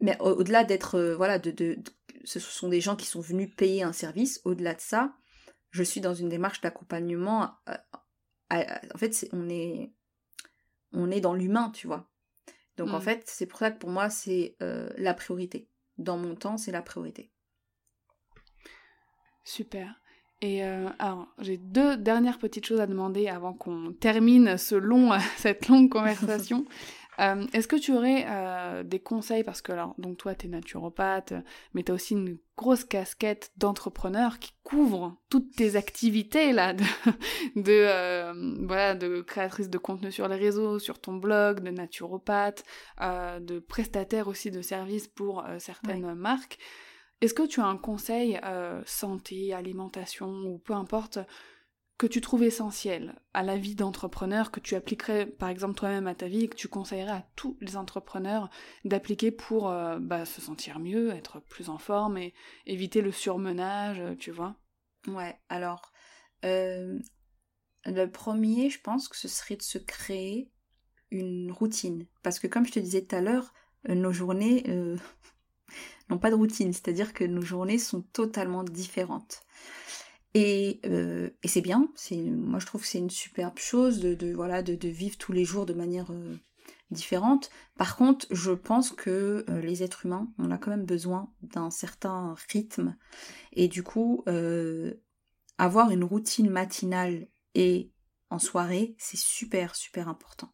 mais 0.00 0.16
au-delà 0.20 0.64
d'être 0.64 0.98
voilà 1.16 1.38
de, 1.38 1.50
de, 1.50 1.78
ce 2.24 2.40
sont 2.40 2.68
des 2.68 2.80
gens 2.80 2.96
qui 2.96 3.06
sont 3.06 3.20
venus 3.20 3.50
payer 3.54 3.82
un 3.82 3.92
service. 3.92 4.40
Au-delà 4.46 4.72
de 4.72 4.80
ça, 4.80 5.12
je 5.70 5.82
suis 5.82 6.00
dans 6.00 6.14
une 6.14 6.30
démarche 6.30 6.62
d'accompagnement. 6.62 7.50
en 8.50 8.98
fait, 8.98 9.28
on 9.32 9.50
est 9.50 9.92
on 10.92 11.10
est 11.10 11.20
dans 11.20 11.34
l'humain, 11.34 11.70
tu 11.70 11.86
vois. 11.86 12.08
Donc 12.76 12.90
en 12.90 12.98
mm. 12.98 13.02
fait, 13.02 13.22
c'est 13.26 13.46
pour 13.46 13.58
ça 13.58 13.70
que 13.70 13.78
pour 13.78 13.90
moi, 13.90 14.10
c'est 14.10 14.56
euh, 14.62 14.88
la 14.96 15.14
priorité. 15.14 15.68
Dans 15.98 16.16
mon 16.16 16.34
temps, 16.34 16.56
c'est 16.56 16.72
la 16.72 16.82
priorité. 16.82 17.30
Super. 19.44 20.00
Et 20.40 20.64
euh, 20.64 20.88
alors, 20.98 21.28
j'ai 21.38 21.56
deux 21.56 21.96
dernières 21.96 22.38
petites 22.38 22.66
choses 22.66 22.80
à 22.80 22.86
demander 22.86 23.28
avant 23.28 23.52
qu'on 23.52 23.92
termine 23.92 24.56
ce 24.58 24.74
long, 24.74 25.10
cette 25.36 25.68
longue 25.68 25.90
conversation. 25.90 26.64
Euh, 27.20 27.46
est-ce 27.52 27.68
que 27.68 27.76
tu 27.76 27.92
aurais 27.92 28.24
euh, 28.26 28.82
des 28.84 28.98
conseils 28.98 29.44
parce 29.44 29.60
que 29.60 29.72
alors 29.72 29.94
donc 29.98 30.16
toi 30.16 30.34
tu 30.34 30.46
es 30.46 30.48
naturopathe 30.48 31.34
mais 31.74 31.82
tu 31.82 31.92
as 31.92 31.94
aussi 31.94 32.14
une 32.14 32.38
grosse 32.56 32.84
casquette 32.84 33.50
d'entrepreneur 33.58 34.38
qui 34.38 34.52
couvre 34.62 35.18
toutes 35.28 35.54
tes 35.54 35.76
activités 35.76 36.52
là 36.52 36.72
de, 36.72 36.84
de 37.56 37.70
euh, 37.70 38.54
voilà 38.66 38.94
de 38.94 39.20
créatrice 39.20 39.68
de 39.68 39.76
contenu 39.76 40.10
sur 40.10 40.26
les 40.26 40.36
réseaux, 40.36 40.78
sur 40.78 41.00
ton 41.00 41.14
blog, 41.16 41.60
de 41.60 41.70
naturopathe, 41.70 42.64
de 42.98 43.58
prestataire 43.58 44.28
aussi 44.28 44.50
de 44.50 44.62
services 44.62 45.08
pour 45.08 45.44
certaines 45.58 46.14
marques. 46.14 46.58
Est-ce 47.20 47.34
que 47.34 47.46
tu 47.46 47.60
as 47.60 47.66
un 47.66 47.76
conseil 47.76 48.40
santé, 48.84 49.52
alimentation 49.52 50.28
ou 50.28 50.58
peu 50.58 50.72
importe 50.72 51.18
que 52.02 52.08
tu 52.08 52.20
trouves 52.20 52.42
essentiel 52.42 53.14
à 53.32 53.44
la 53.44 53.56
vie 53.56 53.76
d'entrepreneur, 53.76 54.50
que 54.50 54.58
tu 54.58 54.74
appliquerais 54.74 55.24
par 55.24 55.48
exemple 55.48 55.74
toi-même 55.74 56.08
à 56.08 56.16
ta 56.16 56.26
vie 56.26 56.42
et 56.42 56.48
que 56.48 56.56
tu 56.56 56.66
conseillerais 56.66 57.12
à 57.12 57.28
tous 57.36 57.56
les 57.60 57.76
entrepreneurs 57.76 58.50
d'appliquer 58.84 59.30
pour 59.30 59.68
euh, 59.68 60.00
bah, 60.00 60.24
se 60.24 60.40
sentir 60.40 60.80
mieux, 60.80 61.10
être 61.10 61.38
plus 61.38 61.68
en 61.68 61.78
forme 61.78 62.18
et 62.18 62.34
éviter 62.66 63.02
le 63.02 63.12
surmenage, 63.12 64.00
euh, 64.00 64.16
tu 64.16 64.32
vois? 64.32 64.56
Ouais, 65.06 65.38
alors, 65.48 65.92
euh, 66.44 66.98
le 67.84 68.06
premier, 68.06 68.68
je 68.68 68.80
pense 68.80 69.06
que 69.06 69.16
ce 69.16 69.28
serait 69.28 69.54
de 69.54 69.62
se 69.62 69.78
créer 69.78 70.50
une 71.12 71.52
routine. 71.52 72.08
Parce 72.24 72.40
que 72.40 72.48
comme 72.48 72.66
je 72.66 72.72
te 72.72 72.80
disais 72.80 73.02
tout 73.02 73.14
à 73.14 73.20
l'heure, 73.20 73.54
nos 73.88 74.12
journées 74.12 74.64
n'ont 76.10 76.18
pas 76.18 76.30
de 76.30 76.34
routine, 76.34 76.72
c'est-à-dire 76.72 77.14
que 77.14 77.22
nos 77.22 77.42
journées 77.42 77.78
sont 77.78 78.02
totalement 78.02 78.64
différentes. 78.64 79.44
Et, 80.34 80.80
euh, 80.86 81.30
et 81.42 81.48
c'est 81.48 81.60
bien, 81.60 81.88
c'est, 81.94 82.16
moi 82.16 82.58
je 82.58 82.66
trouve 82.66 82.82
que 82.82 82.86
c'est 82.86 82.98
une 82.98 83.10
superbe 83.10 83.58
chose 83.58 84.00
de, 84.00 84.14
de 84.14 84.32
voilà, 84.32 84.62
de, 84.62 84.74
de, 84.74 84.88
vivre 84.88 85.18
tous 85.18 85.32
les 85.32 85.44
jours 85.44 85.66
de 85.66 85.74
manière 85.74 86.10
euh, 86.10 86.36
différente. 86.90 87.50
Par 87.76 87.96
contre, 87.96 88.26
je 88.30 88.52
pense 88.52 88.92
que 88.92 89.44
euh, 89.48 89.60
les 89.60 89.82
êtres 89.82 90.06
humains, 90.06 90.32
on 90.38 90.50
a 90.50 90.56
quand 90.56 90.70
même 90.70 90.86
besoin 90.86 91.30
d'un 91.42 91.70
certain 91.70 92.34
rythme. 92.50 92.96
Et 93.52 93.68
du 93.68 93.82
coup, 93.82 94.24
avoir 95.58 95.90
une 95.90 96.04
routine 96.04 96.48
matinale 96.48 97.28
et 97.54 97.92
en 98.30 98.38
soirée, 98.38 98.94
c'est 98.98 99.18
super, 99.18 99.76
super 99.76 100.08
important. 100.08 100.50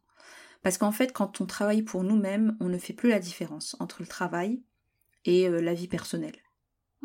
Parce 0.61 0.77
qu'en 0.77 0.91
fait, 0.91 1.13
quand 1.13 1.39
on 1.39 1.45
travaille 1.45 1.83
pour 1.83 2.03
nous-mêmes, 2.03 2.57
on 2.59 2.67
ne 2.67 2.77
fait 2.77 2.91
plus 2.91 3.07
la 3.07 3.19
différence 3.19 3.77
entre 3.79 4.01
le 4.01 4.07
travail 4.07 4.61
et 5.23 5.47
la 5.47 5.73
vie 5.73 5.87
personnelle. 5.87 6.37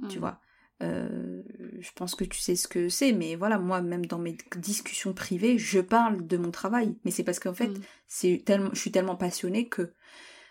Tu 0.09 0.17
mmh. 0.17 0.21
vois? 0.21 0.41
Euh, 0.83 1.43
je 1.79 1.91
pense 1.95 2.15
que 2.15 2.25
tu 2.25 2.41
sais 2.41 2.57
ce 2.57 2.67
que 2.67 2.89
c'est, 2.89 3.13
mais 3.13 3.37
voilà, 3.37 3.59
moi, 3.59 3.81
même 3.81 4.07
dans 4.07 4.19
mes 4.19 4.37
discussions 4.57 5.13
privées, 5.13 5.59
je 5.59 5.81
parle 5.81 6.27
de 6.27 6.37
mon 6.37 6.51
travail. 6.51 6.97
Mais 7.05 7.11
c'est 7.11 7.25
parce 7.25 7.39
qu'en 7.39 7.55
fait, 7.55 7.69
mm. 7.69 7.81
c'est 8.07 8.43
tellement, 8.45 8.71
je 8.73 8.81
suis 8.81 8.93
tellement 8.93 9.17
passionnée 9.17 9.69
que. 9.69 9.93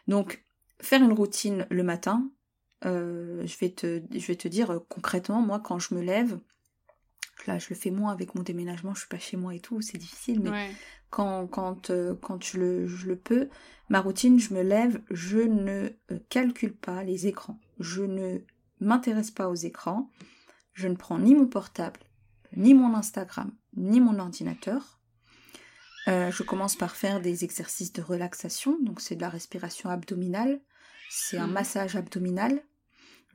Donc, 0.08 0.44
faire 0.82 1.04
une 1.04 1.14
routine 1.14 1.66
le 1.70 1.84
matin, 1.84 2.30
euh, 2.86 3.46
je, 3.46 3.58
vais 3.58 3.70
te, 3.70 4.02
je 4.12 4.28
vais 4.28 4.36
te 4.36 4.48
dire 4.48 4.72
euh, 4.72 4.80
concrètement, 4.90 5.42
moi, 5.42 5.60
quand 5.60 5.80
je 5.80 5.94
me 5.94 6.02
lève, 6.02 6.40
là, 7.48 7.58
je 7.58 7.68
le 7.70 7.76
fais 7.76 7.92
moins 7.92 8.12
avec 8.12 8.36
mon 8.36 8.44
déménagement, 8.44 8.94
je 8.94 9.00
suis 9.00 9.10
pas 9.10 9.20
chez 9.20 9.38
moi 9.38 9.56
et 9.56 9.60
tout, 9.60 9.82
c'est 9.82 9.98
difficile, 9.98 10.42
mais 10.42 10.72
quand, 11.10 11.48
quand, 11.48 11.92
quand 12.22 12.44
je, 12.44 12.58
le, 12.58 12.88
je 12.88 13.08
le 13.08 13.16
peux, 13.16 13.50
ma 13.90 14.02
routine, 14.02 14.40
je 14.40 14.54
me 14.54 14.62
lève, 14.62 15.02
je 15.12 15.40
ne 15.40 15.90
calcule 16.30 16.74
pas 16.74 17.04
les 17.04 17.28
écrans. 17.28 17.60
Je 17.80 18.04
ne 18.04 18.40
m'intéresse 18.84 19.32
pas 19.32 19.50
aux 19.50 19.56
écrans. 19.56 20.10
je 20.74 20.88
ne 20.88 20.96
prends 20.96 21.20
ni 21.20 21.36
mon 21.36 21.48
portable, 21.48 22.00
ni 22.56 22.74
mon 22.74 22.96
Instagram, 22.96 23.52
ni 23.76 24.02
mon 24.02 24.20
ordinateur. 24.20 25.00
Euh, 26.08 26.32
je 26.32 26.44
commence 26.44 26.76
par 26.76 26.96
faire 26.96 27.22
des 27.22 27.44
exercices 27.44 27.94
de 27.94 28.02
relaxation, 28.02 28.78
donc 28.82 29.00
c'est 29.00 29.16
de 29.16 29.22
la 29.22 29.30
respiration 29.30 29.90
abdominale, 29.90 30.60
c'est 31.10 31.38
un 31.38 31.48
massage 31.48 31.96
abdominal. 31.96 32.62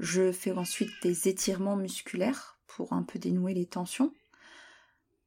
Je 0.01 0.33
fais 0.33 0.53
ensuite 0.53 0.91
des 1.03 1.29
étirements 1.29 1.77
musculaires 1.77 2.59
pour 2.67 2.93
un 2.93 3.03
peu 3.03 3.19
dénouer 3.19 3.55
les 3.55 3.67
tensions. 3.67 4.13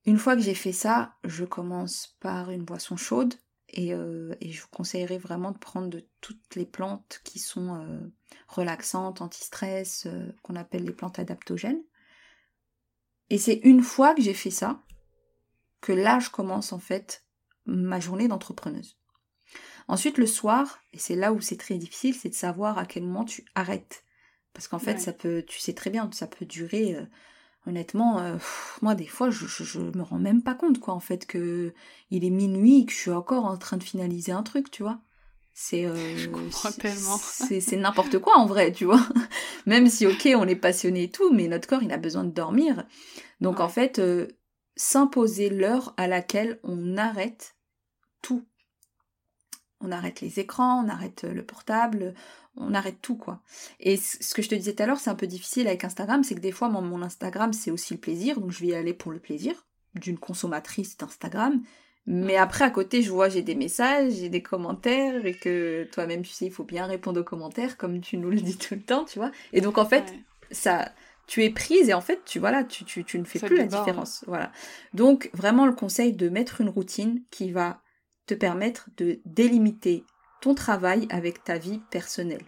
Une 0.05 0.17
fois 0.17 0.35
que 0.35 0.41
j'ai 0.41 0.55
fait 0.55 0.71
ça, 0.71 1.15
je 1.23 1.45
commence 1.45 2.15
par 2.19 2.51
une 2.51 2.63
boisson 2.63 2.97
chaude 2.97 3.35
et, 3.71 3.93
euh, 3.93 4.35
et 4.41 4.51
je 4.51 4.61
vous 4.61 4.67
conseillerais 4.69 5.17
vraiment 5.17 5.51
de 5.51 5.57
prendre 5.57 5.87
de 5.87 6.05
toutes 6.19 6.55
les 6.55 6.65
plantes 6.65 7.21
qui 7.23 7.39
sont 7.39 7.75
euh, 7.75 7.99
relaxantes, 8.47 9.21
anti-stress, 9.21 10.05
euh, 10.05 10.31
qu'on 10.43 10.55
appelle 10.55 10.83
les 10.83 10.93
plantes 10.93 11.19
adaptogènes. 11.19 11.81
Et 13.29 13.37
c'est 13.37 13.61
une 13.63 13.81
fois 13.81 14.13
que 14.13 14.21
j'ai 14.21 14.33
fait 14.33 14.51
ça 14.51 14.83
que 15.79 15.93
là 15.93 16.19
je 16.19 16.29
commence 16.29 16.73
en 16.73 16.79
fait 16.79 17.25
ma 17.65 17.99
journée 17.99 18.27
d'entrepreneuse. 18.27 18.97
Ensuite 19.87 20.17
le 20.17 20.27
soir, 20.27 20.81
et 20.93 20.99
c'est 20.99 21.15
là 21.15 21.33
où 21.33 21.41
c'est 21.41 21.57
très 21.57 21.77
difficile, 21.77 22.13
c'est 22.13 22.29
de 22.29 22.35
savoir 22.35 22.77
à 22.77 22.85
quel 22.85 23.03
moment 23.03 23.25
tu 23.25 23.45
arrêtes. 23.55 24.03
Parce 24.53 24.67
qu'en 24.67 24.79
fait, 24.79 24.93
Ouais. 24.93 24.99
ça 24.99 25.13
peut, 25.13 25.43
tu 25.47 25.59
sais 25.59 25.73
très 25.73 25.89
bien, 25.89 26.09
ça 26.11 26.27
peut 26.27 26.45
durer. 26.45 26.97
Honnêtement, 27.67 28.19
euh, 28.19 28.33
pff, 28.35 28.79
moi 28.81 28.95
des 28.95 29.07
fois, 29.07 29.29
je, 29.29 29.45
je, 29.47 29.63
je 29.63 29.79
me 29.79 30.01
rends 30.01 30.19
même 30.19 30.41
pas 30.43 30.55
compte 30.55 30.79
quoi, 30.79 30.93
en 30.93 30.99
fait, 30.99 31.25
que 31.25 31.73
il 32.11 32.25
est 32.25 32.29
minuit 32.29 32.81
et 32.81 32.85
que 32.85 32.91
je 32.91 32.97
suis 32.97 33.11
encore 33.11 33.45
en 33.45 33.57
train 33.57 33.77
de 33.77 33.83
finaliser 33.83 34.31
un 34.31 34.43
truc, 34.43 34.71
tu 34.71 34.83
vois. 34.83 34.99
C'est, 35.53 35.85
euh, 35.85 35.95
Je 36.17 36.27
comprends 36.27 36.71
c'est- 36.71 36.81
tellement. 36.81 37.17
C'est 37.17 37.61
c'est 37.61 37.77
n'importe 37.77 38.19
quoi 38.19 38.37
en 38.37 38.45
vrai, 38.45 38.71
tu 38.71 38.85
vois. 38.85 39.01
Même 39.65 39.87
si 39.87 40.07
ok, 40.07 40.29
on 40.35 40.47
est 40.47 40.55
passionné 40.55 41.03
et 41.03 41.11
tout, 41.11 41.31
mais 41.33 41.47
notre 41.47 41.67
corps 41.67 41.83
il 41.83 41.91
a 41.91 41.97
besoin 41.97 42.23
de 42.23 42.31
dormir. 42.31 42.85
Donc 43.41 43.59
en 43.59 43.69
fait, 43.69 43.99
euh, 43.99 44.27
s'imposer 44.75 45.49
l'heure 45.49 45.93
à 45.97 46.07
laquelle 46.07 46.59
on 46.63 46.97
arrête 46.97 47.55
tout. 48.21 48.45
On 49.83 49.91
arrête 49.91 50.21
les 50.21 50.39
écrans, 50.39 50.85
on 50.85 50.89
arrête 50.89 51.23
le 51.23 51.43
portable, 51.43 52.13
on 52.57 52.73
arrête 52.73 52.97
tout 53.01 53.15
quoi. 53.15 53.41
Et 53.79 53.97
ce 53.97 54.33
que 54.33 54.41
je 54.41 54.49
te 54.49 54.55
disais 54.55 54.73
tout 54.73 54.83
à 54.83 54.85
l'heure, 54.85 54.99
c'est 54.99 55.09
un 55.09 55.15
peu 55.15 55.27
difficile 55.27 55.67
avec 55.67 55.83
Instagram, 55.83 56.23
c'est 56.23 56.35
que 56.35 56.39
des 56.41 56.51
fois 56.51 56.69
mon, 56.69 56.81
mon 56.81 57.01
Instagram 57.01 57.53
c'est 57.53 57.71
aussi 57.71 57.93
le 57.93 57.99
plaisir, 57.99 58.39
donc 58.39 58.51
je 58.51 58.59
vais 58.59 58.67
y 58.67 58.75
aller 58.75 58.93
pour 58.93 59.11
le 59.11 59.19
plaisir 59.19 59.65
d'une 59.95 60.17
consommatrice 60.17 60.97
d'Instagram. 60.97 61.61
Mais 62.07 62.35
après 62.35 62.65
à 62.65 62.71
côté, 62.71 63.03
je 63.03 63.11
vois 63.11 63.29
j'ai 63.29 63.41
des 63.43 63.55
messages, 63.55 64.13
j'ai 64.13 64.29
des 64.29 64.41
commentaires 64.41 65.25
et 65.25 65.33
que 65.35 65.87
toi-même 65.91 66.23
tu 66.23 66.31
sais, 66.31 66.45
il 66.45 66.51
faut 66.51 66.63
bien 66.63 66.85
répondre 66.87 67.21
aux 67.21 67.23
commentaires 67.23 67.77
comme 67.77 68.01
tu 68.01 68.17
nous 68.17 68.31
le 68.31 68.41
dis 68.41 68.57
tout 68.57 68.73
le 68.75 68.81
temps, 68.81 69.05
tu 69.05 69.19
vois. 69.19 69.31
Et 69.53 69.61
donc 69.61 69.77
en 69.77 69.85
fait, 69.85 70.03
Ouais. 70.09 70.23
ça 70.51 70.91
tu 71.27 71.43
es 71.45 71.49
prise 71.51 71.87
et 71.89 71.93
en 71.93 72.01
fait 72.01 72.21
tu 72.25 72.39
voilà 72.39 72.63
tu, 72.65 72.83
tu, 72.83 73.05
tu 73.05 73.17
ne 73.19 73.23
fais 73.23 73.39
Ça 73.39 73.47
plus 73.47 73.55
la 73.55 73.63
différence 73.67 74.25
voilà 74.27 74.51
donc 74.93 75.29
vraiment 75.33 75.65
le 75.65 75.71
conseil 75.73 76.11
de 76.13 76.27
mettre 76.27 76.59
une 76.59 76.67
routine 76.69 77.21
qui 77.29 77.51
va 77.51 77.79
te 78.25 78.33
permettre 78.33 78.89
de 78.97 79.21
délimiter 79.25 80.03
ton 80.41 80.55
travail 80.55 81.07
avec 81.09 81.43
ta 81.43 81.57
vie 81.57 81.79
personnelle 81.89 82.43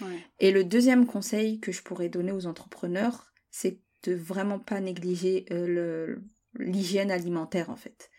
Ouais. 0.00 0.24
et 0.38 0.50
le 0.50 0.64
deuxième 0.64 1.04
conseil 1.04 1.60
que 1.60 1.72
je 1.72 1.82
pourrais 1.82 2.08
donner 2.08 2.32
aux 2.32 2.46
entrepreneurs 2.46 3.26
c'est 3.50 3.80
de 4.04 4.14
vraiment 4.14 4.58
pas 4.58 4.80
négliger 4.80 5.44
euh, 5.50 6.16
l'hygiène 6.54 7.10
alimentaire 7.10 7.68
en 7.70 7.76
fait. 7.76 8.10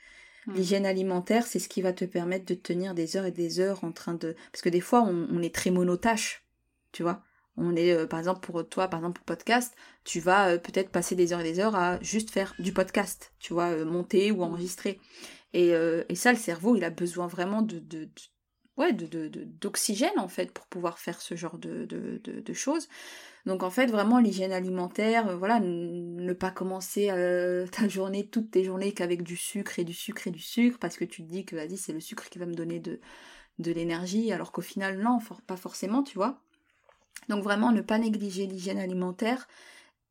L'hygiène 0.48 0.88
alimentaire, 0.88 1.46
c'est 1.46 1.60
ce 1.60 1.70
qui 1.70 1.82
va 1.84 1.94
te 1.94 2.04
permettre 2.04 2.46
de 2.46 2.56
tenir 2.56 2.96
des 2.96 3.16
heures 3.16 3.26
et 3.26 3.32
des 3.32 3.60
heures 3.60 3.84
en 3.84 3.92
train 3.92 4.16
de... 4.16 4.36
Parce 4.52 4.64
que 4.64 4.70
des 4.70 4.82
fois, 4.82 5.04
on, 5.04 5.28
on 5.32 5.42
est 5.44 5.54
très 5.54 5.70
monotache, 5.70 6.44
tu 6.92 7.04
vois. 7.04 7.24
On 7.58 7.76
est, 7.76 7.94
euh, 7.94 8.08
par 8.08 8.18
exemple, 8.18 8.39
pour 8.39 8.68
toi, 8.68 8.88
par 8.88 9.00
exemple, 9.02 9.22
le 9.22 9.26
podcast, 9.26 9.76
tu 10.04 10.20
vas 10.20 10.50
euh, 10.50 10.58
peut-être 10.58 10.89
passer 10.89 11.16
des 11.16 11.32
heures 11.32 11.42
et 11.42 11.44
des 11.44 11.60
heures 11.60 11.76
à 11.76 12.02
juste 12.02 12.32
faire 12.32 12.56
du 12.58 12.74
podcast, 12.74 13.34
tu 13.38 13.54
vois, 13.54 13.86
monter 13.86 14.32
ou 14.32 14.42
enregistrer. 14.42 15.00
Et, 15.54 15.76
euh, 15.76 16.04
et 16.10 16.16
ça, 16.16 16.32
le 16.32 16.39
cerveau, 16.39 16.76
il 16.76 16.84
a 16.84 16.89
besoin 16.89 17.28
vraiment 17.28 17.62
de... 17.62 17.78
de, 17.78 18.10
ouais, 18.78 18.94
de, 18.94 19.06
de- 19.06 19.28
de- 19.28 19.44
d'oxygène, 19.44 20.18
en 20.18 20.28
fait, 20.28 20.52
pour 20.52 20.68
pouvoir 20.68 21.00
faire 21.00 21.22
ce 21.22 21.36
genre 21.36 21.58
de, 21.58 21.88
choses. 22.54 22.88
Donc, 23.46 23.64
en 23.64 23.70
fait, 23.72 23.88
vraiment, 23.88 24.20
l'hygiène 24.20 24.52
alimentaire, 24.52 25.30
euh, 25.30 25.36
voilà, 25.38 25.60
ne 25.60 26.34
pas 26.34 26.52
commencer 26.52 27.10
euh, 27.12 27.68
ta 27.72 27.88
journée, 27.88 28.28
toutes 28.28 28.52
tes 28.52 28.64
journées 28.64 28.94
qu'avec 28.94 29.24
du 29.24 29.38
sucre 29.38 29.80
et 29.80 29.84
du 29.84 29.94
sucre 29.94 30.28
et 30.28 30.32
du 30.32 30.40
sucre, 30.42 30.78
parce 30.80 30.98
que 30.98 31.06
tu 31.06 31.24
te 31.24 31.30
dis 31.30 31.46
que, 31.46 31.56
vas-y, 31.56 31.78
c'est 31.78 31.94
le 31.94 32.00
sucre 32.02 32.30
qui 32.30 32.40
va 32.40 32.46
me 32.46 32.54
donner 32.54 32.80
de, 32.80 33.00
l'énergie, 33.60 34.32
alors 34.32 34.52
qu'au 34.52 34.62
final, 34.62 35.00
non, 35.00 35.20
pas 35.48 35.58
forcément, 35.58 36.04
tu 36.04 36.16
vois. 36.16 36.42
Donc, 37.30 37.44
vraiment, 37.44 37.72
ne 37.72 37.82
pas 37.82 38.00
négliger 38.00 38.48
l'hygiène 38.48 38.80
alimentaire 38.80 39.48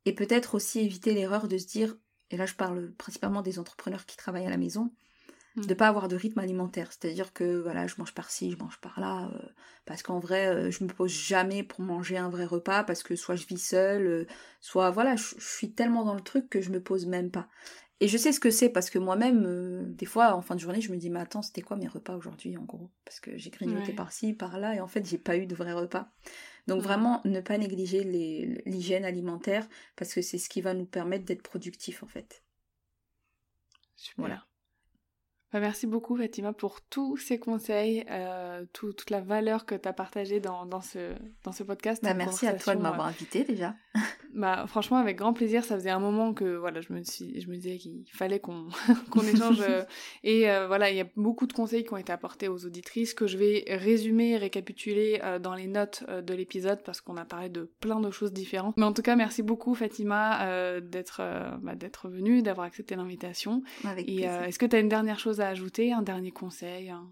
et 0.05 0.13
peut-être 0.13 0.55
aussi 0.55 0.79
éviter 0.79 1.13
l'erreur 1.13 1.47
de 1.47 1.57
se 1.57 1.67
dire, 1.67 1.95
et 2.31 2.37
là, 2.37 2.45
je 2.45 2.55
parle 2.55 2.91
principalement 2.93 3.41
des 3.41 3.59
entrepreneurs 3.59 4.05
qui 4.05 4.17
travaillent 4.17 4.47
à 4.47 4.49
la 4.49 4.57
maison, 4.57 4.91
Mm. 5.55 5.65
de 5.65 5.73
pas 5.73 5.87
avoir 5.87 6.07
de 6.07 6.15
rythme 6.15 6.39
alimentaire. 6.39 6.91
C'est-à-dire 6.91 7.33
que 7.33 7.59
voilà, 7.61 7.87
je 7.87 7.95
mange 7.97 8.13
par-ci, 8.13 8.51
je 8.51 8.57
mange 8.57 8.79
par-là, 8.79 9.29
euh, 9.35 9.49
parce 9.85 10.01
qu'en 10.03 10.19
vrai, 10.19 10.47
euh, 10.47 10.71
je 10.71 10.83
me 10.83 10.89
pose 10.89 11.11
jamais 11.11 11.63
pour 11.63 11.81
manger 11.81 12.17
un 12.17 12.29
vrai 12.29 12.45
repas, 12.45 12.83
parce 12.83 13.03
que 13.03 13.15
soit 13.15 13.35
je 13.35 13.45
vis 13.47 13.57
seule, 13.57 14.07
euh, 14.07 14.25
soit 14.61 14.91
voilà, 14.91 15.15
je, 15.17 15.35
je 15.37 15.45
suis 15.45 15.71
tellement 15.73 16.03
dans 16.05 16.15
le 16.15 16.21
truc 16.21 16.49
que 16.49 16.61
je 16.61 16.69
me 16.71 16.81
pose 16.81 17.05
même 17.05 17.31
pas. 17.31 17.47
Et 17.99 18.07
je 18.07 18.17
sais 18.17 18.31
ce 18.31 18.39
que 18.39 18.49
c'est, 18.49 18.69
parce 18.69 18.89
que 18.89 18.97
moi-même, 18.97 19.93
des 19.95 20.07
fois, 20.07 20.33
en 20.35 20.41
fin 20.41 20.55
de 20.55 20.59
journée, 20.59 20.81
je 20.81 20.91
me 20.91 20.97
dis, 20.97 21.09
mais 21.11 21.19
attends, 21.19 21.43
c'était 21.43 21.61
quoi 21.61 21.77
mes 21.77 21.87
repas 21.87 22.15
aujourd'hui, 22.15 22.57
en 22.57 22.63
gros? 22.63 22.89
Parce 23.05 23.19
que 23.19 23.37
j'ai 23.37 23.51
grignoté 23.51 23.91
Ouais. 23.91 23.95
par-ci, 23.95 24.33
par-là, 24.33 24.73
et 24.75 24.79
en 24.81 24.87
fait, 24.87 25.05
j'ai 25.07 25.19
pas 25.19 25.37
eu 25.37 25.45
de 25.45 25.53
vrai 25.53 25.73
repas. 25.73 26.09
Donc 26.67 26.79
Mm. 26.79 26.83
vraiment, 26.83 27.21
ne 27.25 27.41
pas 27.41 27.57
négliger 27.59 28.03
l'hygiène 28.65 29.05
alimentaire, 29.05 29.67
parce 29.95 30.13
que 30.15 30.21
c'est 30.23 30.39
ce 30.39 30.49
qui 30.49 30.61
va 30.61 30.73
nous 30.73 30.85
permettre 30.85 31.25
d'être 31.25 31.43
productifs, 31.43 32.01
en 32.01 32.07
fait. 32.07 32.43
Super. 33.95 34.15
Voilà. 34.17 34.45
Bah, 35.53 35.59
merci 35.59 35.85
beaucoup 35.87 36.15
Fatima 36.15 36.53
pour 36.53 36.79
tous 36.81 37.17
ces 37.17 37.37
conseils, 37.37 38.05
euh, 38.09 38.63
tout- 38.73 38.93
toute 38.93 39.09
la 39.09 39.19
valeur 39.19 39.65
que 39.65 39.75
tu 39.75 39.87
as 39.87 39.93
partagée 39.93 40.39
dans, 40.39 40.65
dans, 40.65 40.81
ce, 40.81 41.11
dans 41.43 41.51
ce 41.51 41.63
podcast. 41.63 42.01
Bah, 42.03 42.13
merci 42.13 42.47
à 42.47 42.53
toi 42.53 42.73
de 42.75 42.81
m'avoir 42.81 43.07
invité 43.07 43.43
déjà. 43.43 43.75
euh, 43.97 43.99
bah, 44.33 44.63
franchement, 44.67 44.95
avec 44.97 45.17
grand 45.17 45.33
plaisir, 45.33 45.65
ça 45.65 45.75
faisait 45.75 45.89
un 45.89 45.99
moment 45.99 46.33
que 46.33 46.55
voilà, 46.55 46.79
je, 46.79 46.93
me 46.93 47.03
suis, 47.03 47.41
je 47.41 47.47
me 47.49 47.55
disais 47.57 47.77
qu'il 47.77 48.05
fallait 48.13 48.39
qu'on 48.39 48.67
qu'on 49.11 49.21
échange. 49.23 49.59
euh, 49.59 49.83
et 50.23 50.49
euh, 50.49 50.67
voilà, 50.67 50.89
il 50.89 50.95
y 50.95 51.01
a 51.01 51.07
beaucoup 51.17 51.47
de 51.47 51.53
conseils 51.53 51.83
qui 51.83 51.91
ont 51.93 51.97
été 51.97 52.13
apportés 52.13 52.47
aux 52.47 52.65
auditrices 52.65 53.13
que 53.13 53.27
je 53.27 53.37
vais 53.37 53.65
résumer 53.67 54.37
récapituler 54.37 55.19
euh, 55.23 55.37
dans 55.37 55.53
les 55.53 55.67
notes 55.67 56.05
euh, 56.07 56.21
de 56.21 56.33
l'épisode 56.33 56.81
parce 56.85 57.01
qu'on 57.01 57.17
a 57.17 57.25
parlé 57.25 57.49
de 57.49 57.69
plein 57.81 57.99
de 57.99 58.09
choses 58.09 58.31
différentes. 58.31 58.77
Mais 58.77 58.85
en 58.85 58.93
tout 58.93 59.01
cas, 59.01 59.17
merci 59.17 59.43
beaucoup 59.43 59.75
Fatima 59.75 60.43
euh, 60.47 60.79
d'être 60.79 61.17
euh, 61.19 61.49
bah, 61.61 61.75
d'être 61.75 62.07
venue, 62.07 62.41
d'avoir 62.41 62.67
accepté 62.67 62.95
l'invitation. 62.95 63.63
Avec 63.83 64.07
Et 64.07 64.15
plaisir. 64.15 64.31
euh, 64.31 64.43
est-ce 64.45 64.57
que 64.59 64.65
tu 64.65 64.77
as 64.77 64.79
une 64.79 64.87
dernière 64.87 65.19
chose 65.19 65.40
à 65.41 65.49
ajouter, 65.49 65.93
un 65.93 66.01
dernier 66.01 66.31
conseil, 66.31 66.89
un, 66.89 67.11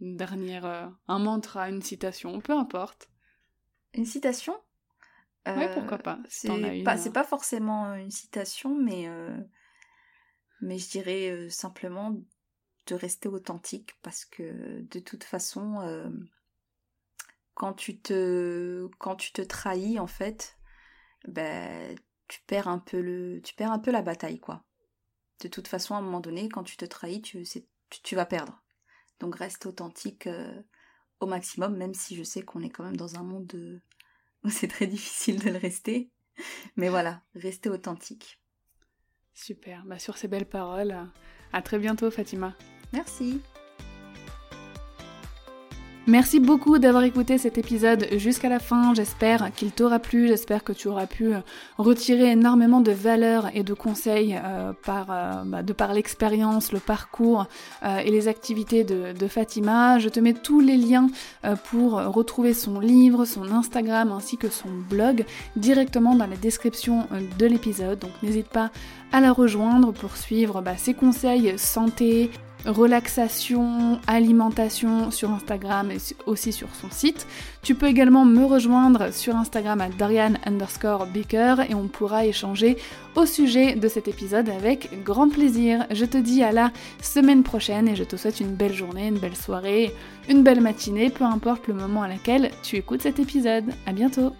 une 0.00 0.16
dernière, 0.16 0.64
euh, 0.66 0.86
un 1.08 1.18
mantra, 1.18 1.68
une 1.68 1.82
citation, 1.82 2.40
peu 2.40 2.52
importe. 2.52 3.10
Une 3.94 4.04
citation? 4.04 4.54
Ouais, 5.46 5.68
Euh, 5.68 5.74
pourquoi 5.74 5.98
pas, 5.98 6.18
si 6.28 6.48
as 6.48 6.96
C'est 6.96 7.12
pas, 7.12 7.24
forcément 7.24 7.94
une 7.94 8.10
citation, 8.10 8.76
mais, 8.76 9.08
euh, 9.08 9.36
mais 10.60 10.78
je 10.78 10.90
dirais 10.90 11.30
euh, 11.30 11.48
simplement 11.48 12.16
de 12.86 12.94
rester 12.94 13.28
authentique 13.28 13.94
parce 14.02 14.24
que 14.24 14.82
de 14.82 14.98
toute 14.98 15.24
façon, 15.24 15.80
euh, 15.80 16.08
quand, 17.54 17.74
tu 17.74 18.00
te, 18.00 18.88
quand 18.98 19.16
tu 19.16 19.32
te 19.32 19.42
trahis, 19.42 19.98
en 19.98 20.06
fait, 20.06 20.58
ben, 21.28 21.96
tu, 22.28 22.40
perds 22.46 22.68
un 22.68 22.78
peu 22.78 23.00
le, 23.00 23.40
tu 23.42 23.54
perds 23.54 23.72
un 23.72 23.78
peu 23.78 23.90
la 23.90 24.02
bataille, 24.02 24.40
quoi. 24.40 24.64
De 25.40 25.48
toute 25.48 25.68
façon, 25.68 25.94
à 25.94 25.98
un 25.98 26.02
moment 26.02 26.20
donné, 26.20 26.48
quand 26.48 26.64
tu 26.64 26.76
te 26.76 26.84
trahis, 26.84 27.20
tu, 27.22 27.44
c'est- 27.44 27.66
tu, 27.90 28.00
tu 28.02 28.14
vas 28.16 28.26
perdre. 28.26 28.62
Donc 29.20 29.36
reste 29.36 29.66
authentique 29.66 30.26
euh, 30.26 30.62
au 31.20 31.26
maximum, 31.26 31.76
même 31.76 31.94
si 31.94 32.16
je 32.16 32.22
sais 32.22 32.42
qu'on 32.42 32.62
est 32.62 32.70
quand 32.70 32.84
même 32.84 32.96
dans 32.96 33.16
un 33.16 33.22
monde 33.22 33.46
de- 33.46 33.80
où 34.44 34.50
c'est 34.50 34.68
très 34.68 34.86
difficile 34.86 35.40
de 35.42 35.50
le 35.50 35.58
rester. 35.58 36.10
Mais 36.76 36.88
voilà, 36.88 37.22
rester 37.34 37.68
authentique. 37.70 38.40
Super. 39.34 39.84
Bah, 39.84 39.98
sur 39.98 40.16
ces 40.16 40.28
belles 40.28 40.48
paroles, 40.48 40.96
à 41.52 41.62
très 41.62 41.78
bientôt, 41.78 42.10
Fatima. 42.10 42.54
Merci. 42.92 43.40
Merci 46.08 46.38
beaucoup 46.38 46.78
d'avoir 46.78 47.02
écouté 47.02 47.36
cet 47.36 47.58
épisode 47.58 48.06
jusqu'à 48.12 48.48
la 48.48 48.60
fin. 48.60 48.94
J'espère 48.94 49.52
qu'il 49.52 49.72
t'aura 49.72 49.98
plu. 49.98 50.28
J'espère 50.28 50.62
que 50.62 50.72
tu 50.72 50.86
auras 50.86 51.08
pu 51.08 51.34
euh, 51.34 51.40
retirer 51.78 52.30
énormément 52.30 52.80
de 52.80 52.92
valeurs 52.92 53.50
et 53.54 53.64
de 53.64 53.74
conseils 53.74 54.36
euh, 54.36 54.72
euh, 54.88 55.42
bah, 55.44 55.62
de 55.64 55.72
par 55.72 55.92
l'expérience, 55.94 56.70
le 56.70 56.78
parcours 56.78 57.46
et 57.82 58.10
les 58.10 58.28
activités 58.28 58.84
de, 58.84 59.26
Fatima. 59.26 59.98
Je 59.98 60.08
te 60.08 60.20
mets 60.20 60.32
tous 60.32 60.60
les 60.60 60.76
liens 60.76 61.08
pour 61.70 61.94
retrouver 61.94 62.54
son 62.54 62.78
livre, 62.78 63.24
son 63.24 63.50
Instagram 63.50 64.12
ainsi 64.12 64.36
que 64.36 64.48
son 64.48 64.68
blog 64.88 65.24
directement 65.56 66.14
dans 66.14 66.26
la 66.26 66.36
description 66.36 67.08
de 67.38 67.46
l'épisode. 67.46 67.98
Donc 67.98 68.10
n'hésite 68.22 68.48
pas 68.48 68.70
à 69.12 69.20
la 69.20 69.32
rejoindre 69.32 69.92
pour 69.92 70.16
suivre 70.16 70.62
bah, 70.62 70.76
ses 70.76 70.94
conseils 70.94 71.58
santé, 71.58 72.30
relaxation, 72.66 74.00
alimentation 74.06 75.10
sur 75.10 75.30
Instagram 75.30 75.90
et 75.90 75.98
aussi 76.26 76.52
sur 76.52 76.68
son 76.74 76.90
site. 76.90 77.26
Tu 77.62 77.74
peux 77.74 77.86
également 77.86 78.24
me 78.24 78.44
rejoindre 78.44 79.12
sur 79.12 79.36
Instagram 79.36 79.80
à 79.80 79.88
Dorian 79.88 80.34
underscore 80.44 81.06
Baker 81.06 81.56
et 81.68 81.74
on 81.74 81.88
pourra 81.88 82.26
échanger 82.26 82.76
au 83.14 83.26
sujet 83.26 83.74
de 83.74 83.88
cet 83.88 84.08
épisode 84.08 84.48
avec 84.48 85.02
grand 85.04 85.28
plaisir. 85.28 85.86
Je 85.90 86.04
te 86.04 86.18
dis 86.18 86.42
à 86.42 86.52
la 86.52 86.72
semaine 87.02 87.42
prochaine 87.42 87.88
et 87.88 87.96
je 87.96 88.04
te 88.04 88.16
souhaite 88.16 88.40
une 88.40 88.54
belle 88.54 88.74
journée, 88.74 89.08
une 89.08 89.18
belle 89.18 89.36
soirée, 89.36 89.92
une 90.28 90.42
belle 90.42 90.60
matinée, 90.60 91.10
peu 91.10 91.24
importe 91.24 91.68
le 91.68 91.74
moment 91.74 92.02
à 92.02 92.08
laquelle 92.08 92.50
tu 92.62 92.76
écoutes 92.76 93.02
cet 93.02 93.18
épisode. 93.18 93.66
À 93.86 93.92
bientôt! 93.92 94.32